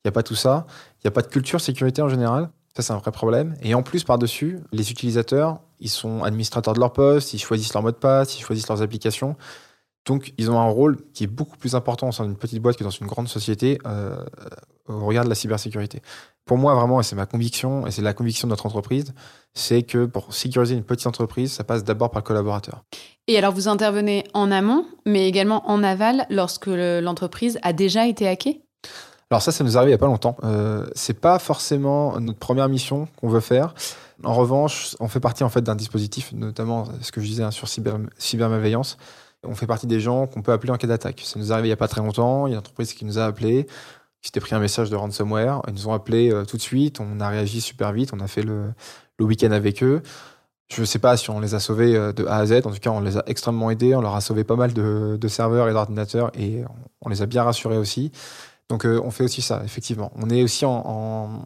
Il 0.04 0.06
n'y 0.06 0.10
a 0.10 0.12
pas 0.12 0.22
tout 0.22 0.36
ça. 0.36 0.66
Il 0.98 1.06
n'y 1.06 1.08
a 1.08 1.10
pas 1.10 1.22
de 1.22 1.26
culture 1.26 1.60
sécurité 1.60 2.00
en 2.02 2.08
général. 2.08 2.50
Ça, 2.76 2.82
c'est 2.82 2.92
un 2.92 2.98
vrai 2.98 3.10
problème. 3.10 3.56
Et 3.62 3.74
en 3.74 3.82
plus, 3.82 4.04
par-dessus, 4.04 4.60
les 4.70 4.90
utilisateurs, 4.90 5.60
ils 5.80 5.88
sont 5.88 6.22
administrateurs 6.22 6.74
de 6.74 6.80
leur 6.80 6.92
poste, 6.92 7.32
ils 7.32 7.38
choisissent 7.38 7.72
leur 7.72 7.82
mot 7.82 7.90
de 7.90 7.96
passe, 7.96 8.38
ils 8.38 8.42
choisissent 8.42 8.68
leurs 8.68 8.82
applications. 8.82 9.34
Donc, 10.06 10.32
ils 10.38 10.50
ont 10.50 10.58
un 10.58 10.68
rôle 10.68 10.98
qui 11.12 11.24
est 11.24 11.28
beaucoup 11.28 11.56
plus 11.56 11.74
important 11.74 12.06
dans 12.06 12.24
une 12.24 12.36
petite 12.36 12.62
boîte 12.62 12.76
que 12.76 12.84
dans 12.84 12.90
une 12.90 13.06
grande 13.06 13.28
société 13.28 13.78
euh, 13.86 14.16
au 14.88 15.04
regard 15.04 15.24
de 15.24 15.28
la 15.28 15.34
cybersécurité. 15.34 16.00
Pour 16.44 16.58
moi, 16.58 16.74
vraiment, 16.74 17.00
et 17.00 17.02
c'est 17.02 17.16
ma 17.16 17.26
conviction, 17.26 17.86
et 17.88 17.90
c'est 17.90 18.02
la 18.02 18.14
conviction 18.14 18.46
de 18.46 18.50
notre 18.50 18.66
entreprise, 18.66 19.12
c'est 19.52 19.82
que 19.82 20.06
pour 20.06 20.32
sécuriser 20.32 20.76
une 20.76 20.84
petite 20.84 21.08
entreprise, 21.08 21.52
ça 21.52 21.64
passe 21.64 21.82
d'abord 21.82 22.12
par 22.12 22.22
le 22.22 22.26
collaborateur. 22.26 22.84
Et 23.26 23.36
alors, 23.36 23.52
vous 23.52 23.66
intervenez 23.66 24.24
en 24.32 24.52
amont, 24.52 24.86
mais 25.04 25.26
également 25.26 25.68
en 25.68 25.82
aval 25.82 26.26
lorsque 26.30 26.66
l'entreprise 26.68 27.58
a 27.62 27.72
déjà 27.72 28.06
été 28.06 28.28
hackée? 28.28 28.62
Alors 29.28 29.42
ça, 29.42 29.50
ça 29.50 29.64
nous 29.64 29.76
arrive 29.76 29.88
il 29.88 29.90
n'y 29.90 29.94
a 29.94 29.98
pas 29.98 30.06
longtemps. 30.06 30.36
Euh, 30.44 30.86
c'est 30.94 31.18
pas 31.20 31.40
forcément 31.40 32.20
notre 32.20 32.38
première 32.38 32.68
mission 32.68 33.08
qu'on 33.20 33.28
veut 33.28 33.40
faire. 33.40 33.74
En 34.22 34.34
revanche, 34.34 34.94
on 35.00 35.08
fait 35.08 35.18
partie 35.18 35.42
en 35.42 35.48
fait 35.48 35.62
d'un 35.62 35.74
dispositif, 35.74 36.32
notamment 36.32 36.86
ce 37.02 37.10
que 37.10 37.20
je 37.20 37.26
disais 37.26 37.42
hein, 37.42 37.50
sur 37.50 37.66
cyber, 37.66 37.98
cybermalveillance. 38.18 38.98
On 39.48 39.54
fait 39.54 39.66
partie 39.66 39.86
des 39.86 40.00
gens 40.00 40.26
qu'on 40.26 40.42
peut 40.42 40.52
appeler 40.52 40.72
en 40.72 40.76
cas 40.76 40.86
d'attaque. 40.86 41.22
Ça 41.24 41.38
nous 41.38 41.52
arrive 41.52 41.66
il 41.66 41.68
n'y 41.68 41.72
a 41.72 41.76
pas 41.76 41.88
très 41.88 42.00
longtemps. 42.00 42.46
Il 42.46 42.50
y 42.50 42.52
a 42.52 42.56
une 42.56 42.58
entreprise 42.58 42.92
qui 42.92 43.04
nous 43.04 43.18
a 43.18 43.24
appelé, 43.24 43.64
qui 44.22 44.28
s'était 44.28 44.40
pris 44.40 44.54
un 44.54 44.58
message 44.58 44.90
de 44.90 44.96
ransomware. 44.96 45.62
Ils 45.68 45.74
nous 45.74 45.88
ont 45.88 45.92
appelé 45.92 46.32
euh, 46.32 46.44
tout 46.44 46.56
de 46.56 46.62
suite. 46.62 47.00
On 47.00 47.20
a 47.20 47.28
réagi 47.28 47.60
super 47.60 47.92
vite. 47.92 48.10
On 48.12 48.20
a 48.20 48.26
fait 48.26 48.42
le, 48.42 48.72
le 49.18 49.24
week-end 49.24 49.50
avec 49.52 49.82
eux. 49.82 50.02
Je 50.68 50.80
ne 50.80 50.86
sais 50.86 50.98
pas 50.98 51.16
si 51.16 51.30
on 51.30 51.38
les 51.40 51.54
a 51.54 51.60
sauvés 51.60 51.94
euh, 51.96 52.12
de 52.12 52.26
A 52.26 52.36
à 52.36 52.46
Z. 52.46 52.52
En 52.64 52.72
tout 52.72 52.78
cas, 52.80 52.90
on 52.90 53.00
les 53.00 53.16
a 53.16 53.22
extrêmement 53.26 53.70
aidés. 53.70 53.94
On 53.94 54.00
leur 54.00 54.14
a 54.14 54.20
sauvé 54.20 54.44
pas 54.44 54.56
mal 54.56 54.72
de, 54.72 55.16
de 55.20 55.28
serveurs 55.28 55.68
et 55.68 55.72
d'ordinateurs 55.72 56.30
et 56.38 56.64
on 57.00 57.08
les 57.08 57.22
a 57.22 57.26
bien 57.26 57.44
rassurés 57.44 57.78
aussi. 57.78 58.12
Donc, 58.68 58.84
euh, 58.84 59.00
on 59.04 59.10
fait 59.10 59.24
aussi 59.24 59.42
ça, 59.42 59.62
effectivement. 59.64 60.12
On 60.16 60.28
est 60.28 60.42
aussi 60.42 60.64
en 60.64 61.44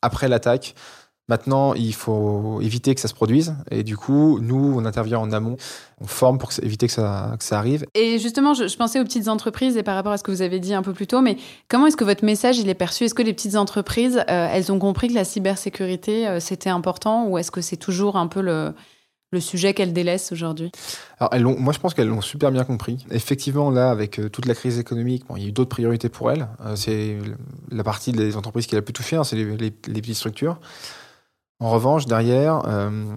après 0.00 0.28
l'attaque. 0.28 0.74
Maintenant, 1.32 1.72
il 1.72 1.94
faut 1.94 2.60
éviter 2.60 2.94
que 2.94 3.00
ça 3.00 3.08
se 3.08 3.14
produise. 3.14 3.54
Et 3.70 3.84
du 3.84 3.96
coup, 3.96 4.38
nous, 4.42 4.74
on 4.76 4.84
intervient 4.84 5.18
en 5.18 5.32
amont, 5.32 5.56
on 5.98 6.06
forme 6.06 6.36
pour 6.36 6.50
éviter 6.60 6.88
que 6.88 6.92
ça, 6.92 7.36
que 7.38 7.44
ça 7.44 7.56
arrive. 7.56 7.86
Et 7.94 8.18
justement, 8.18 8.52
je, 8.52 8.68
je, 8.68 8.76
pensais 8.76 9.00
aux 9.00 9.04
petites 9.04 9.28
entreprises 9.28 9.78
et 9.78 9.82
par 9.82 9.94
rapport 9.94 10.12
à 10.12 10.18
ce 10.18 10.22
que 10.22 10.30
vous 10.30 10.42
avez 10.42 10.60
dit 10.60 10.74
un 10.74 10.82
peu 10.82 10.92
plus 10.92 11.06
tôt, 11.06 11.22
mais 11.22 11.38
comment 11.68 11.86
est-ce 11.86 11.96
que 11.96 12.04
votre 12.04 12.22
message 12.22 12.58
il 12.58 12.68
est 12.68 12.74
perçu? 12.74 13.04
Est-ce 13.04 13.14
que 13.14 13.22
les 13.22 13.32
petites 13.32 13.56
entreprises, 13.56 14.22
euh, 14.28 14.48
elles 14.52 14.70
ont 14.70 14.78
compris 14.78 15.08
que 15.08 15.14
la 15.14 15.24
cybersécurité, 15.24 16.28
euh, 16.28 16.38
c'était 16.38 16.68
important 16.68 17.24
ou 17.26 17.38
est-ce 17.38 17.50
que 17.50 17.62
c'est 17.62 17.78
toujours 17.78 18.16
un 18.16 18.26
peu 18.26 18.42
le, 18.42 18.74
le 19.32 19.40
sujet 19.40 19.72
qu'elles 19.72 19.94
délaissent 19.94 20.32
aujourd'hui? 20.32 20.70
Alors, 21.18 21.30
elles 21.32 21.44
moi, 21.44 21.72
je 21.72 21.78
pense 21.78 21.94
qu'elles 21.94 22.08
l'ont 22.08 22.20
super 22.20 22.52
bien 22.52 22.64
compris. 22.64 23.06
Effectivement, 23.10 23.70
là, 23.70 23.90
avec 23.90 24.20
euh, 24.20 24.28
toute 24.28 24.44
la 24.44 24.54
crise 24.54 24.78
économique, 24.78 25.24
bon, 25.26 25.36
il 25.36 25.42
y 25.42 25.46
a 25.46 25.48
eu 25.48 25.52
d'autres 25.52 25.70
priorités 25.70 26.10
pour 26.10 26.30
elles. 26.30 26.46
Euh, 26.60 26.76
c'est 26.76 27.16
la 27.70 27.82
partie 27.82 28.12
des 28.12 28.36
entreprises 28.36 28.66
qui 28.66 28.74
l'a 28.74 28.82
plus 28.82 28.92
touché, 28.92 29.16
hein, 29.16 29.24
c'est 29.24 29.36
les, 29.36 29.56
les, 29.56 29.72
les 29.86 30.00
petites 30.00 30.16
structures. 30.16 30.60
En 31.62 31.70
revanche, 31.70 32.06
derrière, 32.06 32.62
euh, 32.66 33.14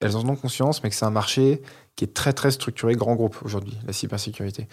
elles 0.00 0.16
en 0.16 0.28
ont 0.28 0.34
conscience, 0.34 0.82
mais 0.82 0.90
que 0.90 0.96
c'est 0.96 1.04
un 1.04 1.12
marché 1.12 1.62
qui 1.94 2.02
est 2.04 2.12
très 2.12 2.32
très 2.32 2.50
structuré 2.50 2.96
grand 2.96 3.14
groupe 3.14 3.36
aujourd'hui, 3.44 3.78
la 3.86 3.92
cybersécurité. 3.92 4.66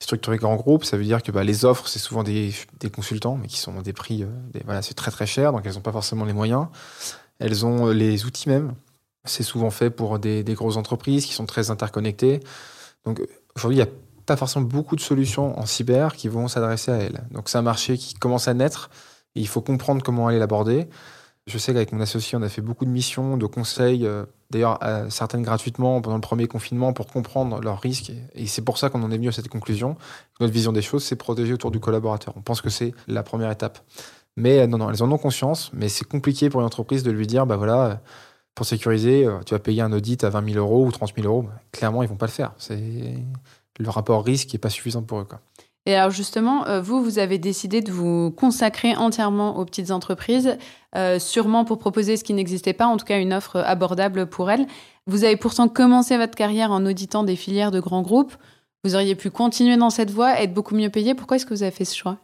Structuré 0.00 0.38
grand 0.38 0.56
groupe, 0.56 0.84
ça 0.84 0.96
veut 0.96 1.04
dire 1.04 1.22
que 1.22 1.30
bah, 1.30 1.44
les 1.44 1.66
offres, 1.66 1.86
c'est 1.88 1.98
souvent 1.98 2.22
des, 2.22 2.54
consultants, 2.90 3.36
mais 3.36 3.48
qui 3.48 3.58
sont 3.58 3.82
des 3.82 3.92
prix, 3.92 4.22
euh, 4.22 4.28
voilà, 4.64 4.80
c'est 4.80 4.94
très 4.94 5.10
très 5.10 5.26
cher, 5.26 5.52
donc 5.52 5.66
elles 5.66 5.74
n'ont 5.74 5.82
pas 5.82 5.92
forcément 5.92 6.24
les 6.24 6.32
moyens. 6.32 6.68
Elles 7.38 7.66
ont 7.66 7.88
les 7.88 8.24
outils 8.24 8.48
même. 8.48 8.74
C'est 9.24 9.42
souvent 9.42 9.68
fait 9.68 9.90
pour 9.90 10.18
des, 10.18 10.42
des, 10.42 10.54
grosses 10.54 10.78
entreprises 10.78 11.26
qui 11.26 11.34
sont 11.34 11.44
très 11.44 11.68
interconnectées. 11.70 12.40
Donc 13.04 13.20
aujourd'hui, 13.56 13.78
il 13.78 13.82
n'y 13.84 13.90
a 13.90 13.92
pas 14.24 14.36
forcément 14.36 14.64
beaucoup 14.64 14.96
de 14.96 15.02
solutions 15.02 15.58
en 15.58 15.66
cyber 15.66 16.16
qui 16.16 16.28
vont 16.28 16.48
s'adresser 16.48 16.92
à 16.92 16.96
elles. 16.96 17.24
Donc 17.30 17.50
c'est 17.50 17.58
un 17.58 17.62
marché 17.62 17.98
qui 17.98 18.14
commence 18.14 18.48
à 18.48 18.54
naître 18.54 18.88
et 19.34 19.40
il 19.40 19.48
faut 19.48 19.60
comprendre 19.60 20.02
comment 20.02 20.28
aller 20.28 20.38
l'aborder. 20.38 20.88
Je 21.48 21.58
sais 21.58 21.72
qu'avec 21.72 21.92
mon 21.92 22.00
associé, 22.00 22.36
on 22.36 22.42
a 22.42 22.48
fait 22.48 22.60
beaucoup 22.60 22.84
de 22.84 22.90
missions, 22.90 23.36
de 23.36 23.46
conseils, 23.46 24.04
euh, 24.04 24.24
d'ailleurs 24.50 24.80
euh, 24.82 25.08
certaines 25.10 25.42
gratuitement 25.42 26.00
pendant 26.00 26.16
le 26.16 26.20
premier 26.20 26.48
confinement 26.48 26.92
pour 26.92 27.06
comprendre 27.06 27.60
leurs 27.60 27.80
risques. 27.80 28.10
Et 28.34 28.48
c'est 28.48 28.62
pour 28.62 28.78
ça 28.78 28.90
qu'on 28.90 29.00
en 29.04 29.12
est 29.12 29.16
venu 29.16 29.28
à 29.28 29.32
cette 29.32 29.48
conclusion. 29.48 29.96
Notre 30.40 30.52
vision 30.52 30.72
des 30.72 30.82
choses, 30.82 31.04
c'est 31.04 31.14
protéger 31.14 31.52
autour 31.52 31.70
du 31.70 31.78
collaborateur. 31.78 32.34
On 32.36 32.40
pense 32.40 32.60
que 32.60 32.68
c'est 32.68 32.94
la 33.06 33.22
première 33.22 33.52
étape. 33.52 33.78
Mais 34.36 34.58
euh, 34.58 34.66
non, 34.66 34.78
non, 34.78 34.90
elles 34.90 35.04
en 35.04 35.12
ont 35.12 35.18
conscience, 35.18 35.70
mais 35.72 35.88
c'est 35.88 36.04
compliqué 36.04 36.50
pour 36.50 36.60
une 36.60 36.66
entreprise 36.66 37.04
de 37.04 37.12
lui 37.12 37.28
dire, 37.28 37.46
bah 37.46 37.56
voilà, 37.56 38.00
pour 38.56 38.66
sécuriser, 38.66 39.28
tu 39.44 39.54
vas 39.54 39.60
payer 39.60 39.82
un 39.82 39.92
audit 39.92 40.24
à 40.24 40.30
20 40.30 40.52
000 40.52 40.58
euros 40.58 40.84
ou 40.84 40.90
30 40.90 41.14
000 41.14 41.28
euros. 41.28 41.48
Clairement, 41.70 42.02
ils 42.02 42.08
vont 42.08 42.16
pas 42.16 42.26
le 42.26 42.32
faire. 42.32 42.54
C'est 42.58 42.80
le 43.78 43.90
rapport 43.90 44.24
risque 44.24 44.52
n'est 44.52 44.58
pas 44.58 44.70
suffisant 44.70 45.02
pour 45.02 45.20
eux. 45.20 45.28
Et 45.86 45.94
alors 45.94 46.10
justement, 46.10 46.66
euh, 46.66 46.80
vous, 46.80 47.02
vous 47.02 47.20
avez 47.20 47.38
décidé 47.38 47.80
de 47.80 47.92
vous 47.92 48.32
consacrer 48.32 48.96
entièrement 48.96 49.56
aux 49.56 49.64
petites 49.64 49.92
entreprises, 49.92 50.58
euh, 50.96 51.20
sûrement 51.20 51.64
pour 51.64 51.78
proposer 51.78 52.16
ce 52.16 52.24
qui 52.24 52.34
n'existait 52.34 52.72
pas, 52.72 52.86
en 52.86 52.96
tout 52.96 53.04
cas 53.04 53.20
une 53.20 53.32
offre 53.32 53.62
abordable 53.64 54.26
pour 54.26 54.50
elles. 54.50 54.66
Vous 55.06 55.22
avez 55.22 55.36
pourtant 55.36 55.68
commencé 55.68 56.18
votre 56.18 56.34
carrière 56.34 56.72
en 56.72 56.84
auditant 56.84 57.22
des 57.22 57.36
filières 57.36 57.70
de 57.70 57.78
grands 57.78 58.02
groupes. 58.02 58.34
Vous 58.82 58.96
auriez 58.96 59.14
pu 59.14 59.30
continuer 59.30 59.76
dans 59.76 59.90
cette 59.90 60.10
voie, 60.10 60.40
être 60.40 60.52
beaucoup 60.52 60.74
mieux 60.74 60.90
payé. 60.90 61.14
Pourquoi 61.14 61.36
est-ce 61.36 61.46
que 61.46 61.54
vous 61.54 61.62
avez 61.62 61.72
fait 61.72 61.84
ce 61.84 61.96
choix? 61.96 62.18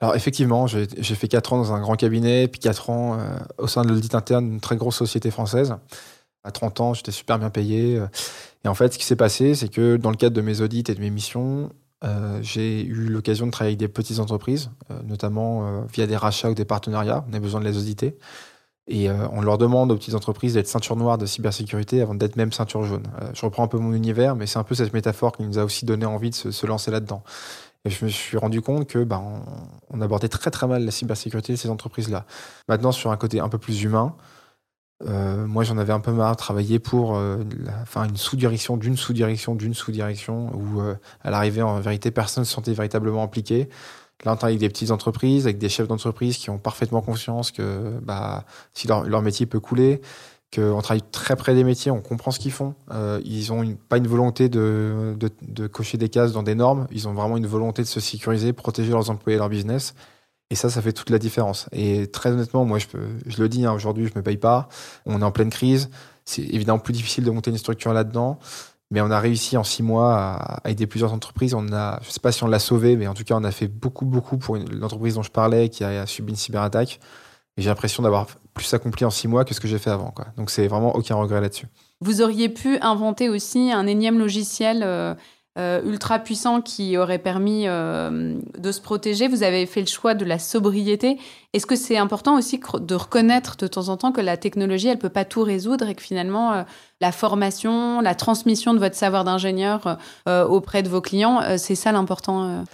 Alors 0.00 0.14
effectivement, 0.14 0.66
j'ai 0.66 0.86
fait 0.86 1.28
4 1.28 1.52
ans 1.52 1.58
dans 1.58 1.72
un 1.72 1.80
grand 1.80 1.96
cabinet, 1.96 2.48
puis 2.48 2.60
4 2.60 2.90
ans 2.90 3.18
euh, 3.18 3.38
au 3.58 3.66
sein 3.66 3.82
de 3.82 3.88
l'audit 3.88 4.14
interne 4.14 4.48
d'une 4.48 4.60
très 4.60 4.76
grosse 4.76 4.96
société 4.96 5.30
française. 5.30 5.76
À 6.44 6.50
30 6.50 6.80
ans, 6.80 6.94
j'étais 6.94 7.12
super 7.12 7.38
bien 7.38 7.50
payé. 7.50 8.00
Et 8.64 8.68
en 8.68 8.74
fait, 8.74 8.94
ce 8.94 8.98
qui 8.98 9.04
s'est 9.04 9.16
passé, 9.16 9.54
c'est 9.54 9.68
que 9.68 9.96
dans 9.96 10.10
le 10.10 10.16
cadre 10.16 10.36
de 10.36 10.40
mes 10.40 10.60
audits 10.60 10.84
et 10.88 10.94
de 10.94 11.00
mes 11.00 11.10
missions, 11.10 11.70
euh, 12.06 12.38
j'ai 12.42 12.84
eu 12.84 13.06
l'occasion 13.08 13.46
de 13.46 13.50
travailler 13.50 13.72
avec 13.72 13.80
des 13.80 13.88
petites 13.88 14.20
entreprises, 14.20 14.70
euh, 14.90 15.00
notamment 15.04 15.66
euh, 15.66 15.80
via 15.92 16.06
des 16.06 16.16
rachats 16.16 16.50
ou 16.50 16.54
des 16.54 16.64
partenariats. 16.64 17.24
On 17.30 17.34
a 17.34 17.40
besoin 17.40 17.60
de 17.60 17.66
les 17.66 17.76
auditer. 17.76 18.16
Et 18.88 19.10
on 19.10 19.40
leur 19.40 19.58
demande 19.58 19.90
aux 19.90 19.96
petites 19.96 20.14
entreprises 20.14 20.54
d'être 20.54 20.68
ceinture 20.68 20.94
noire 20.94 21.18
de 21.18 21.26
cybersécurité 21.26 22.02
avant 22.02 22.14
d'être 22.14 22.36
même 22.36 22.52
ceinture 22.52 22.84
jaune. 22.84 23.02
Je 23.34 23.44
reprends 23.44 23.64
un 23.64 23.66
peu 23.66 23.78
mon 23.78 23.92
univers, 23.92 24.36
mais 24.36 24.46
c'est 24.46 24.60
un 24.60 24.62
peu 24.62 24.76
cette 24.76 24.92
métaphore 24.92 25.32
qui 25.32 25.42
nous 25.42 25.58
a 25.58 25.64
aussi 25.64 25.84
donné 25.84 26.06
envie 26.06 26.30
de 26.30 26.36
se, 26.36 26.66
lancer 26.66 26.92
là-dedans. 26.92 27.24
Et 27.84 27.90
je 27.90 28.04
me 28.04 28.08
suis 28.08 28.36
rendu 28.36 28.62
compte 28.62 28.86
que 28.86 29.02
ben, 29.02 29.42
on, 29.90 30.00
abordait 30.00 30.28
très 30.28 30.52
très 30.52 30.68
mal 30.68 30.84
la 30.84 30.92
cybersécurité 30.92 31.54
de 31.54 31.58
ces 31.58 31.68
entreprises-là. 31.68 32.26
Maintenant, 32.68 32.92
sur 32.92 33.10
un 33.10 33.16
côté 33.16 33.40
un 33.40 33.48
peu 33.48 33.58
plus 33.58 33.82
humain, 33.82 34.14
euh, 35.04 35.46
moi, 35.46 35.62
j'en 35.62 35.76
avais 35.76 35.92
un 35.92 36.00
peu 36.00 36.12
marre 36.12 36.32
de 36.32 36.38
travailler 36.38 36.78
pour 36.78 37.16
euh, 37.16 37.44
une 37.96 38.16
sous-direction 38.16 38.76
d'une 38.76 38.96
sous-direction 38.96 39.54
d'une 39.54 39.74
sous-direction 39.74 40.50
où, 40.54 40.80
euh, 40.80 40.94
à 41.22 41.30
l'arrivée, 41.30 41.62
en 41.62 41.78
vérité, 41.80 42.10
personne 42.10 42.42
ne 42.42 42.46
se 42.46 42.54
sentait 42.54 42.72
véritablement 42.72 43.22
impliqué. 43.22 43.68
Là, 44.24 44.32
on 44.32 44.36
travaille 44.36 44.54
avec 44.54 44.60
des 44.60 44.70
petites 44.70 44.90
entreprises, 44.90 45.46
avec 45.46 45.58
des 45.58 45.68
chefs 45.68 45.88
d'entreprise 45.88 46.38
qui 46.38 46.48
ont 46.48 46.58
parfaitement 46.58 47.02
conscience 47.02 47.50
que 47.50 47.98
bah, 48.02 48.44
si 48.72 48.88
leur, 48.88 49.20
métier 49.20 49.44
peut 49.44 49.60
couler, 49.60 50.00
qu'on 50.54 50.80
travaille 50.80 51.02
très 51.12 51.36
près 51.36 51.54
des 51.54 51.64
métiers, 51.64 51.90
on 51.90 52.00
comprend 52.00 52.30
ce 52.30 52.38
qu'ils 52.38 52.52
font. 52.52 52.74
Ils 53.22 53.52
ont 53.52 53.62
une, 53.62 53.76
pas 53.76 53.98
une 53.98 54.06
volonté 54.06 54.48
de, 54.48 55.14
de, 55.20 55.28
de, 55.42 55.66
cocher 55.66 55.98
des 55.98 56.08
cases 56.08 56.32
dans 56.32 56.42
des 56.42 56.54
normes, 56.54 56.86
ils 56.90 57.08
ont 57.08 57.12
vraiment 57.12 57.36
une 57.36 57.46
volonté 57.46 57.82
de 57.82 57.88
se 57.88 58.00
sécuriser, 58.00 58.54
protéger 58.54 58.90
leurs 58.90 59.10
employés 59.10 59.36
et 59.36 59.38
leur 59.38 59.50
business. 59.50 59.94
Et 60.50 60.54
ça, 60.54 60.70
ça 60.70 60.80
fait 60.80 60.92
toute 60.92 61.10
la 61.10 61.18
différence. 61.18 61.68
Et 61.72 62.06
très 62.06 62.30
honnêtement, 62.30 62.64
moi, 62.64 62.78
je, 62.78 62.86
le 63.40 63.48
dis, 63.48 63.66
hein, 63.66 63.72
aujourd'hui, 63.72 64.06
je 64.06 64.16
me 64.16 64.22
paye 64.22 64.36
pas. 64.36 64.68
On 65.04 65.20
est 65.20 65.24
en 65.24 65.32
pleine 65.32 65.50
crise. 65.50 65.90
C'est 66.24 66.42
évidemment 66.42 66.78
plus 66.78 66.92
difficile 66.92 67.24
de 67.24 67.30
monter 67.30 67.50
une 67.50 67.58
structure 67.58 67.92
là-dedans. 67.92 68.38
Mais 68.92 69.00
on 69.00 69.10
a 69.10 69.18
réussi 69.18 69.56
en 69.56 69.64
six 69.64 69.82
mois 69.82 70.14
à, 70.14 70.70
aider 70.70 70.86
plusieurs 70.86 71.12
entreprises. 71.12 71.54
On 71.54 71.72
a, 71.72 71.98
je 72.02 72.10
sais 72.10 72.20
pas 72.20 72.30
si 72.30 72.44
on 72.44 72.46
l'a 72.46 72.60
sauvé, 72.60 72.96
mais 72.96 73.08
en 73.08 73.14
tout 73.14 73.24
cas, 73.24 73.34
on 73.34 73.42
a 73.42 73.50
fait 73.50 73.66
beaucoup, 73.66 74.06
beaucoup 74.06 74.38
pour 74.38 74.56
l'entreprise 74.56 75.14
dont 75.16 75.22
je 75.22 75.32
parlais 75.32 75.68
qui 75.68 75.82
a 75.82 76.06
subi 76.06 76.30
une 76.30 76.36
cyberattaque. 76.36 77.00
Et 77.56 77.62
j'ai 77.62 77.68
l'impression 77.68 78.02
d'avoir 78.02 78.26
plus 78.54 78.72
accompli 78.74 79.04
en 79.04 79.10
six 79.10 79.28
mois 79.28 79.44
que 79.44 79.54
ce 79.54 79.60
que 79.60 79.66
j'ai 79.66 79.78
fait 79.78 79.90
avant. 79.90 80.14
Donc, 80.36 80.50
c'est 80.50 80.68
vraiment 80.68 80.94
aucun 80.94 81.16
regret 81.16 81.40
là-dessus. 81.40 81.66
Vous 82.00 82.20
auriez 82.20 82.50
pu 82.50 82.78
inventer 82.80 83.28
aussi 83.28 83.72
un 83.72 83.86
énième 83.86 84.18
logiciel 84.18 84.82
euh, 84.84 85.14
euh, 85.56 85.80
ultra 85.84 86.18
puissant 86.18 86.60
qui 86.60 86.96
aurait 86.96 87.18
permis 87.18 87.64
euh, 87.66 88.34
de 88.58 88.72
se 88.72 88.80
protéger. 88.80 89.28
Vous 89.28 89.42
avez 89.42 89.66
fait 89.66 89.80
le 89.80 89.86
choix 89.86 90.14
de 90.14 90.24
la 90.24 90.38
sobriété. 90.38 91.18
Est-ce 91.56 91.64
que 91.64 91.76
c'est 91.76 91.96
important 91.96 92.36
aussi 92.36 92.60
de 92.80 92.94
reconnaître 92.94 93.56
de 93.56 93.66
temps 93.66 93.88
en 93.88 93.96
temps 93.96 94.12
que 94.12 94.20
la 94.20 94.36
technologie, 94.36 94.88
elle 94.88 94.98
peut 94.98 95.08
pas 95.08 95.24
tout 95.24 95.42
résoudre 95.42 95.88
et 95.88 95.94
que 95.94 96.02
finalement 96.02 96.52
euh, 96.52 96.62
la 97.00 97.12
formation, 97.12 98.02
la 98.02 98.14
transmission 98.14 98.74
de 98.74 98.78
votre 98.78 98.94
savoir 98.94 99.24
d'ingénieur 99.24 99.96
euh, 100.28 100.44
auprès 100.44 100.82
de 100.82 100.90
vos 100.90 101.00
clients, 101.00 101.40
euh, 101.40 101.56
c'est 101.56 101.74
ça 101.74 101.92
l'important 101.92 102.64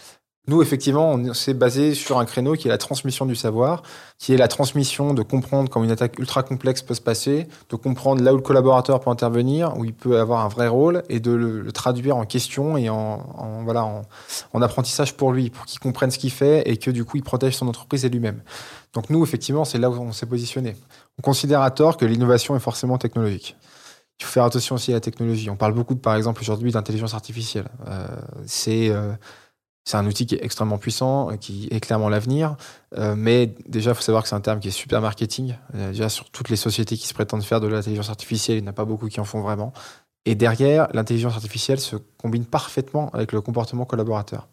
nous, 0.48 0.60
effectivement, 0.60 1.12
on 1.12 1.34
s'est 1.34 1.54
basé 1.54 1.94
sur 1.94 2.18
un 2.18 2.24
créneau 2.24 2.54
qui 2.54 2.66
est 2.66 2.70
la 2.70 2.78
transmission 2.78 3.26
du 3.26 3.36
savoir, 3.36 3.84
qui 4.18 4.34
est 4.34 4.36
la 4.36 4.48
transmission 4.48 5.14
de 5.14 5.22
comprendre 5.22 5.70
comment 5.70 5.84
une 5.84 5.92
attaque 5.92 6.18
ultra 6.18 6.42
complexe 6.42 6.82
peut 6.82 6.94
se 6.94 7.00
passer, 7.00 7.46
de 7.70 7.76
comprendre 7.76 8.24
là 8.24 8.34
où 8.34 8.36
le 8.38 8.42
collaborateur 8.42 8.98
peut 8.98 9.10
intervenir, 9.10 9.76
où 9.76 9.84
il 9.84 9.94
peut 9.94 10.18
avoir 10.18 10.44
un 10.44 10.48
vrai 10.48 10.66
rôle, 10.66 11.04
et 11.08 11.20
de 11.20 11.30
le, 11.30 11.70
traduire 11.70 12.16
en 12.16 12.24
question 12.24 12.76
et 12.76 12.90
en, 12.90 12.96
en 12.96 13.62
voilà, 13.62 13.84
en, 13.84 14.02
en, 14.52 14.62
apprentissage 14.62 15.16
pour 15.16 15.32
lui, 15.32 15.50
pour 15.50 15.64
qu'il 15.64 15.78
comprenne 15.78 16.10
ce 16.10 16.18
qu'il 16.18 16.32
fait 16.32 16.68
et 16.68 16.76
que 16.76 16.90
du 16.90 17.04
coup, 17.04 17.18
il 17.18 17.22
protège 17.22 17.54
son 17.54 17.68
entreprise 17.68 18.04
et 18.04 18.08
lui-même. 18.08 18.42
Donc 18.94 19.10
nous, 19.10 19.22
effectivement, 19.22 19.64
c'est 19.64 19.78
là 19.78 19.90
où 19.90 19.94
on 19.94 20.10
s'est 20.10 20.26
positionné. 20.26 20.74
On 21.20 21.22
considère 21.22 21.60
à 21.60 21.70
tort 21.70 21.96
que 21.96 22.04
l'innovation 22.04 22.56
est 22.56 22.60
forcément 22.60 22.98
technologique. 22.98 23.56
Il 24.18 24.24
faut 24.24 24.32
faire 24.32 24.44
attention 24.44 24.74
aussi 24.74 24.90
à 24.90 24.94
la 24.94 25.00
technologie. 25.00 25.50
On 25.50 25.56
parle 25.56 25.72
beaucoup, 25.72 25.96
par 25.96 26.16
exemple, 26.16 26.40
aujourd'hui 26.40 26.72
d'intelligence 26.72 27.14
artificielle. 27.14 27.68
Euh, 27.88 28.06
c'est 28.46 28.88
euh, 28.88 29.12
c'est 29.84 29.96
un 29.96 30.06
outil 30.06 30.26
qui 30.26 30.36
est 30.36 30.44
extrêmement 30.44 30.78
puissant, 30.78 31.36
qui 31.38 31.68
est 31.70 31.80
clairement 31.80 32.08
l'avenir. 32.08 32.56
Euh, 32.96 33.14
mais 33.16 33.54
déjà, 33.66 33.90
il 33.90 33.94
faut 33.94 34.02
savoir 34.02 34.22
que 34.22 34.28
c'est 34.28 34.34
un 34.36 34.40
terme 34.40 34.60
qui 34.60 34.68
est 34.68 34.72
super 34.72 35.00
marketing. 35.00 35.56
Euh, 35.74 35.90
déjà, 35.90 36.08
sur 36.08 36.30
toutes 36.30 36.50
les 36.50 36.56
sociétés 36.56 36.96
qui 36.96 37.08
se 37.08 37.14
prétendent 37.14 37.42
faire 37.42 37.60
de 37.60 37.66
l'intelligence 37.66 38.08
artificielle, 38.08 38.58
il 38.58 38.62
n'y 38.62 38.68
en 38.68 38.70
a 38.70 38.74
pas 38.74 38.84
beaucoup 38.84 39.08
qui 39.08 39.18
en 39.18 39.24
font 39.24 39.40
vraiment. 39.40 39.72
Et 40.24 40.36
derrière, 40.36 40.86
l'intelligence 40.92 41.34
artificielle 41.34 41.80
se 41.80 41.96
combine 42.16 42.44
parfaitement 42.44 43.10
avec 43.10 43.32
le 43.32 43.40
comportement 43.40 43.84
collaborateur. 43.84 44.48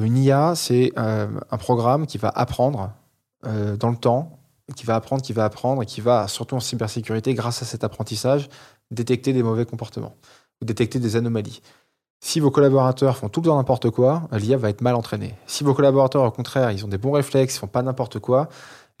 Une 0.00 0.16
IA, 0.16 0.54
c'est 0.56 0.92
euh, 0.98 1.28
un 1.50 1.58
programme 1.58 2.06
qui 2.06 2.18
va 2.18 2.28
apprendre 2.28 2.92
dans 3.42 3.88
le 3.88 3.96
temps, 3.96 4.38
qui 4.76 4.84
va 4.84 4.96
apprendre, 4.96 5.22
qui 5.22 5.32
va 5.32 5.46
apprendre, 5.46 5.82
et 5.82 5.86
qui 5.86 6.02
va, 6.02 6.28
surtout 6.28 6.56
en 6.56 6.60
cybersécurité, 6.60 7.32
grâce 7.32 7.62
à 7.62 7.64
cet 7.64 7.84
apprentissage, 7.84 8.50
détecter 8.90 9.32
des 9.32 9.42
mauvais 9.42 9.64
comportements 9.64 10.14
ou 10.60 10.66
détecter 10.66 10.98
des 10.98 11.16
anomalies. 11.16 11.62
Si 12.22 12.38
vos 12.38 12.50
collaborateurs 12.50 13.16
font 13.16 13.30
tout 13.30 13.40
le 13.40 13.46
temps 13.46 13.56
n'importe 13.56 13.90
quoi, 13.90 14.28
l'IA 14.32 14.58
va 14.58 14.68
être 14.68 14.82
mal 14.82 14.94
entraînée. 14.94 15.34
Si 15.46 15.64
vos 15.64 15.72
collaborateurs, 15.72 16.22
au 16.22 16.30
contraire, 16.30 16.70
ils 16.70 16.84
ont 16.84 16.88
des 16.88 16.98
bons 16.98 17.12
réflexes, 17.12 17.56
ils 17.56 17.58
font 17.58 17.66
pas 17.66 17.82
n'importe 17.82 18.18
quoi, 18.18 18.50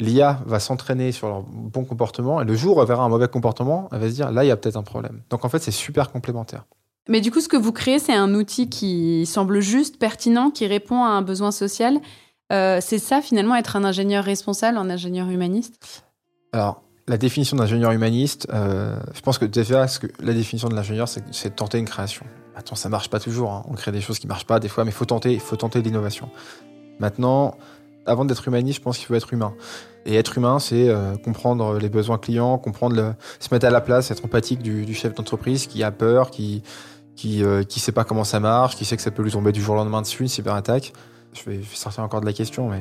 l'IA 0.00 0.40
va 0.46 0.58
s'entraîner 0.58 1.12
sur 1.12 1.28
leur 1.28 1.42
bon 1.42 1.84
comportement 1.84 2.40
et 2.40 2.44
le 2.44 2.54
jour 2.54 2.78
où 2.78 2.80
elle 2.80 2.88
verra 2.88 3.04
un 3.04 3.10
mauvais 3.10 3.28
comportement, 3.28 3.88
elle 3.92 4.00
va 4.00 4.08
se 4.08 4.14
dire 4.14 4.32
là, 4.32 4.42
il 4.42 4.48
y 4.48 4.50
a 4.50 4.56
peut-être 4.56 4.76
un 4.76 4.82
problème. 4.82 5.20
Donc 5.28 5.44
en 5.44 5.50
fait, 5.50 5.58
c'est 5.58 5.70
super 5.70 6.10
complémentaire. 6.10 6.64
Mais 7.08 7.20
du 7.20 7.30
coup, 7.30 7.40
ce 7.40 7.48
que 7.48 7.56
vous 7.56 7.72
créez, 7.72 7.98
c'est 7.98 8.14
un 8.14 8.34
outil 8.34 8.70
qui 8.70 9.26
semble 9.26 9.60
juste, 9.60 9.98
pertinent, 9.98 10.50
qui 10.50 10.66
répond 10.66 11.02
à 11.02 11.08
un 11.08 11.22
besoin 11.22 11.50
social. 11.50 11.98
Euh, 12.52 12.78
c'est 12.80 12.98
ça, 12.98 13.20
finalement, 13.20 13.54
être 13.54 13.76
un 13.76 13.84
ingénieur 13.84 14.24
responsable, 14.24 14.78
un 14.78 14.88
ingénieur 14.90 15.28
humaniste? 15.28 16.04
Alors, 16.52 16.82
la 17.06 17.16
définition 17.16 17.56
d'ingénieur 17.56 17.90
humaniste, 17.92 18.46
euh, 18.52 18.96
je 19.12 19.20
pense 19.20 19.38
que 19.38 19.44
déjà, 19.44 19.86
que 19.86 20.06
la 20.20 20.32
définition 20.32 20.68
de 20.68 20.74
l'ingénieur, 20.74 21.08
c'est 21.08 21.48
de 21.48 21.54
tenter 21.54 21.78
une 21.78 21.84
création. 21.84 22.24
Attends, 22.56 22.74
ça 22.74 22.88
marche 22.88 23.10
pas 23.10 23.20
toujours. 23.20 23.52
Hein. 23.52 23.62
On 23.68 23.74
crée 23.74 23.92
des 23.92 24.00
choses 24.00 24.18
qui 24.18 24.26
marchent 24.26 24.46
pas 24.46 24.60
des 24.60 24.68
fois, 24.68 24.84
mais 24.84 24.90
il 24.90 24.94
faut 24.94 25.04
tenter, 25.04 25.38
faut 25.38 25.56
tenter 25.56 25.82
l'innovation. 25.82 26.30
Maintenant, 26.98 27.56
avant 28.06 28.24
d'être 28.24 28.46
humaniste, 28.46 28.78
je 28.78 28.82
pense 28.82 28.98
qu'il 28.98 29.06
faut 29.06 29.14
être 29.14 29.32
humain. 29.32 29.54
Et 30.06 30.16
être 30.16 30.36
humain, 30.38 30.58
c'est 30.58 30.88
euh, 30.88 31.16
comprendre 31.16 31.78
les 31.78 31.88
besoins 31.88 32.18
clients, 32.18 32.58
comprendre 32.58 33.14
se 33.38 33.48
mettre 33.52 33.66
à 33.66 33.70
la 33.70 33.80
place, 33.80 34.10
être 34.10 34.24
empathique 34.24 34.62
du, 34.62 34.94
chef 34.94 35.14
d'entreprise 35.14 35.66
qui 35.66 35.82
a 35.82 35.90
peur, 35.90 36.30
qui 36.30 36.62
qui 37.16 37.44
euh, 37.44 37.62
sait 37.68 37.92
pas 37.92 38.04
comment 38.04 38.24
ça 38.24 38.40
marche, 38.40 38.76
qui 38.76 38.86
sait 38.86 38.96
que 38.96 39.02
ça 39.02 39.10
peut 39.10 39.22
lui 39.22 39.30
tomber 39.30 39.52
du 39.52 39.60
jour 39.60 39.74
au 39.74 39.76
lendemain 39.76 40.00
dessus 40.00 40.22
une 40.22 40.28
cyberattaque. 40.28 40.94
Je 41.34 41.42
vais, 41.44 41.56
je 41.56 41.68
vais 41.68 41.76
sortir 41.76 42.02
encore 42.02 42.22
de 42.22 42.26
la 42.26 42.32
question, 42.32 42.70
mais 42.70 42.80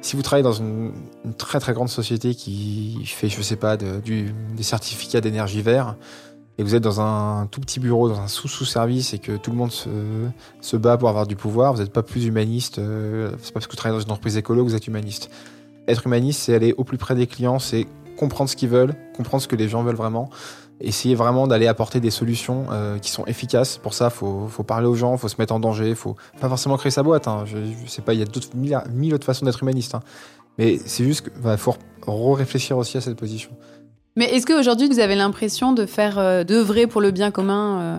si 0.00 0.16
vous 0.16 0.22
travaillez 0.22 0.42
dans 0.42 0.52
une, 0.52 0.92
très 1.36 1.60
très 1.60 1.72
grande 1.72 1.88
société 1.88 2.34
qui 2.34 3.02
fait, 3.06 3.28
je 3.28 3.40
sais 3.42 3.56
pas, 3.56 3.76
des 3.76 4.32
certificats 4.62 5.20
d'énergie 5.20 5.62
vert, 5.62 5.96
et 6.60 6.62
vous 6.62 6.74
êtes 6.74 6.82
dans 6.82 7.00
un 7.00 7.46
tout 7.46 7.62
petit 7.62 7.80
bureau, 7.80 8.10
dans 8.10 8.20
un 8.20 8.28
sous-sous-service, 8.28 9.14
et 9.14 9.18
que 9.18 9.38
tout 9.38 9.50
le 9.50 9.56
monde 9.56 9.72
se, 9.72 10.76
bat 10.76 10.98
pour 10.98 11.08
avoir 11.08 11.26
du 11.26 11.34
pouvoir, 11.34 11.72
vous 11.72 11.80
n'êtes 11.80 11.92
pas 11.92 12.02
plus 12.02 12.26
humaniste. 12.26 12.78
Euh, 12.78 13.30
c'est 13.40 13.52
pas 13.52 13.60
parce 13.60 13.66
que 13.66 13.72
vous 13.72 13.78
travaillez 13.78 13.98
dans 13.98 14.04
une 14.04 14.10
entreprise 14.12 14.36
écolo 14.36 14.62
que 14.62 14.68
vous 14.68 14.74
êtes 14.74 14.86
humaniste. 14.86 15.30
Être 15.88 16.06
humaniste, 16.06 16.42
c'est 16.42 16.54
aller 16.54 16.74
au 16.76 16.84
plus 16.84 16.98
près 16.98 17.14
des 17.14 17.26
clients, 17.26 17.58
c'est 17.58 17.86
comprendre 18.18 18.50
ce 18.50 18.56
qu'ils 18.56 18.68
veulent, 18.68 18.94
comprendre 19.16 19.42
ce 19.42 19.48
que 19.48 19.56
les 19.56 19.70
gens 19.70 19.82
veulent 19.82 19.96
vraiment, 19.96 20.28
essayer 20.82 21.14
vraiment 21.14 21.46
d'aller 21.46 21.66
apporter 21.66 21.98
des 21.98 22.10
solutions 22.10 22.66
euh, 22.72 22.98
qui 22.98 23.10
sont 23.10 23.24
efficaces. 23.24 23.78
Pour 23.78 23.94
ça, 23.94 24.10
faut, 24.10 24.46
faut 24.48 24.62
parler 24.62 24.86
aux 24.86 24.94
gens, 24.94 25.16
faut 25.16 25.28
se 25.28 25.36
mettre 25.38 25.54
en 25.54 25.60
danger, 25.60 25.94
faut 25.94 26.16
pas 26.42 26.50
forcément 26.50 26.76
créer 26.76 26.92
sa 26.92 27.02
boîte. 27.02 27.26
Hein. 27.26 27.46
Pas, 28.04 28.12
il 28.12 28.20
y 28.20 28.74
a 28.74 28.84
mille, 28.92 29.14
autres 29.14 29.24
façons 29.24 29.46
d'être 29.46 29.62
humaniste. 29.62 29.94
Hein. 29.94 30.02
Mais 30.58 30.78
c'est 30.84 31.04
juste 31.04 31.22
qu'il 31.22 31.40
bah, 31.40 31.56
faut 31.56 31.74
réfléchir 32.34 32.76
aussi 32.76 32.98
à 32.98 33.00
cette 33.00 33.16
position. 33.16 33.50
Mais 34.20 34.26
est-ce 34.36 34.46
qu'aujourd'hui 34.46 34.86
vous 34.86 35.00
avez 35.00 35.16
l'impression 35.16 35.72
de 35.72 35.86
faire 35.86 36.18
euh, 36.18 36.44
d'œuvrer 36.44 36.86
pour 36.86 37.00
le 37.00 37.10
bien 37.10 37.30
commun 37.30 37.80
euh? 37.80 37.98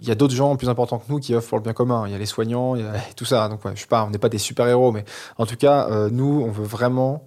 Il 0.00 0.08
y 0.08 0.10
a 0.10 0.14
d'autres 0.14 0.34
gens 0.34 0.54
plus 0.56 0.68
importants 0.68 0.98
que 0.98 1.10
nous 1.10 1.18
qui 1.18 1.34
œuvrent 1.34 1.48
pour 1.48 1.58
le 1.58 1.62
bien 1.62 1.72
commun. 1.72 2.04
Il 2.06 2.12
y 2.12 2.14
a 2.14 2.18
les 2.18 2.26
soignants, 2.26 2.76
il 2.76 2.82
y 2.82 2.84
a 2.84 2.92
tout 3.16 3.24
ça. 3.24 3.48
Donc, 3.48 3.64
ouais, 3.64 3.72
je 3.74 3.80
sais 3.80 3.86
pas, 3.86 4.04
on 4.04 4.10
n'est 4.10 4.18
pas 4.18 4.28
des 4.28 4.38
super 4.38 4.68
héros, 4.68 4.92
mais 4.92 5.04
en 5.38 5.46
tout 5.46 5.56
cas, 5.56 5.88
nous, 6.10 6.44
on 6.46 6.50
veut 6.52 6.64
vraiment 6.64 7.24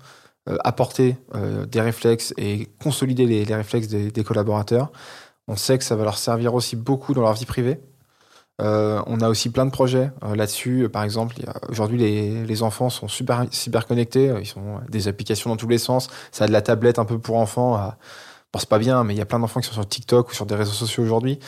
euh, 0.50 0.58
apporter 0.64 1.18
euh, 1.36 1.68
des 1.68 1.82
réflexes 1.82 2.34
et 2.36 2.68
consolider 2.82 3.28
les, 3.28 3.44
réflexes 3.44 3.90
des, 3.90 4.24
collaborateurs. 4.24 4.92
On 5.48 5.56
sait 5.56 5.78
que 5.78 5.84
ça 5.84 5.96
va 5.96 6.04
leur 6.04 6.18
servir 6.18 6.56
aussi 6.56 6.76
beaucoup 6.76 7.14
dans 7.14 7.22
leur 7.22 7.34
vie 7.34 7.46
privée. 7.46 7.80
Euh, 8.62 9.02
on 9.08 9.20
a 9.22 9.30
aussi 9.30 9.50
plein 9.50 9.66
de 9.66 9.72
projets 9.72 10.12
là-dessus. 10.22 10.88
Par 10.90 11.04
exemple, 11.04 11.36
aujourd'hui, 11.70 11.98
les, 11.98 12.64
enfants 12.64 12.90
sont 12.90 13.08
super 13.08 13.88
connectés. 13.88 14.34
Ils 14.42 14.60
ont 14.60 14.80
des 14.90 15.08
applications 15.08 15.50
dans 15.50 15.58
tous 15.58 15.68
les 15.68 15.78
sens. 15.78 16.10
Ça 16.32 16.44
a 16.46 16.48
de 16.48 16.54
la 16.54 16.62
tablette 16.62 17.00
un 17.00 17.06
peu 17.06 17.18
pour 17.18 17.38
enfants. 17.38 17.94
Bon, 18.54 18.60
c'est 18.60 18.70
pas 18.70 18.80
bien, 18.80 19.04
mais 19.04 19.14
il 19.14 19.18
y 19.18 19.22
a 19.22 19.26
plein 19.26 19.40
d'enfants 19.40 19.62
qui 19.62 19.68
sont 19.68 19.74
sur 19.74 19.88
TikTok 19.88 20.30
ou 20.30 20.34
sur 20.34 20.46
des 20.46 20.56
réseaux 20.56 20.74
sociaux 20.74 21.04
aujourd'hui. 21.04 21.40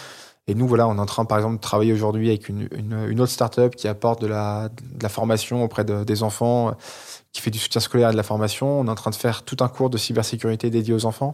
Et 0.47 0.55
nous, 0.55 0.67
voilà, 0.67 0.87
on 0.87 0.97
est 0.97 0.99
en 0.99 1.05
train, 1.05 1.23
par 1.23 1.37
exemple, 1.37 1.55
de 1.55 1.61
travailler 1.61 1.93
aujourd'hui 1.93 2.27
avec 2.27 2.49
une, 2.49 2.67
une, 2.75 3.21
autre 3.21 3.31
startup 3.31 3.75
qui 3.75 3.87
apporte 3.87 4.21
de 4.21 4.27
la, 4.27 4.67
de 4.69 5.01
la 5.01 5.09
formation 5.09 5.63
auprès 5.63 5.85
des 5.85 6.23
enfants 6.23 6.75
qui 7.33 7.41
fait 7.41 7.49
du 7.49 7.59
soutien 7.59 7.81
scolaire 7.81 8.09
et 8.09 8.11
de 8.11 8.17
la 8.17 8.23
formation. 8.23 8.79
On 8.79 8.85
est 8.85 8.89
en 8.89 8.95
train 8.95 9.11
de 9.11 9.15
faire 9.15 9.43
tout 9.43 9.57
un 9.61 9.67
cours 9.67 9.89
de 9.89 9.97
cybersécurité 9.97 10.69
dédié 10.69 10.93
aux 10.93 11.05
enfants. 11.05 11.33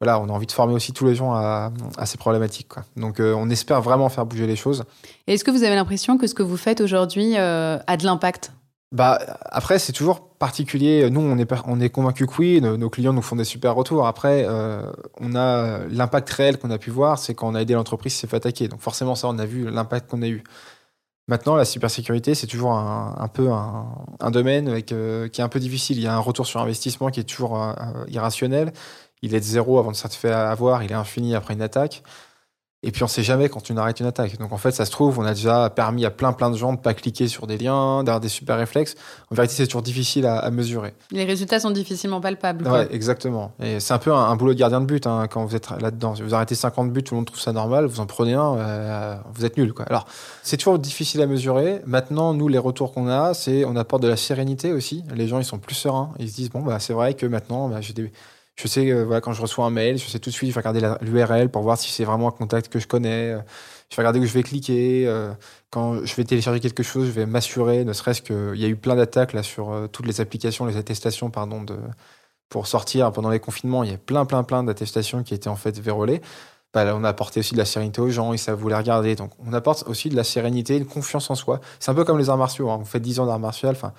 Voilà, 0.00 0.20
on 0.20 0.28
a 0.28 0.32
envie 0.32 0.46
de 0.46 0.52
former 0.52 0.74
aussi 0.74 0.92
tous 0.92 1.06
les 1.06 1.14
gens 1.14 1.32
à, 1.34 1.72
ces 2.04 2.18
problématiques. 2.18 2.72
Donc, 2.96 3.18
euh, 3.18 3.34
on 3.34 3.48
espère 3.50 3.80
vraiment 3.80 4.08
faire 4.08 4.26
bouger 4.26 4.46
les 4.46 4.56
choses. 4.56 4.84
Est-ce 5.26 5.44
que 5.44 5.50
vous 5.50 5.64
avez 5.64 5.74
l'impression 5.74 6.18
que 6.18 6.26
ce 6.26 6.34
que 6.34 6.42
vous 6.42 6.56
faites 6.56 6.80
aujourd'hui 6.80 7.36
euh, 7.36 7.78
a 7.86 7.96
de 7.96 8.04
l'impact? 8.04 8.52
Bah, 8.90 9.18
après, 9.44 9.78
c'est 9.78 9.92
toujours 9.92 10.30
particulier. 10.38 11.10
Nous, 11.10 11.20
on 11.20 11.36
est, 11.36 11.52
on 11.66 11.78
est 11.80 11.90
convaincus 11.90 12.26
que 12.26 12.32
oui, 12.38 12.60
nos, 12.62 12.88
clients 12.88 13.12
nous 13.12 13.22
font 13.22 13.36
des 13.36 13.44
super 13.44 13.74
retours. 13.74 14.06
Après, 14.06 14.46
euh, 14.48 14.90
on 15.20 15.34
a 15.34 15.80
l'impact 15.88 16.30
réel 16.30 16.58
qu'on 16.58 16.70
a 16.70 16.78
pu 16.78 16.90
voir, 16.90 17.18
c'est 17.18 17.34
quand 17.34 17.48
on 17.48 17.54
a 17.54 17.60
aidé 17.60 17.74
l'entreprise 17.74 18.14
s'est 18.14 18.26
fait 18.26 18.36
attaquer. 18.36 18.68
Donc 18.68 18.80
forcément, 18.80 19.14
ça, 19.14 19.28
on 19.28 19.38
a 19.38 19.44
vu 19.44 19.70
l'impact 19.70 20.10
qu'on 20.10 20.22
a 20.22 20.28
eu. 20.28 20.42
Maintenant, 21.28 21.56
la 21.56 21.66
cybersécurité, 21.66 22.34
c'est 22.34 22.46
toujours 22.46 22.72
un, 22.72 23.28
peu 23.28 23.50
un, 23.50 24.30
domaine 24.30 24.80
euh, 24.92 25.28
qui 25.28 25.40
est 25.40 25.44
un 25.44 25.48
peu 25.50 25.60
difficile. 25.60 25.98
Il 25.98 26.02
y 26.02 26.06
a 26.06 26.14
un 26.14 26.18
retour 26.18 26.46
sur 26.46 26.60
investissement 26.60 27.10
qui 27.10 27.20
est 27.20 27.24
toujours 27.24 27.62
euh, 27.62 27.74
irrationnel. 28.08 28.72
Il 29.20 29.34
est 29.34 29.40
de 29.40 29.44
zéro 29.44 29.78
avant 29.78 29.90
de 29.90 29.96
se 29.96 30.08
faire 30.08 30.38
avoir, 30.38 30.82
il 30.82 30.92
est 30.92 30.94
infini 30.94 31.34
après 31.34 31.52
une 31.52 31.60
attaque. 31.60 32.02
Et 32.84 32.92
puis 32.92 33.02
on 33.02 33.08
sait 33.08 33.24
jamais 33.24 33.48
quand 33.48 33.60
tu 33.60 33.76
arrêtes 33.76 33.98
une 33.98 34.06
attaque. 34.06 34.38
Donc 34.38 34.52
en 34.52 34.56
fait, 34.56 34.70
ça 34.70 34.84
se 34.84 34.92
trouve, 34.92 35.18
on 35.18 35.24
a 35.24 35.34
déjà 35.34 35.68
permis 35.68 36.04
à 36.04 36.10
plein 36.10 36.32
plein 36.32 36.48
de 36.48 36.56
gens 36.56 36.72
de 36.72 36.78
pas 36.78 36.94
cliquer 36.94 37.26
sur 37.26 37.48
des 37.48 37.58
liens, 37.58 38.04
d'avoir 38.04 38.20
des 38.20 38.28
super 38.28 38.56
réflexes. 38.56 38.94
En 39.32 39.34
vérité, 39.34 39.54
c'est 39.56 39.66
toujours 39.66 39.82
difficile 39.82 40.26
à, 40.26 40.48
mesurer. 40.52 40.94
Les 41.10 41.24
résultats 41.24 41.58
sont 41.58 41.72
difficilement 41.72 42.20
palpables. 42.20 42.68
Ouais, 42.68 42.86
exactement. 42.92 43.52
Et 43.60 43.80
c'est 43.80 43.94
un 43.94 43.98
peu 43.98 44.12
un, 44.12 44.36
boulot 44.36 44.54
de 44.54 44.58
gardien 44.58 44.80
de 44.80 44.86
but 44.86 45.08
hein, 45.08 45.26
quand 45.28 45.44
vous 45.44 45.56
êtes 45.56 45.68
là-dedans. 45.80 46.14
Si 46.14 46.22
vous 46.22 46.34
arrêtez 46.34 46.54
50 46.54 46.92
buts, 46.92 47.02
tout 47.02 47.14
le 47.14 47.16
monde 47.16 47.26
trouve 47.26 47.40
ça 47.40 47.52
normal. 47.52 47.86
Vous 47.86 47.98
en 47.98 48.06
prenez 48.06 48.34
un, 48.34 48.56
euh, 48.56 49.16
vous 49.34 49.44
êtes 49.44 49.56
nul. 49.56 49.72
Quoi. 49.72 49.84
Alors 49.86 50.06
c'est 50.44 50.56
toujours 50.56 50.78
difficile 50.78 51.20
à 51.20 51.26
mesurer. 51.26 51.82
Maintenant, 51.84 52.32
nous, 52.32 52.46
les 52.46 52.58
retours 52.58 52.92
qu'on 52.92 53.08
a, 53.08 53.34
c'est 53.34 53.64
on 53.64 53.74
apporte 53.74 54.04
de 54.04 54.08
la 54.08 54.16
sérénité 54.16 54.72
aussi. 54.72 55.02
Les 55.12 55.26
gens, 55.26 55.40
ils 55.40 55.44
sont 55.44 55.58
plus 55.58 55.74
sereins. 55.74 56.12
Ils 56.20 56.30
se 56.30 56.36
disent 56.36 56.50
bon 56.50 56.62
bah 56.62 56.78
c'est 56.78 56.92
vrai 56.92 57.14
que 57.14 57.26
maintenant, 57.26 57.68
bah, 57.68 57.80
j'ai 57.80 57.92
des 57.92 58.12
je 58.58 58.66
sais, 58.66 58.90
euh, 58.90 59.04
voilà, 59.04 59.20
quand 59.20 59.32
je 59.32 59.40
reçois 59.40 59.66
un 59.66 59.70
mail, 59.70 59.98
je 59.98 60.06
sais 60.08 60.18
tout 60.18 60.30
de 60.30 60.34
suite, 60.34 60.50
je 60.50 60.54
vais 60.54 60.60
regarder 60.60 60.80
l'URL 61.02 61.48
pour 61.48 61.62
voir 61.62 61.78
si 61.78 61.92
c'est 61.92 62.04
vraiment 62.04 62.28
un 62.28 62.32
contact 62.32 62.68
que 62.68 62.80
je 62.80 62.88
connais. 62.88 63.30
Euh, 63.30 63.38
je 63.88 63.96
vais 63.96 64.02
regarder 64.02 64.18
où 64.18 64.24
je 64.26 64.32
vais 64.32 64.42
cliquer. 64.42 65.06
Euh, 65.06 65.32
quand 65.70 66.04
je 66.04 66.14
vais 66.16 66.24
télécharger 66.24 66.58
quelque 66.58 66.82
chose, 66.82 67.06
je 67.06 67.12
vais 67.12 67.24
m'assurer, 67.24 67.84
ne 67.84 67.92
serait-ce 67.92 68.20
qu'il 68.20 68.60
y 68.60 68.64
a 68.64 68.68
eu 68.68 68.74
plein 68.74 68.96
d'attaques 68.96 69.36
sur 69.44 69.88
toutes 69.92 70.06
les 70.06 70.20
applications, 70.20 70.66
les 70.66 70.76
attestations, 70.76 71.30
pardon, 71.30 71.62
de, 71.62 71.76
pour 72.48 72.66
sortir 72.66 73.12
pendant 73.12 73.30
les 73.30 73.38
confinements. 73.38 73.84
Il 73.84 73.92
y 73.92 73.94
a 73.94 73.98
plein, 73.98 74.24
plein, 74.24 74.42
plein 74.42 74.64
d'attestations 74.64 75.22
qui 75.22 75.34
étaient 75.34 75.48
en 75.48 75.56
fait 75.56 75.78
vérolées. 75.78 76.20
Bah, 76.74 76.84
on 76.96 77.04
a 77.04 77.08
apporté 77.10 77.40
aussi 77.40 77.54
de 77.54 77.58
la 77.58 77.64
sérénité 77.64 78.00
aux 78.00 78.10
gens, 78.10 78.32
ils 78.32 78.38
savent 78.38 78.58
vous 78.58 78.68
les 78.68 78.74
regarder. 78.74 79.14
Donc, 79.14 79.30
on 79.46 79.52
apporte 79.52 79.84
aussi 79.86 80.08
de 80.08 80.16
la 80.16 80.24
sérénité, 80.24 80.76
une 80.76 80.86
confiance 80.86 81.30
en 81.30 81.34
soi. 81.36 81.60
C'est 81.78 81.90
un 81.92 81.94
peu 81.94 82.04
comme 82.04 82.18
les 82.18 82.28
arts 82.28 82.36
martiaux. 82.36 82.70
Hein. 82.70 82.78
Vous 82.78 82.84
faites 82.84 83.02
10 83.02 83.20
ans 83.20 83.26
d'arts 83.26 83.38
martiaux, 83.38 83.68
enfin, 83.70 83.92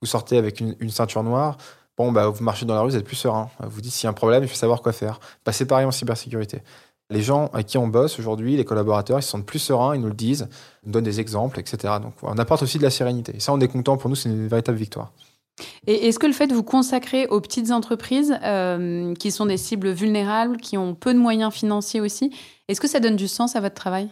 vous 0.00 0.06
sortez 0.06 0.38
avec 0.38 0.60
une 0.60 0.90
ceinture 0.90 1.22
noire 1.22 1.58
Bon, 1.96 2.12
bah, 2.12 2.28
vous 2.28 2.44
marchez 2.44 2.66
dans 2.66 2.74
la 2.74 2.82
rue, 2.82 2.90
vous 2.90 2.96
êtes 2.96 3.04
plus 3.04 3.16
serein. 3.16 3.48
Vous 3.60 3.80
dites 3.80 3.92
s'il 3.92 4.04
y 4.04 4.06
a 4.06 4.10
un 4.10 4.14
problème, 4.14 4.42
il 4.42 4.48
faut 4.48 4.54
savoir 4.54 4.82
quoi 4.82 4.92
faire. 4.92 5.18
Bah, 5.44 5.52
c'est 5.52 5.66
pareil 5.66 5.86
en 5.86 5.90
cybersécurité. 5.90 6.62
Les 7.08 7.22
gens 7.22 7.48
avec 7.52 7.66
qui 7.66 7.78
on 7.78 7.86
bosse 7.86 8.18
aujourd'hui, 8.18 8.56
les 8.56 8.64
collaborateurs, 8.64 9.18
ils 9.18 9.22
se 9.22 9.30
sentent 9.30 9.46
plus 9.46 9.60
sereins, 9.60 9.94
ils 9.94 10.00
nous 10.00 10.08
le 10.08 10.14
disent, 10.14 10.48
ils 10.82 10.86
nous 10.88 10.92
donnent 10.92 11.04
des 11.04 11.20
exemples, 11.20 11.60
etc. 11.60 11.94
Donc, 12.02 12.14
on 12.22 12.36
apporte 12.36 12.62
aussi 12.62 12.78
de 12.78 12.82
la 12.82 12.90
sérénité. 12.90 13.36
Et 13.36 13.40
ça, 13.40 13.52
on 13.52 13.60
est 13.60 13.68
content. 13.68 13.96
Pour 13.96 14.10
nous, 14.10 14.16
c'est 14.16 14.28
une 14.28 14.48
véritable 14.48 14.76
victoire. 14.76 15.12
Et 15.86 16.08
est-ce 16.08 16.18
que 16.18 16.26
le 16.26 16.32
fait 16.32 16.48
de 16.48 16.54
vous 16.54 16.64
consacrer 16.64 17.26
aux 17.28 17.40
petites 17.40 17.70
entreprises, 17.70 18.36
euh, 18.42 19.14
qui 19.14 19.30
sont 19.30 19.46
des 19.46 19.56
cibles 19.56 19.90
vulnérables, 19.90 20.58
qui 20.58 20.76
ont 20.76 20.94
peu 20.94 21.14
de 21.14 21.18
moyens 21.18 21.52
financiers 21.52 22.00
aussi, 22.00 22.30
est-ce 22.68 22.80
que 22.80 22.88
ça 22.88 23.00
donne 23.00 23.16
du 23.16 23.28
sens 23.28 23.56
à 23.56 23.60
votre 23.60 23.74
travail? 23.74 24.10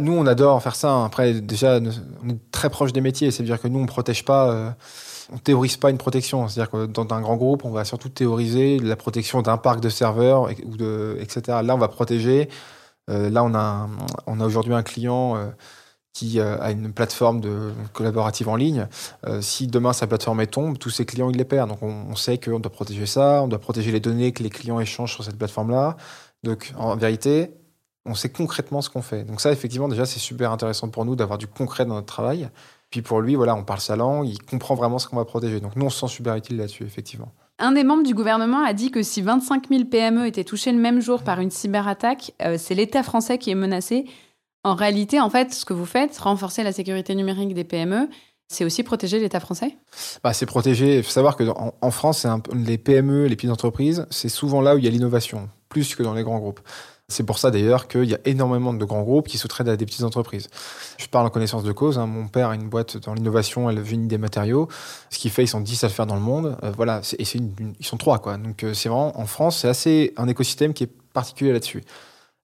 Nous, 0.00 0.12
on 0.12 0.26
adore 0.26 0.62
faire 0.62 0.76
ça. 0.76 1.04
Après, 1.04 1.34
déjà, 1.34 1.78
on 2.24 2.30
est 2.30 2.50
très 2.50 2.70
proche 2.70 2.92
des 2.92 3.00
métiers. 3.00 3.30
C'est-à-dire 3.30 3.60
que 3.60 3.68
nous, 3.68 3.78
on 3.78 3.82
ne 3.82 3.86
protège 3.86 4.24
pas. 4.24 4.50
Euh, 4.50 4.70
on 5.32 5.38
théorise 5.38 5.76
pas 5.76 5.90
une 5.90 5.98
protection. 5.98 6.48
C'est-à-dire 6.48 6.70
que 6.70 6.86
dans 6.86 7.06
un 7.14 7.20
grand 7.20 7.36
groupe, 7.36 7.64
on 7.64 7.70
va 7.70 7.84
surtout 7.84 8.08
théoriser 8.08 8.78
la 8.78 8.96
protection 8.96 9.42
d'un 9.42 9.56
parc 9.56 9.80
de 9.80 9.88
serveurs, 9.88 10.48
ou 10.64 10.76
de, 10.76 11.16
etc. 11.20 11.58
Là, 11.62 11.74
on 11.74 11.78
va 11.78 11.88
protéger. 11.88 12.48
Euh, 13.10 13.30
là, 13.30 13.44
on 13.44 13.54
a, 13.54 13.88
on 14.26 14.40
a 14.40 14.44
aujourd'hui 14.44 14.74
un 14.74 14.82
client 14.82 15.36
euh, 15.36 15.46
qui 16.12 16.40
euh, 16.40 16.58
a 16.60 16.70
une 16.70 16.92
plateforme 16.92 17.40
collaborative 17.92 18.48
en 18.48 18.56
ligne. 18.56 18.86
si 19.40 19.66
demain 19.66 19.92
sa 19.92 20.06
plateforme 20.06 20.46
tombe, 20.46 20.78
tous 20.78 20.90
ses 20.90 21.04
clients, 21.04 21.30
ils 21.30 21.36
les 21.36 21.44
perdent. 21.44 21.70
Donc, 21.70 21.82
on, 21.82 22.16
sait 22.16 22.38
qu'on 22.38 22.60
doit 22.60 22.72
protéger 22.72 23.06
ça, 23.06 23.42
on 23.42 23.48
doit 23.48 23.60
protéger 23.60 23.92
les 23.92 24.00
données 24.00 24.32
que 24.32 24.42
les 24.42 24.50
clients 24.50 24.80
échangent 24.80 25.14
sur 25.14 25.24
cette 25.24 25.36
plateforme-là. 25.36 25.96
Donc, 26.42 26.72
en 26.76 26.96
vérité, 26.96 27.50
on 28.08 28.14
sait 28.14 28.30
concrètement 28.30 28.82
ce 28.82 28.90
qu'on 28.90 29.02
fait. 29.02 29.24
Donc 29.24 29.40
ça, 29.40 29.52
effectivement, 29.52 29.88
déjà, 29.88 30.06
c'est 30.06 30.18
super 30.18 30.50
intéressant 30.50 30.88
pour 30.88 31.04
nous 31.04 31.14
d'avoir 31.14 31.38
du 31.38 31.46
concret 31.46 31.84
dans 31.84 31.94
notre 31.94 32.06
travail. 32.06 32.48
Puis 32.90 33.02
pour 33.02 33.20
lui, 33.20 33.34
voilà, 33.34 33.54
on 33.54 33.64
parle 33.64 33.80
sa 33.80 33.96
langue, 33.96 34.26
il 34.26 34.42
comprend 34.42 34.74
vraiment 34.74 34.98
ce 34.98 35.06
qu'on 35.06 35.16
va 35.16 35.24
protéger. 35.24 35.60
Donc 35.60 35.76
nous, 35.76 35.86
on 35.86 35.90
se 35.90 36.00
sent 36.00 36.08
super 36.08 36.34
utile 36.34 36.56
là-dessus, 36.56 36.84
effectivement. 36.84 37.30
Un 37.58 37.72
des 37.72 37.84
membres 37.84 38.04
du 38.04 38.14
gouvernement 38.14 38.64
a 38.64 38.72
dit 38.72 38.90
que 38.90 39.02
si 39.02 39.20
25 39.20 39.68
000 39.68 39.84
PME 39.84 40.26
étaient 40.26 40.44
touchés 40.44 40.72
le 40.72 40.78
même 40.78 41.00
jour 41.00 41.22
par 41.22 41.40
une 41.40 41.50
cyberattaque, 41.50 42.32
euh, 42.42 42.56
c'est 42.56 42.74
l'État 42.74 43.02
français 43.02 43.36
qui 43.36 43.50
est 43.50 43.56
menacé. 43.56 44.06
En 44.64 44.74
réalité, 44.74 45.20
en 45.20 45.28
fait, 45.28 45.52
ce 45.52 45.64
que 45.64 45.72
vous 45.72 45.86
faites, 45.86 46.16
renforcer 46.18 46.62
la 46.62 46.72
sécurité 46.72 47.14
numérique 47.14 47.54
des 47.54 47.64
PME, 47.64 48.08
c'est 48.48 48.64
aussi 48.64 48.82
protéger 48.82 49.18
l'État 49.18 49.40
français? 49.40 49.76
Bah, 50.24 50.32
C'est 50.32 50.46
protéger. 50.46 50.98
Il 50.98 51.02
faut 51.02 51.10
savoir 51.10 51.36
qu'en 51.36 51.74
en 51.80 51.90
France, 51.90 52.24
un, 52.24 52.42
les 52.54 52.78
PME, 52.78 53.26
les 53.26 53.36
petites 53.36 53.50
entreprises, 53.50 54.06
c'est 54.10 54.30
souvent 54.30 54.62
là 54.62 54.74
où 54.74 54.78
il 54.78 54.84
y 54.84 54.88
a 54.88 54.90
l'innovation, 54.90 55.50
plus 55.68 55.94
que 55.94 56.02
dans 56.02 56.14
les 56.14 56.22
grands 56.22 56.38
groupes. 56.38 56.60
C'est 57.10 57.24
pour 57.24 57.38
ça 57.38 57.50
d'ailleurs 57.50 57.88
qu'il 57.88 58.04
y 58.04 58.14
a 58.14 58.18
énormément 58.26 58.74
de 58.74 58.84
grands 58.84 59.02
groupes 59.02 59.28
qui 59.28 59.38
sous-traitent 59.38 59.68
à 59.68 59.78
des 59.78 59.86
petites 59.86 60.02
entreprises. 60.02 60.48
Je 60.98 61.06
parle 61.06 61.26
en 61.26 61.30
connaissance 61.30 61.64
de 61.64 61.72
cause. 61.72 61.98
Hein. 61.98 62.06
Mon 62.06 62.28
père 62.28 62.50
a 62.50 62.54
une 62.54 62.68
boîte 62.68 62.98
dans 62.98 63.14
l'innovation, 63.14 63.70
elle 63.70 63.80
venue 63.80 64.08
des 64.08 64.18
matériaux. 64.18 64.68
Ce 65.08 65.18
qui 65.18 65.30
fait, 65.30 65.42
ils 65.44 65.48
sont 65.48 65.62
10 65.62 65.84
à 65.84 65.86
le 65.86 65.92
faire 65.94 66.06
dans 66.06 66.16
le 66.16 66.20
monde. 66.20 66.58
Euh, 66.62 66.70
voilà, 66.76 67.00
et 67.18 67.24
ils 67.24 67.86
sont 67.86 67.96
trois. 67.96 68.18
Quoi. 68.18 68.36
Donc 68.36 68.62
euh, 68.62 68.74
c'est 68.74 68.90
vraiment, 68.90 69.18
en 69.18 69.24
France, 69.24 69.60
c'est 69.60 69.68
assez 69.68 70.12
un 70.18 70.28
écosystème 70.28 70.74
qui 70.74 70.84
est 70.84 70.92
particulier 71.14 71.52
là-dessus. 71.52 71.82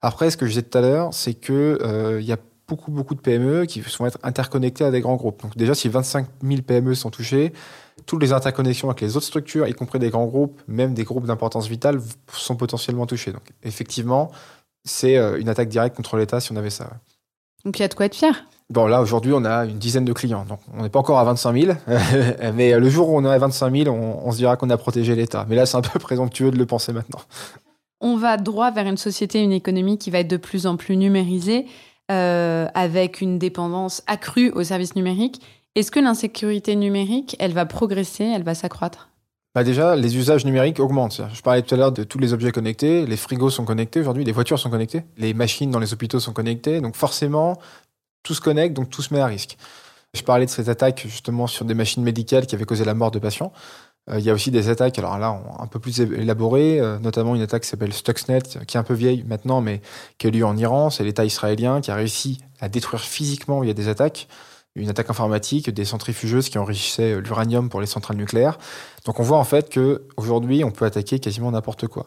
Après, 0.00 0.30
ce 0.30 0.38
que 0.38 0.46
je 0.46 0.52
disais 0.52 0.62
tout 0.62 0.78
à 0.78 0.80
l'heure, 0.80 1.12
c'est 1.12 1.34
qu'il 1.34 1.54
euh, 1.54 2.22
y 2.22 2.32
a 2.32 2.38
beaucoup, 2.66 2.90
beaucoup 2.90 3.14
de 3.14 3.20
PME 3.20 3.66
qui 3.66 3.82
vont 3.82 4.06
être 4.06 4.18
interconnectées 4.22 4.84
à 4.84 4.90
des 4.90 5.02
grands 5.02 5.16
groupes. 5.16 5.42
Donc 5.42 5.56
déjà, 5.56 5.74
si 5.74 5.90
25 5.90 6.26
000 6.42 6.62
PME 6.62 6.94
sont 6.94 7.10
touchées, 7.10 7.52
toutes 8.06 8.22
les 8.22 8.32
interconnexions 8.32 8.88
avec 8.88 9.00
les 9.00 9.16
autres 9.16 9.26
structures, 9.26 9.66
y 9.66 9.72
compris 9.72 9.98
des 9.98 10.10
grands 10.10 10.26
groupes, 10.26 10.60
même 10.68 10.94
des 10.94 11.04
groupes 11.04 11.26
d'importance 11.26 11.68
vitale, 11.68 12.00
sont 12.32 12.56
potentiellement 12.56 13.06
touchés. 13.06 13.32
Donc 13.32 13.42
effectivement, 13.62 14.30
c'est 14.84 15.16
euh, 15.16 15.38
une 15.38 15.48
attaque 15.48 15.68
directe 15.68 15.96
contre 15.96 16.16
l'État 16.16 16.40
si 16.40 16.52
on 16.52 16.56
avait 16.56 16.70
ça. 16.70 16.90
Donc 17.64 17.78
il 17.78 17.82
y 17.82 17.84
a 17.84 17.88
de 17.88 17.94
quoi 17.94 18.06
être 18.06 18.14
fier. 18.14 18.46
Bon, 18.70 18.86
là, 18.86 19.02
aujourd'hui, 19.02 19.32
on 19.34 19.44
a 19.44 19.66
une 19.66 19.78
dizaine 19.78 20.06
de 20.06 20.12
clients. 20.14 20.46
Donc, 20.48 20.58
on 20.76 20.82
n'est 20.82 20.88
pas 20.88 20.98
encore 20.98 21.18
à 21.18 21.24
25 21.24 21.54
000. 21.54 21.76
mais 22.54 22.78
le 22.78 22.88
jour 22.88 23.10
où 23.10 23.18
on 23.18 23.24
est 23.24 23.28
à 23.28 23.38
25 23.38 23.76
000, 23.76 23.94
on, 23.94 24.26
on 24.26 24.32
se 24.32 24.38
dira 24.38 24.56
qu'on 24.56 24.70
a 24.70 24.78
protégé 24.78 25.14
l'État. 25.14 25.44
Mais 25.48 25.54
là, 25.54 25.66
c'est 25.66 25.76
un 25.76 25.82
peu 25.82 25.98
présomptueux 26.00 26.50
de 26.50 26.56
le 26.56 26.64
penser 26.64 26.92
maintenant. 26.92 27.20
On 28.00 28.16
va 28.16 28.36
droit 28.38 28.70
vers 28.70 28.86
une 28.86 28.96
société, 28.96 29.42
une 29.42 29.52
économie 29.52 29.98
qui 29.98 30.10
va 30.10 30.20
être 30.20 30.28
de 30.28 30.36
plus 30.38 30.66
en 30.66 30.76
plus 30.76 30.96
numérisée, 30.96 31.66
euh, 32.10 32.66
avec 32.74 33.20
une 33.20 33.38
dépendance 33.38 34.02
accrue 34.06 34.50
aux 34.50 34.64
services 34.64 34.96
numériques. 34.96 35.40
Est-ce 35.74 35.90
que 35.90 36.00
l'insécurité 36.00 36.76
numérique, 36.76 37.36
elle 37.38 37.52
va 37.52 37.66
progresser, 37.66 38.24
elle 38.24 38.42
va 38.42 38.54
s'accroître? 38.54 39.08
Bah 39.54 39.62
déjà, 39.62 39.94
les 39.94 40.16
usages 40.16 40.44
numériques 40.44 40.80
augmentent. 40.80 41.20
Je 41.32 41.40
parlais 41.40 41.62
tout 41.62 41.74
à 41.76 41.78
l'heure 41.78 41.92
de 41.92 42.02
tous 42.02 42.18
les 42.18 42.32
objets 42.32 42.50
connectés. 42.50 43.06
Les 43.06 43.16
frigos 43.16 43.50
sont 43.50 43.64
connectés 43.64 44.00
aujourd'hui, 44.00 44.24
les 44.24 44.32
voitures 44.32 44.58
sont 44.58 44.70
connectées, 44.70 45.04
les 45.16 45.32
machines 45.32 45.70
dans 45.70 45.78
les 45.78 45.92
hôpitaux 45.92 46.18
sont 46.18 46.32
connectées. 46.32 46.80
Donc 46.80 46.96
forcément, 46.96 47.56
tout 48.24 48.34
se 48.34 48.40
connecte, 48.40 48.74
donc 48.74 48.90
tout 48.90 49.02
se 49.02 49.14
met 49.14 49.20
à 49.20 49.26
risque. 49.26 49.56
Je 50.12 50.22
parlais 50.22 50.46
de 50.46 50.50
cette 50.50 50.68
attaque 50.68 51.02
justement 51.06 51.46
sur 51.46 51.64
des 51.64 51.74
machines 51.74 52.02
médicales 52.02 52.46
qui 52.46 52.56
avaient 52.56 52.64
causé 52.64 52.84
la 52.84 52.94
mort 52.94 53.12
de 53.12 53.20
patients. 53.20 53.52
Euh, 54.10 54.18
il 54.18 54.24
y 54.24 54.30
a 54.30 54.34
aussi 54.34 54.50
des 54.50 54.68
attaques, 54.68 54.98
alors 54.98 55.18
là, 55.18 55.40
un 55.58 55.66
peu 55.68 55.78
plus 55.78 56.00
élaborées, 56.00 56.80
euh, 56.80 56.98
notamment 56.98 57.36
une 57.36 57.42
attaque 57.42 57.62
qui 57.62 57.68
s'appelle 57.68 57.92
Stuxnet, 57.92 58.42
qui 58.66 58.76
est 58.76 58.80
un 58.80 58.84
peu 58.84 58.94
vieille 58.94 59.24
maintenant, 59.26 59.60
mais 59.60 59.82
qui 60.18 60.26
a 60.26 60.30
eu 60.30 60.32
lieu 60.32 60.44
en 60.44 60.56
Iran. 60.56 60.90
C'est 60.90 61.04
l'État 61.04 61.24
israélien 61.24 61.80
qui 61.80 61.92
a 61.92 61.94
réussi 61.94 62.40
à 62.60 62.68
détruire 62.68 63.02
physiquement 63.02 63.60
via 63.60 63.72
des 63.72 63.88
attaques 63.88 64.26
une 64.74 64.88
attaque 64.88 65.10
informatique, 65.10 65.70
des 65.70 65.84
centrifugeuses 65.84 66.48
qui 66.48 66.58
enrichissaient 66.58 67.20
l'uranium 67.20 67.68
pour 67.68 67.80
les 67.80 67.86
centrales 67.86 68.16
nucléaires. 68.16 68.58
Donc 69.04 69.20
on 69.20 69.22
voit 69.22 69.38
en 69.38 69.44
fait 69.44 69.70
que 69.70 70.02
aujourd'hui 70.16 70.64
on 70.64 70.70
peut 70.70 70.84
attaquer 70.84 71.18
quasiment 71.20 71.50
n'importe 71.50 71.86
quoi. 71.86 72.06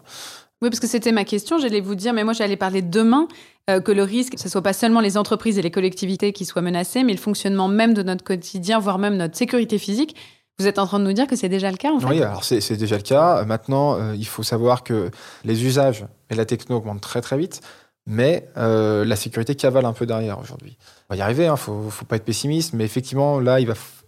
Oui, 0.62 0.69
parce 0.69 0.80
que 0.80 0.88
c'était 0.88 1.12
ma 1.12 1.23
question. 1.23 1.60
J'allais 1.60 1.82
vous 1.82 1.95
dire, 1.95 2.13
mais 2.13 2.23
moi 2.23 2.34
j'allais 2.34 2.58
parler 2.58 2.82
demain 2.82 3.27
euh, 3.69 3.80
que 3.80 3.91
le 3.91 4.03
risque, 4.03 4.34
ce 4.38 4.49
soit 4.49 4.63
pas 4.63 4.73
seulement 4.73 5.01
les 5.01 5.17
entreprises 5.17 5.60
et 5.60 5.62
les 5.62 5.71
collectivités 5.71 6.34
qui 6.34 6.45
soient 6.45 6.63
menacées, 6.63 7.03
mais 7.03 7.13
le 7.13 7.19
fonctionnement 7.19 7.67
même 7.67 7.93
de 7.93 8.01
notre 8.01 8.23
quotidien, 8.23 8.80
voire 8.80 8.97
même 8.97 9.17
notre 9.17 9.38
sécurité 9.38 9.77
physique. 9.77 10.15
Vous 10.58 10.65
êtes 10.65 10.80
en 10.80 10.88
train 10.88 10.97
de 10.99 11.03
nous 11.03 11.13
dire 11.13 11.27
que 11.27 11.36
c'est 11.36 11.49
déjà 11.49 11.69
le 11.69 11.77
cas, 11.77 11.91
en 11.91 11.99
fait 11.99 12.08
Oui, 12.08 12.23
alors 12.23 12.43
c'est 12.43 12.77
déjà 12.77 12.95
le 12.95 13.03
cas. 13.03 13.45
Maintenant, 13.45 13.99
euh, 13.99 14.15
il 14.15 14.25
faut 14.25 14.41
savoir 14.41 14.84
que 14.84 15.12
les 15.45 15.63
usages 15.63 16.06
et 16.32 16.36
la 16.36 16.45
techno 16.45 16.77
augmentent 16.77 17.01
très 17.01 17.21
très 17.21 17.38
vite, 17.38 17.62
mais 18.08 18.50
euh, 18.58 19.06
la 19.06 19.15
sécurité 19.15 19.54
cavale 19.54 19.86
un 19.86 19.93
peu 19.93 20.06
derrière 20.06 20.39
aujourd'hui. 20.39 20.78
On 21.10 21.13
va 21.13 21.17
y 21.17 21.22
arriver, 21.22 21.43
il 21.43 21.48
hein, 21.48 21.52
ne 21.52 21.89
faut, 21.89 22.06
pas 22.06 22.15
être 22.15 22.26
pessimiste, 22.26 22.74
mais 22.74 22.86
effectivement, 22.86 23.39
là, 23.39 23.60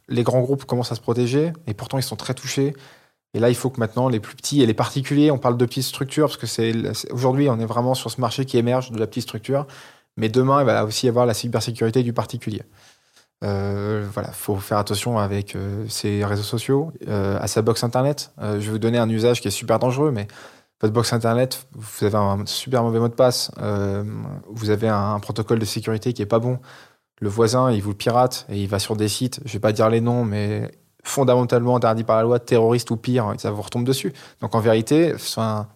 les 0.08 0.24
grands 0.24 0.40
groupes 0.40 0.66
commencent 0.66 0.92
à 0.92 0.96
se 0.96 1.02
protéger, 1.02 1.52
et 1.68 1.74
pourtant 1.74 2.00
ils 2.00 2.04
sont 2.04 2.16
très 2.16 2.34
touchés. 2.34 2.74
Et 3.36 3.40
là, 3.40 3.50
il 3.50 3.56
faut 3.56 3.70
que 3.70 3.80
maintenant 3.80 4.10
les 4.10 4.20
plus 4.20 4.36
petits 4.36 4.64
et 4.64 4.66
les 4.66 4.74
particuliers, 4.74 5.30
on 5.30 5.38
parle 5.38 5.58
de 5.58 5.66
petites 5.66 5.84
structures, 5.84 6.28
parce 6.28 6.38
que 6.38 7.14
aujourd'hui, 7.14 7.50
on 7.50 7.60
est 7.60 7.66
vraiment 7.66 7.94
sur 7.94 8.10
ce 8.10 8.20
marché 8.22 8.46
qui 8.46 8.58
émerge 8.58 8.92
de 8.92 8.98
la 8.98 9.06
petite 9.06 9.24
structure, 9.24 9.68
mais 10.18 10.30
demain, 10.30 10.62
il 10.62 10.66
va 10.66 10.86
aussi 10.86 11.06
y 11.06 11.10
avoir 11.10 11.26
la 11.26 11.34
cybersécurité 11.34 12.02
du 12.02 12.14
particulier. 12.14 12.64
Euh, 13.44 14.06
voilà, 14.12 14.32
faut 14.32 14.58
faire 14.58 14.78
attention 14.78 15.18
avec 15.18 15.56
euh, 15.56 15.86
ces 15.88 16.26
réseaux 16.26 16.44
sociaux, 16.44 16.92
euh, 17.08 17.38
à 17.40 17.48
sa 17.48 17.62
box 17.62 17.84
internet. 17.84 18.32
Euh, 18.42 18.60
je 18.60 18.66
vais 18.66 18.72
vous 18.72 18.80
donner 18.80 18.98
un 18.98 19.10
usage 19.10 19.42
qui 19.42 19.48
est 19.48 19.52
super 19.52 19.80
dangereux, 19.80 20.12
mais 20.12 20.28
votre 20.82 20.94
box 20.94 21.12
internet, 21.14 21.68
vous 21.74 22.06
avez 22.06 22.18
un 22.18 22.46
super 22.46 22.84
mauvais 22.84 23.00
mot 23.00 23.10
de 23.10 23.14
passe, 23.14 23.52
euh, 23.62 24.04
vous 24.50 24.70
avez 24.70 24.88
un, 24.88 25.20
protocole 25.20 25.60
de 25.60 25.66
sécurité 25.66 26.14
qui 26.14 26.22
est 26.22 26.28
pas 26.28 26.40
bon. 26.40 26.60
Le 27.20 27.28
voisin, 27.28 27.72
il 27.72 27.82
vous 27.82 27.90
le 27.90 27.98
pirate 27.98 28.46
et 28.50 28.62
il 28.62 28.68
va 28.68 28.80
sur 28.80 28.96
des 28.96 29.10
sites, 29.10 29.42
je 29.44 29.54
vais 29.54 29.60
pas 29.60 29.74
dire 29.74 29.90
les 29.90 30.00
noms, 30.00 30.24
mais 30.24 30.72
fondamentalement 31.04 31.76
interdit 31.76 32.04
par 32.04 32.18
la 32.18 32.24
loi, 32.24 32.40
terroriste 32.40 32.92
ou 32.92 32.98
pire, 32.98 33.34
ça 33.38 33.52
vous 33.52 33.62
retombe 33.62 33.84
dessus. 33.84 34.14
Donc 34.42 34.56
en 34.56 34.60
vérité, 34.60 35.14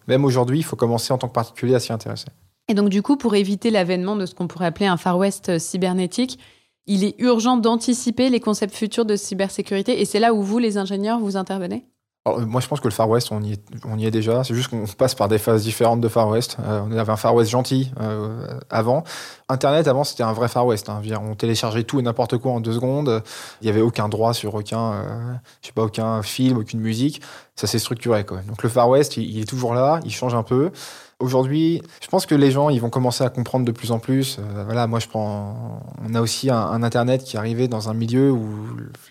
même 0.06 0.24
aujourd'hui, 0.24 0.58
il 0.58 0.64
faut 0.64 0.76
commencer 0.76 1.12
en 1.12 1.18
tant 1.18 1.28
que 1.28 1.34
particulier 1.34 1.74
à 1.74 1.80
s'y 1.80 1.92
intéresser. 1.92 2.28
Et 2.68 2.74
donc 2.74 2.88
du 2.88 3.02
coup, 3.02 3.18
pour 3.18 3.34
éviter 3.34 3.70
l'avènement 3.70 4.16
de 4.16 4.24
ce 4.24 4.34
qu'on 4.34 4.46
pourrait 4.46 4.66
appeler 4.66 4.86
un 4.86 4.96
Far 4.96 5.18
West 5.18 5.58
cybernétique, 5.58 6.38
il 6.86 7.04
est 7.04 7.14
urgent 7.18 7.58
d'anticiper 7.58 8.30
les 8.30 8.40
concepts 8.40 8.74
futurs 8.74 9.04
de 9.04 9.16
cybersécurité 9.16 10.00
et 10.00 10.04
c'est 10.06 10.20
là 10.20 10.32
où 10.32 10.42
vous, 10.42 10.58
les 10.58 10.78
ingénieurs, 10.78 11.18
vous 11.18 11.36
intervenez? 11.36 11.86
Alors, 12.26 12.40
moi, 12.40 12.62
je 12.62 12.68
pense 12.68 12.80
que 12.80 12.88
le 12.88 12.94
Far 12.94 13.08
West, 13.10 13.28
on 13.32 13.42
y 13.42 13.52
est, 13.52 13.62
on 13.84 13.98
y 13.98 14.06
est 14.06 14.10
déjà. 14.10 14.44
C'est 14.44 14.54
juste 14.54 14.68
qu'on 14.68 14.86
passe 14.86 15.14
par 15.14 15.28
des 15.28 15.36
phases 15.36 15.62
différentes 15.62 16.00
de 16.00 16.08
Far 16.08 16.28
West. 16.28 16.56
Euh, 16.60 16.80
on 16.88 16.96
avait 16.96 17.12
un 17.12 17.16
Far 17.16 17.34
West 17.34 17.50
gentil 17.50 17.92
euh, 18.00 18.58
avant. 18.70 19.04
Internet, 19.50 19.88
avant, 19.88 20.04
c'était 20.04 20.22
un 20.22 20.32
vrai 20.32 20.48
Far 20.48 20.64
West. 20.64 20.88
Hein. 20.88 21.02
On 21.20 21.34
téléchargeait 21.34 21.84
tout 21.84 22.00
et 22.00 22.02
n'importe 22.02 22.38
quoi 22.38 22.52
en 22.52 22.60
deux 22.60 22.72
secondes. 22.72 23.22
Il 23.60 23.64
n'y 23.64 23.70
avait 23.70 23.82
aucun 23.82 24.08
droit 24.08 24.32
sur 24.32 24.54
aucun, 24.54 24.92
euh, 24.94 25.34
je 25.60 25.66
sais 25.66 25.72
pas, 25.74 25.82
aucun 25.82 26.22
film, 26.22 26.56
aucune 26.56 26.80
musique. 26.80 27.20
Ça 27.56 27.66
s'est 27.66 27.78
structuré 27.78 28.24
quand 28.24 28.36
même. 28.36 28.46
Donc 28.46 28.62
le 28.62 28.70
Far 28.70 28.88
West, 28.88 29.18
il, 29.18 29.38
est 29.38 29.48
toujours 29.48 29.74
là. 29.74 30.00
Il 30.04 30.10
change 30.10 30.34
un 30.34 30.42
peu. 30.42 30.72
Aujourd'hui, 31.20 31.80
je 32.00 32.08
pense 32.08 32.26
que 32.26 32.34
les 32.34 32.50
gens, 32.50 32.70
ils 32.70 32.80
vont 32.80 32.90
commencer 32.90 33.22
à 33.22 33.28
comprendre 33.28 33.64
de 33.64 33.70
plus 33.70 33.92
en 33.92 33.98
plus. 33.98 34.38
Euh, 34.38 34.64
voilà, 34.64 34.86
moi, 34.86 34.98
je 34.98 35.08
prends. 35.08 35.82
On 36.04 36.14
a 36.14 36.20
aussi 36.20 36.50
un, 36.50 36.56
un, 36.56 36.82
Internet 36.82 37.22
qui 37.22 37.36
est 37.36 37.38
arrivé 37.38 37.68
dans 37.68 37.88
un 37.88 37.94
milieu 37.94 38.30
où 38.30 38.48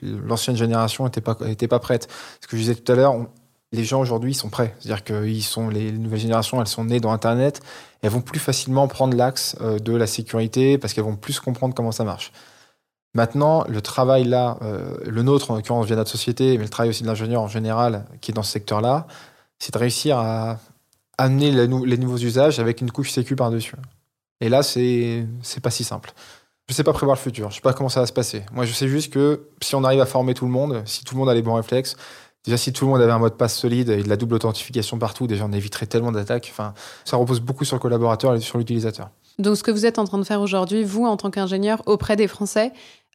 l'ancienne 0.02 0.58
génération 0.58 1.06
n'était 1.06 1.22
pas, 1.22 1.38
était 1.48 1.68
pas 1.68 1.80
prête. 1.80 2.08
Ce 2.42 2.48
que 2.48 2.58
je 2.58 2.62
disais 2.62 2.76
tout 2.76 2.92
à 2.92 2.96
l'heure, 2.96 3.03
les 3.74 3.84
gens 3.84 4.00
aujourd'hui 4.00 4.34
sont 4.34 4.50
prêts. 4.50 4.76
C'est-à-dire 4.80 5.04
que 5.04 5.42
sont, 5.42 5.68
les 5.68 5.92
nouvelles 5.92 6.20
générations, 6.20 6.62
elles 6.62 6.68
sont 6.68 6.86
nées 6.86 7.00
dans 7.00 7.12
Internet. 7.12 7.62
Elles 8.02 8.12
vont 8.12 8.22
plus 8.22 8.40
facilement 8.40 8.88
prendre 8.88 9.18
l'axe 9.18 9.56
euh, 9.62 9.80
de 9.80 9.94
la 9.94 10.08
sécurité 10.08 10.78
parce 10.78 10.94
qu'elles 10.94 11.04
vont 11.04 11.16
plus 11.16 11.40
comprendre 11.40 11.74
comment 11.74 11.92
ça 11.92 12.04
marche. 12.04 12.32
Maintenant, 13.16 13.64
le 13.68 13.82
travail 13.82 14.26
là, 14.26 14.58
euh, 14.62 14.98
le 15.06 15.24
nôtre 15.24 15.52
en 15.52 15.56
l'occurrence 15.56 15.86
via 15.86 15.96
notre 15.96 16.10
société, 16.10 16.58
mais 16.58 16.64
le 16.64 16.70
travail 16.70 16.90
aussi 16.90 17.04
de 17.04 17.08
l'ingénieur 17.08 17.42
en 17.42 17.48
général 17.48 18.06
qui 18.22 18.32
est 18.32 18.34
dans 18.34 18.44
ce 18.44 18.52
secteur-là, 18.52 19.08
c'est 19.60 19.74
de 19.74 19.80
réussir 19.80 20.18
à 20.18 20.60
amener 21.18 21.52
les, 21.52 21.68
les, 21.68 21.98
nouveaux 21.98 22.18
usages 22.18 22.60
avec 22.60 22.82
une 22.82 22.92
couche 22.92 23.12
sécu 23.12 23.36
par-dessus. 23.36 23.76
Et 24.42 24.50
là, 24.50 24.64
c'est 24.64 25.26
pas 25.62 25.70
si 25.70 25.84
simple. 25.84 26.12
Je 26.70 26.74
sais 26.74 26.84
pas 26.84 26.94
prévoir 26.94 27.18
le 27.18 27.22
futur, 27.22 27.50
je 27.52 27.56
sais 27.56 27.62
pas 27.62 27.74
comment 27.74 27.90
ça 27.90 28.00
va 28.00 28.08
se 28.08 28.14
passer. 28.14 28.44
Moi, 28.52 28.66
je 28.66 28.74
sais 28.74 28.88
juste 28.88 29.14
que 29.14 29.48
si 29.62 29.76
on 29.76 29.84
arrive 29.84 30.02
à 30.02 30.06
former 30.06 30.34
tout 30.34 30.46
le 30.46 30.52
monde, 30.52 30.82
si 30.86 31.04
tout 31.04 31.14
le 31.14 31.20
monde 31.20 31.30
a 31.30 31.34
les 31.34 31.42
bons 31.42 31.54
réflexes, 31.54 31.98
déjà 32.44 32.58
si 32.58 32.74
tout 32.74 32.86
le 32.86 32.92
monde 32.92 33.02
avait 33.02 33.12
un 33.12 33.20
mot 33.20 33.30
de 33.30 33.34
passe 33.34 33.58
solide 33.58 33.90
et 33.90 34.04
de 34.04 34.10
la 34.10 34.18
double 34.18 34.36
authentification 34.36 34.98
partout, 34.98 35.28
déjà 35.28 35.46
on 35.46 35.52
éviterait 35.52 35.86
tellement 35.86 36.12
d'attaques. 36.12 36.50
Enfin, 36.52 36.74
ça 37.06 37.18
repose 37.18 37.40
beaucoup 37.40 37.66
sur 37.66 37.76
le 37.76 37.82
collaborateur 37.82 38.36
et 38.36 38.40
sur 38.40 38.58
l'utilisateur. 38.58 39.10
Donc, 39.40 39.58
ce 39.58 39.64
que 39.64 39.72
vous 39.72 39.86
êtes 39.86 39.98
en 39.98 40.06
train 40.06 40.20
de 40.20 40.24
faire 40.24 40.42
aujourd'hui, 40.42 40.84
vous, 40.84 41.06
en 41.06 41.18
tant 41.18 41.32
qu'ingénieur, 41.32 41.82
auprès 41.88 42.16
des 42.16 42.28
Français, 42.28 42.72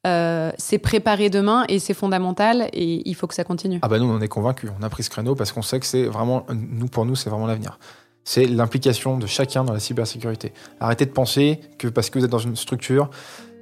euh, 0.07 0.51
c'est 0.59 0.79
préparer 0.79 1.31
demain 1.31 1.64
et 1.69 1.79
c'est 1.79 1.95
fondamental 1.95 2.69
et 2.73 3.09
il 3.09 3.14
faut 3.14 3.27
que 3.27 3.35
ça 3.35 3.45
continue. 3.45 3.81
Ah 3.83 3.88
bah 3.88 3.99
nous 3.99 4.07
on 4.07 4.21
est 4.21 4.29
convaincus, 4.29 4.71
on 4.79 4.83
a 4.85 4.88
pris 4.88 5.03
ce 5.03 5.11
créneau 5.11 5.35
parce 5.35 5.51
qu'on 5.51 5.62
sait 5.62 5.81
que 5.81 5.87
c'est 5.87 6.05
vraiment, 6.05 6.47
nous 6.51 6.87
pour 6.87 7.05
nous 7.05 7.17
c'est 7.17 7.31
vraiment 7.31 7.49
l'avenir. 7.49 7.79
C'est 8.23 8.47
l'implication 8.47 9.19
de 9.19 9.27
chacun 9.27 9.64
dans 9.64 9.73
la 9.73 9.81
cybersécurité. 9.81 10.53
Arrêtez 10.79 11.05
de 11.07 11.11
penser 11.11 11.61
que 11.79 11.88
parce 11.88 12.11
que 12.11 12.19
vous 12.19 12.25
êtes 12.25 12.31
dans 12.31 12.38
une 12.38 12.57
structure, 12.57 13.11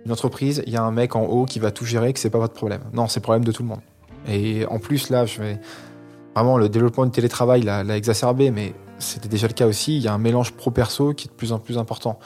une 0.04 0.12
entreprise, 0.12 0.62
il 0.66 0.72
y 0.72 0.76
a 0.76 0.82
un 0.82 0.90
mec 0.90 1.16
en 1.16 1.24
haut 1.24 1.46
qui 1.46 1.58
va 1.58 1.70
tout 1.70 1.84
gérer, 1.84 2.12
que 2.12 2.18
c'est 2.18 2.30
pas 2.30 2.38
votre 2.38 2.54
problème. 2.54 2.82
Non, 2.92 3.08
c'est 3.08 3.20
le 3.20 3.22
problème 3.22 3.44
de 3.44 3.52
tout 3.52 3.62
le 3.62 3.68
monde. 3.68 3.80
Et 4.28 4.66
en 4.66 4.78
plus 4.78 5.10
là, 5.10 5.24
vraiment 6.34 6.58
le 6.58 6.68
développement 6.68 7.04
du 7.04 7.12
télétravail 7.12 7.62
l'a 7.62 7.96
exacerbé, 7.96 8.50
mais 8.50 8.74
c'était 8.98 9.28
déjà 9.28 9.46
le 9.46 9.52
cas 9.52 9.66
aussi. 9.66 9.96
Il 9.96 10.02
y 10.02 10.08
a 10.08 10.14
un 10.14 10.18
mélange 10.18 10.52
pro-perso 10.52 11.14
qui 11.14 11.28
est 11.28 11.30
de 11.30 11.34
plus 11.34 11.52
en 11.52 11.58
plus 11.58 11.78
important. 11.78 12.18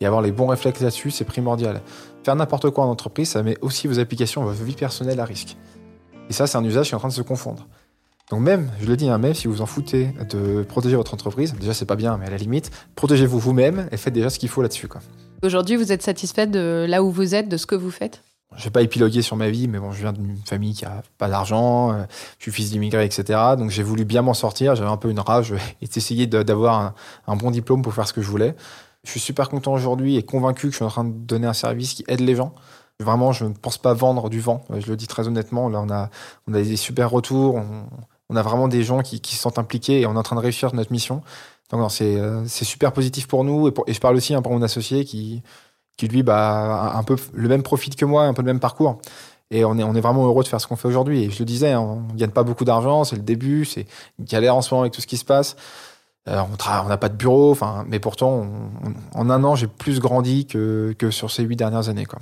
Et 0.00 0.06
avoir 0.06 0.20
les 0.20 0.32
bons 0.32 0.46
réflexes 0.46 0.80
là-dessus, 0.80 1.10
c'est 1.10 1.24
primordial. 1.24 1.80
Faire 2.22 2.36
n'importe 2.36 2.70
quoi 2.70 2.84
en 2.84 2.90
entreprise, 2.90 3.30
ça 3.30 3.42
met 3.42 3.56
aussi 3.62 3.86
vos 3.86 3.98
applications, 3.98 4.44
votre 4.44 4.62
vie 4.62 4.74
personnelle 4.74 5.20
à 5.20 5.24
risque. 5.24 5.56
Et 6.28 6.32
ça, 6.32 6.46
c'est 6.46 6.58
un 6.58 6.64
usage 6.64 6.88
qui 6.88 6.92
est 6.92 6.96
en 6.96 6.98
train 6.98 7.08
de 7.08 7.14
se 7.14 7.22
confondre. 7.22 7.66
Donc 8.30 8.40
même, 8.40 8.70
je 8.80 8.86
le 8.86 8.96
dis, 8.96 9.08
hein, 9.08 9.18
même 9.18 9.34
si 9.34 9.46
vous 9.46 9.62
en 9.62 9.66
foutez 9.66 10.08
de 10.28 10.64
protéger 10.64 10.96
votre 10.96 11.14
entreprise, 11.14 11.54
déjà 11.54 11.72
c'est 11.72 11.86
pas 11.86 11.94
bien, 11.94 12.18
mais 12.18 12.26
à 12.26 12.30
la 12.30 12.36
limite, 12.36 12.72
protégez-vous 12.96 13.38
vous-même 13.38 13.88
et 13.92 13.96
faites 13.96 14.12
déjà 14.12 14.30
ce 14.30 14.40
qu'il 14.40 14.48
faut 14.48 14.62
là-dessus. 14.62 14.88
Aujourd'hui, 15.44 15.76
vous 15.76 15.92
êtes 15.92 16.02
satisfait 16.02 16.48
de 16.48 16.86
là 16.88 17.04
où 17.04 17.10
vous 17.12 17.36
êtes, 17.36 17.48
de 17.48 17.56
ce 17.56 17.66
que 17.66 17.76
vous 17.76 17.92
faites? 17.92 18.24
Je 18.54 18.64
vais 18.64 18.70
pas 18.70 18.82
épiloguer 18.82 19.22
sur 19.22 19.36
ma 19.36 19.50
vie, 19.50 19.66
mais 19.66 19.78
bon, 19.78 19.90
je 19.90 20.00
viens 20.00 20.12
d'une 20.12 20.36
famille 20.44 20.72
qui 20.72 20.84
a 20.84 21.02
pas 21.18 21.28
d'argent, 21.28 21.92
euh, 21.92 22.04
je 22.38 22.44
suis 22.44 22.52
fils 22.52 22.70
d'immigrés, 22.70 23.04
etc. 23.04 23.38
Donc 23.58 23.70
j'ai 23.70 23.82
voulu 23.82 24.04
bien 24.04 24.22
m'en 24.22 24.34
sortir, 24.34 24.76
j'avais 24.76 24.90
un 24.90 24.96
peu 24.96 25.10
une 25.10 25.20
rage 25.20 25.52
et 25.82 25.86
d'essayer 25.86 26.26
d'avoir 26.26 26.94
un, 27.26 27.36
bon 27.36 27.50
diplôme 27.50 27.82
pour 27.82 27.92
faire 27.92 28.06
ce 28.06 28.12
que 28.12 28.22
je 28.22 28.30
voulais. 28.30 28.54
Je 29.04 29.10
suis 29.10 29.20
super 29.20 29.48
content 29.48 29.72
aujourd'hui 29.72 30.16
et 30.16 30.22
convaincu 30.22 30.66
que 30.68 30.72
je 30.72 30.76
suis 30.76 30.84
en 30.84 30.90
train 30.90 31.04
de 31.04 31.12
donner 31.12 31.46
un 31.46 31.52
service 31.52 31.94
qui 31.94 32.04
aide 32.08 32.20
les 32.20 32.36
gens. 32.36 32.54
Vraiment, 33.00 33.32
je 33.32 33.44
ne 33.44 33.52
pense 33.52 33.78
pas 33.78 33.92
vendre 33.92 34.30
du 34.30 34.40
vent. 34.40 34.64
Je 34.70 34.86
le 34.88 34.96
dis 34.96 35.06
très 35.06 35.28
honnêtement. 35.28 35.68
Là, 35.68 35.80
on 35.82 35.90
a, 35.90 36.08
des 36.60 36.76
super 36.76 37.10
retours. 37.10 37.60
On, 38.30 38.36
a 38.36 38.42
vraiment 38.42 38.68
des 38.68 38.82
gens 38.82 39.02
qui, 39.02 39.20
qui 39.20 39.36
se 39.36 39.42
sentent 39.42 39.58
impliqués 39.58 40.00
et 40.00 40.06
on 40.06 40.14
est 40.14 40.18
en 40.18 40.22
train 40.22 40.34
de 40.34 40.40
réussir 40.40 40.74
notre 40.74 40.92
mission. 40.92 41.22
Donc 41.70 41.90
c'est 41.90 42.64
super 42.64 42.92
positif 42.92 43.26
pour 43.26 43.44
nous 43.44 43.68
et, 43.68 43.74
et 43.88 43.92
je 43.92 44.00
parle 44.00 44.16
aussi 44.16 44.34
hein, 44.34 44.42
pour 44.42 44.52
mon 44.52 44.62
associé 44.62 45.04
qui 45.04 45.42
qui 45.96 46.08
lui 46.08 46.22
bah, 46.22 46.92
a 46.92 46.98
un 46.98 47.02
peu 47.02 47.16
le 47.32 47.48
même 47.48 47.62
profit 47.62 47.90
que 47.90 48.04
moi, 48.04 48.24
un 48.24 48.34
peu 48.34 48.42
le 48.42 48.46
même 48.46 48.60
parcours. 48.60 48.98
Et 49.50 49.64
on 49.64 49.78
est, 49.78 49.84
on 49.84 49.94
est 49.94 50.00
vraiment 50.00 50.26
heureux 50.26 50.42
de 50.42 50.48
faire 50.48 50.60
ce 50.60 50.66
qu'on 50.66 50.76
fait 50.76 50.88
aujourd'hui. 50.88 51.22
Et 51.22 51.30
je 51.30 51.38
le 51.38 51.44
disais, 51.44 51.72
hein, 51.72 51.80
on 51.80 52.12
ne 52.12 52.18
gagne 52.18 52.30
pas 52.30 52.42
beaucoup 52.42 52.64
d'argent, 52.64 53.04
c'est 53.04 53.16
le 53.16 53.22
début, 53.22 53.64
c'est 53.64 53.86
galère 54.20 54.56
en 54.56 54.62
ce 54.62 54.74
moment 54.74 54.82
avec 54.82 54.92
tout 54.92 55.00
ce 55.00 55.06
qui 55.06 55.16
se 55.16 55.24
passe. 55.24 55.56
Euh, 56.28 56.42
on 56.84 56.88
n'a 56.88 56.96
pas 56.96 57.08
de 57.08 57.14
bureau, 57.14 57.56
mais 57.86 58.00
pourtant, 58.00 58.48
en 59.14 59.30
un 59.30 59.44
an, 59.44 59.54
j'ai 59.54 59.68
plus 59.68 60.00
grandi 60.00 60.46
que, 60.46 60.92
que 60.98 61.12
sur 61.12 61.30
ces 61.30 61.44
huit 61.44 61.54
dernières 61.54 61.88
années. 61.88 62.06
Quoi. 62.06 62.18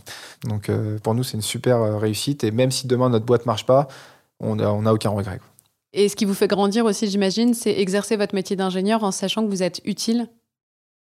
Donc 0.46 0.68
euh, 0.68 0.98
pour 1.02 1.14
nous, 1.14 1.22
c'est 1.22 1.38
une 1.38 1.42
super 1.42 1.80
euh, 1.80 1.96
réussite. 1.96 2.44
Et 2.44 2.50
même 2.50 2.70
si 2.70 2.86
demain 2.86 3.08
notre 3.08 3.24
boîte 3.24 3.46
marche 3.46 3.64
pas, 3.64 3.88
on 4.40 4.56
n'a 4.56 4.70
on 4.70 4.84
a 4.84 4.92
aucun 4.92 5.08
regret. 5.08 5.40
Et 5.94 6.08
ce 6.10 6.16
qui 6.16 6.26
vous 6.26 6.34
fait 6.34 6.48
grandir 6.48 6.84
aussi, 6.84 7.08
j'imagine, 7.08 7.54
c'est 7.54 7.72
exercer 7.72 8.16
votre 8.16 8.34
métier 8.34 8.56
d'ingénieur 8.56 9.04
en 9.04 9.10
sachant 9.10 9.42
que 9.42 9.48
vous 9.48 9.62
êtes 9.62 9.80
utile 9.86 10.28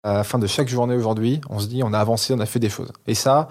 à 0.04 0.14
la 0.14 0.24
fin 0.24 0.40
de 0.40 0.48
chaque 0.48 0.68
journée 0.68 0.96
aujourd'hui, 0.96 1.42
on 1.50 1.60
se 1.60 1.68
dit 1.68 1.84
on 1.84 1.94
a 1.94 2.00
avancé, 2.00 2.34
on 2.34 2.40
a 2.40 2.46
fait 2.46 2.60
des 2.60 2.70
choses. 2.70 2.92
Et 3.08 3.16
ça, 3.16 3.50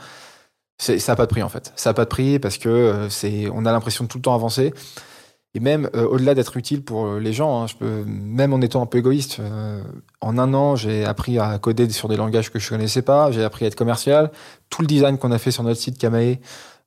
ça 0.79 0.95
n'a 1.13 1.17
pas 1.17 1.27
de 1.27 1.31
prix 1.31 1.43
en 1.43 1.49
fait. 1.49 1.73
Ça 1.77 1.91
n'a 1.91 1.95
pas 1.95 2.05
de 2.05 2.11
prix 2.11 2.39
parce 2.39 2.59
que 2.59 2.69
euh, 2.69 3.11
c'est, 3.11 3.49
on 3.53 3.67
a 3.67 3.73
l'impression 3.73 4.05
de 4.05 4.09
tout 4.09 4.19
le 4.19 4.23
temps 4.23 4.35
avancer. 4.35 4.73
Et 5.55 5.61
même 5.61 5.89
euh, 5.95 6.07
au-delà 6.07 6.35
d'être 6.35 6.57
utile 6.57 6.85
pour 6.85 7.07
euh, 7.07 7.19
les 7.19 7.33
gens, 7.33 7.63
hein, 7.63 7.67
je 7.67 7.75
peux, 7.75 8.05
même 8.07 8.53
en 8.53 8.61
étant 8.61 8.83
un 8.83 8.87
peu 8.87 8.99
égoïste, 8.99 9.41
en 10.21 10.39
un 10.39 10.55
an, 10.55 10.77
j'ai 10.77 11.05
appris 11.05 11.39
à 11.39 11.59
coder 11.59 11.89
sur 11.91 12.09
des 12.09 12.17
langages 12.17 12.51
que 12.51 12.59
je 12.59 12.69
connaissais 12.69 13.03
pas, 13.03 13.33
j'ai 13.33 13.43
appris 13.43 13.65
à 13.65 13.69
être 13.69 13.75
commercial. 13.75 14.31
Tout 14.71 14.83
le 14.83 14.89
design 14.89 15.19
qu'on 15.19 15.33
a 15.33 15.39
fait 15.39 15.51
sur 15.51 15.63
notre 15.63 15.81
site 15.81 15.99
Kamae, 15.99 16.39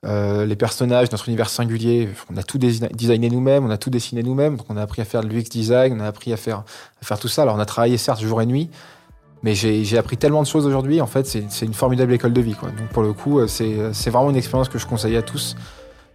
les 0.03 0.55
personnages, 0.55 1.11
notre 1.11 1.27
univers 1.27 1.49
singulier, 1.49 2.09
on 2.31 2.37
a 2.37 2.43
tout 2.43 2.57
designé 2.57 3.29
nous-mêmes, 3.29 3.65
on 3.65 3.69
a 3.71 3.77
tout 3.77 3.89
dessiné 3.89 4.23
nous-mêmes. 4.23 4.57
Donc 4.57 4.67
on 4.69 4.77
a 4.77 4.81
appris 4.81 5.01
à 5.01 5.05
faire 5.05 5.23
le 5.23 5.35
UX 5.35 5.49
design, 5.49 5.93
on 5.99 5.99
a 5.99 6.07
appris 6.07 6.31
à 6.31 6.37
faire, 6.37 6.63
à 7.01 7.05
faire 7.05 7.19
tout 7.19 7.27
ça. 7.27 7.41
Alors 7.41 7.55
on 7.55 7.59
a 7.59 7.65
travaillé 7.65 7.97
certes 7.97 8.21
jour 8.21 8.41
et 8.41 8.45
nuit, 8.45 8.69
mais 9.43 9.55
j'ai 9.55 9.97
appris 9.97 10.17
tellement 10.17 10.41
de 10.41 10.47
choses 10.47 10.65
aujourd'hui. 10.65 11.01
En 11.01 11.07
fait, 11.07 11.25
c'est 11.25 11.65
une 11.65 11.73
formidable 11.73 12.13
école 12.13 12.33
de 12.33 12.41
vie. 12.41 12.53
Quoi. 12.53 12.69
Donc 12.69 12.89
pour 12.89 13.03
le 13.03 13.13
coup, 13.13 13.39
euh, 13.39 13.47
euh, 13.61 13.89
c'est 13.93 14.09
vraiment 14.09 14.29
une 14.29 14.35
expérience 14.35 14.69
que 14.69 14.77
je 14.77 14.85
conseille 14.85 15.17
à 15.17 15.21
tous, 15.21 15.55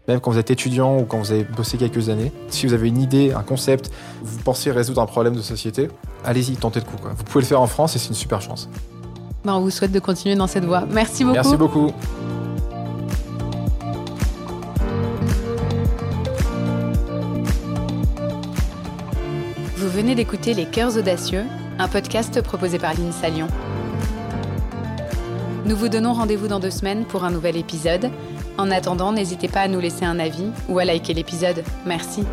même 0.07 0.21
quand 0.21 0.31
vous 0.31 0.39
êtes 0.39 0.51
étudiant 0.51 0.99
ou 0.99 1.05
quand 1.05 1.19
vous 1.19 1.33
avez 1.33 1.45
bossé 1.45 1.77
quelques 1.77 2.09
années. 2.09 2.33
Si 2.49 2.67
vous 2.67 2.73
avez 2.73 2.89
une 2.89 3.01
idée, 3.01 3.33
un 3.33 3.43
concept, 3.43 3.91
vous 4.23 4.39
pensez 4.43 4.71
résoudre 4.71 5.03
un 5.03 5.07
problème 5.07 5.35
de 5.35 5.43
société, 5.43 5.89
allez-y, 6.25 6.57
tentez 6.57 6.81
le 6.81 6.87
coup. 6.87 6.97
Quoi. 7.01 7.13
Vous 7.17 7.25
pouvez 7.25 7.43
le 7.43 7.49
faire 7.49 7.61
en 7.61 7.67
France 7.67 7.97
et 7.97 7.99
c'est 7.99 8.09
une 8.09 8.15
super 8.15 8.41
chance. 8.41 8.69
Ben, 9.45 9.55
on 9.55 9.61
vous 9.61 9.71
souhaite 9.71 9.93
de 9.93 10.01
continuer 10.01 10.37
dans 10.37 10.47
cette 10.47 10.65
voie. 10.65 10.85
Merci 10.91 11.25
beaucoup. 11.25 11.35
Merci 11.35 11.57
beaucoup. 11.57 11.93
Vous 19.77 19.89
venez 19.91 20.15
d'écouter 20.15 20.53
Les 20.53 20.67
Cœurs 20.67 20.97
Audacieux 20.97 21.45
un 21.79 21.89
podcast 21.89 22.41
proposé 22.43 22.79
par 22.79 22.95
l'INSA 22.95 23.29
Lyon. 23.29 23.49
Nous 25.65 25.77
vous 25.77 25.89
donnons 25.89 26.13
rendez-vous 26.13 26.49
dans 26.49 26.61
deux 26.61 26.71
semaines 26.71 27.05
pour 27.05 27.25
un 27.25 27.31
nouvel 27.31 27.57
épisode. 27.57 28.11
En 28.57 28.71
attendant, 28.71 29.13
n'hésitez 29.13 29.49
pas 29.49 29.61
à 29.61 29.69
nous 29.69 29.81
laisser 29.81 30.05
un 30.05 30.19
avis 30.19 30.51
ou 30.69 30.79
à 30.79 30.85
liker 30.85 31.13
l'épisode. 31.13 31.65
Merci. 31.85 32.25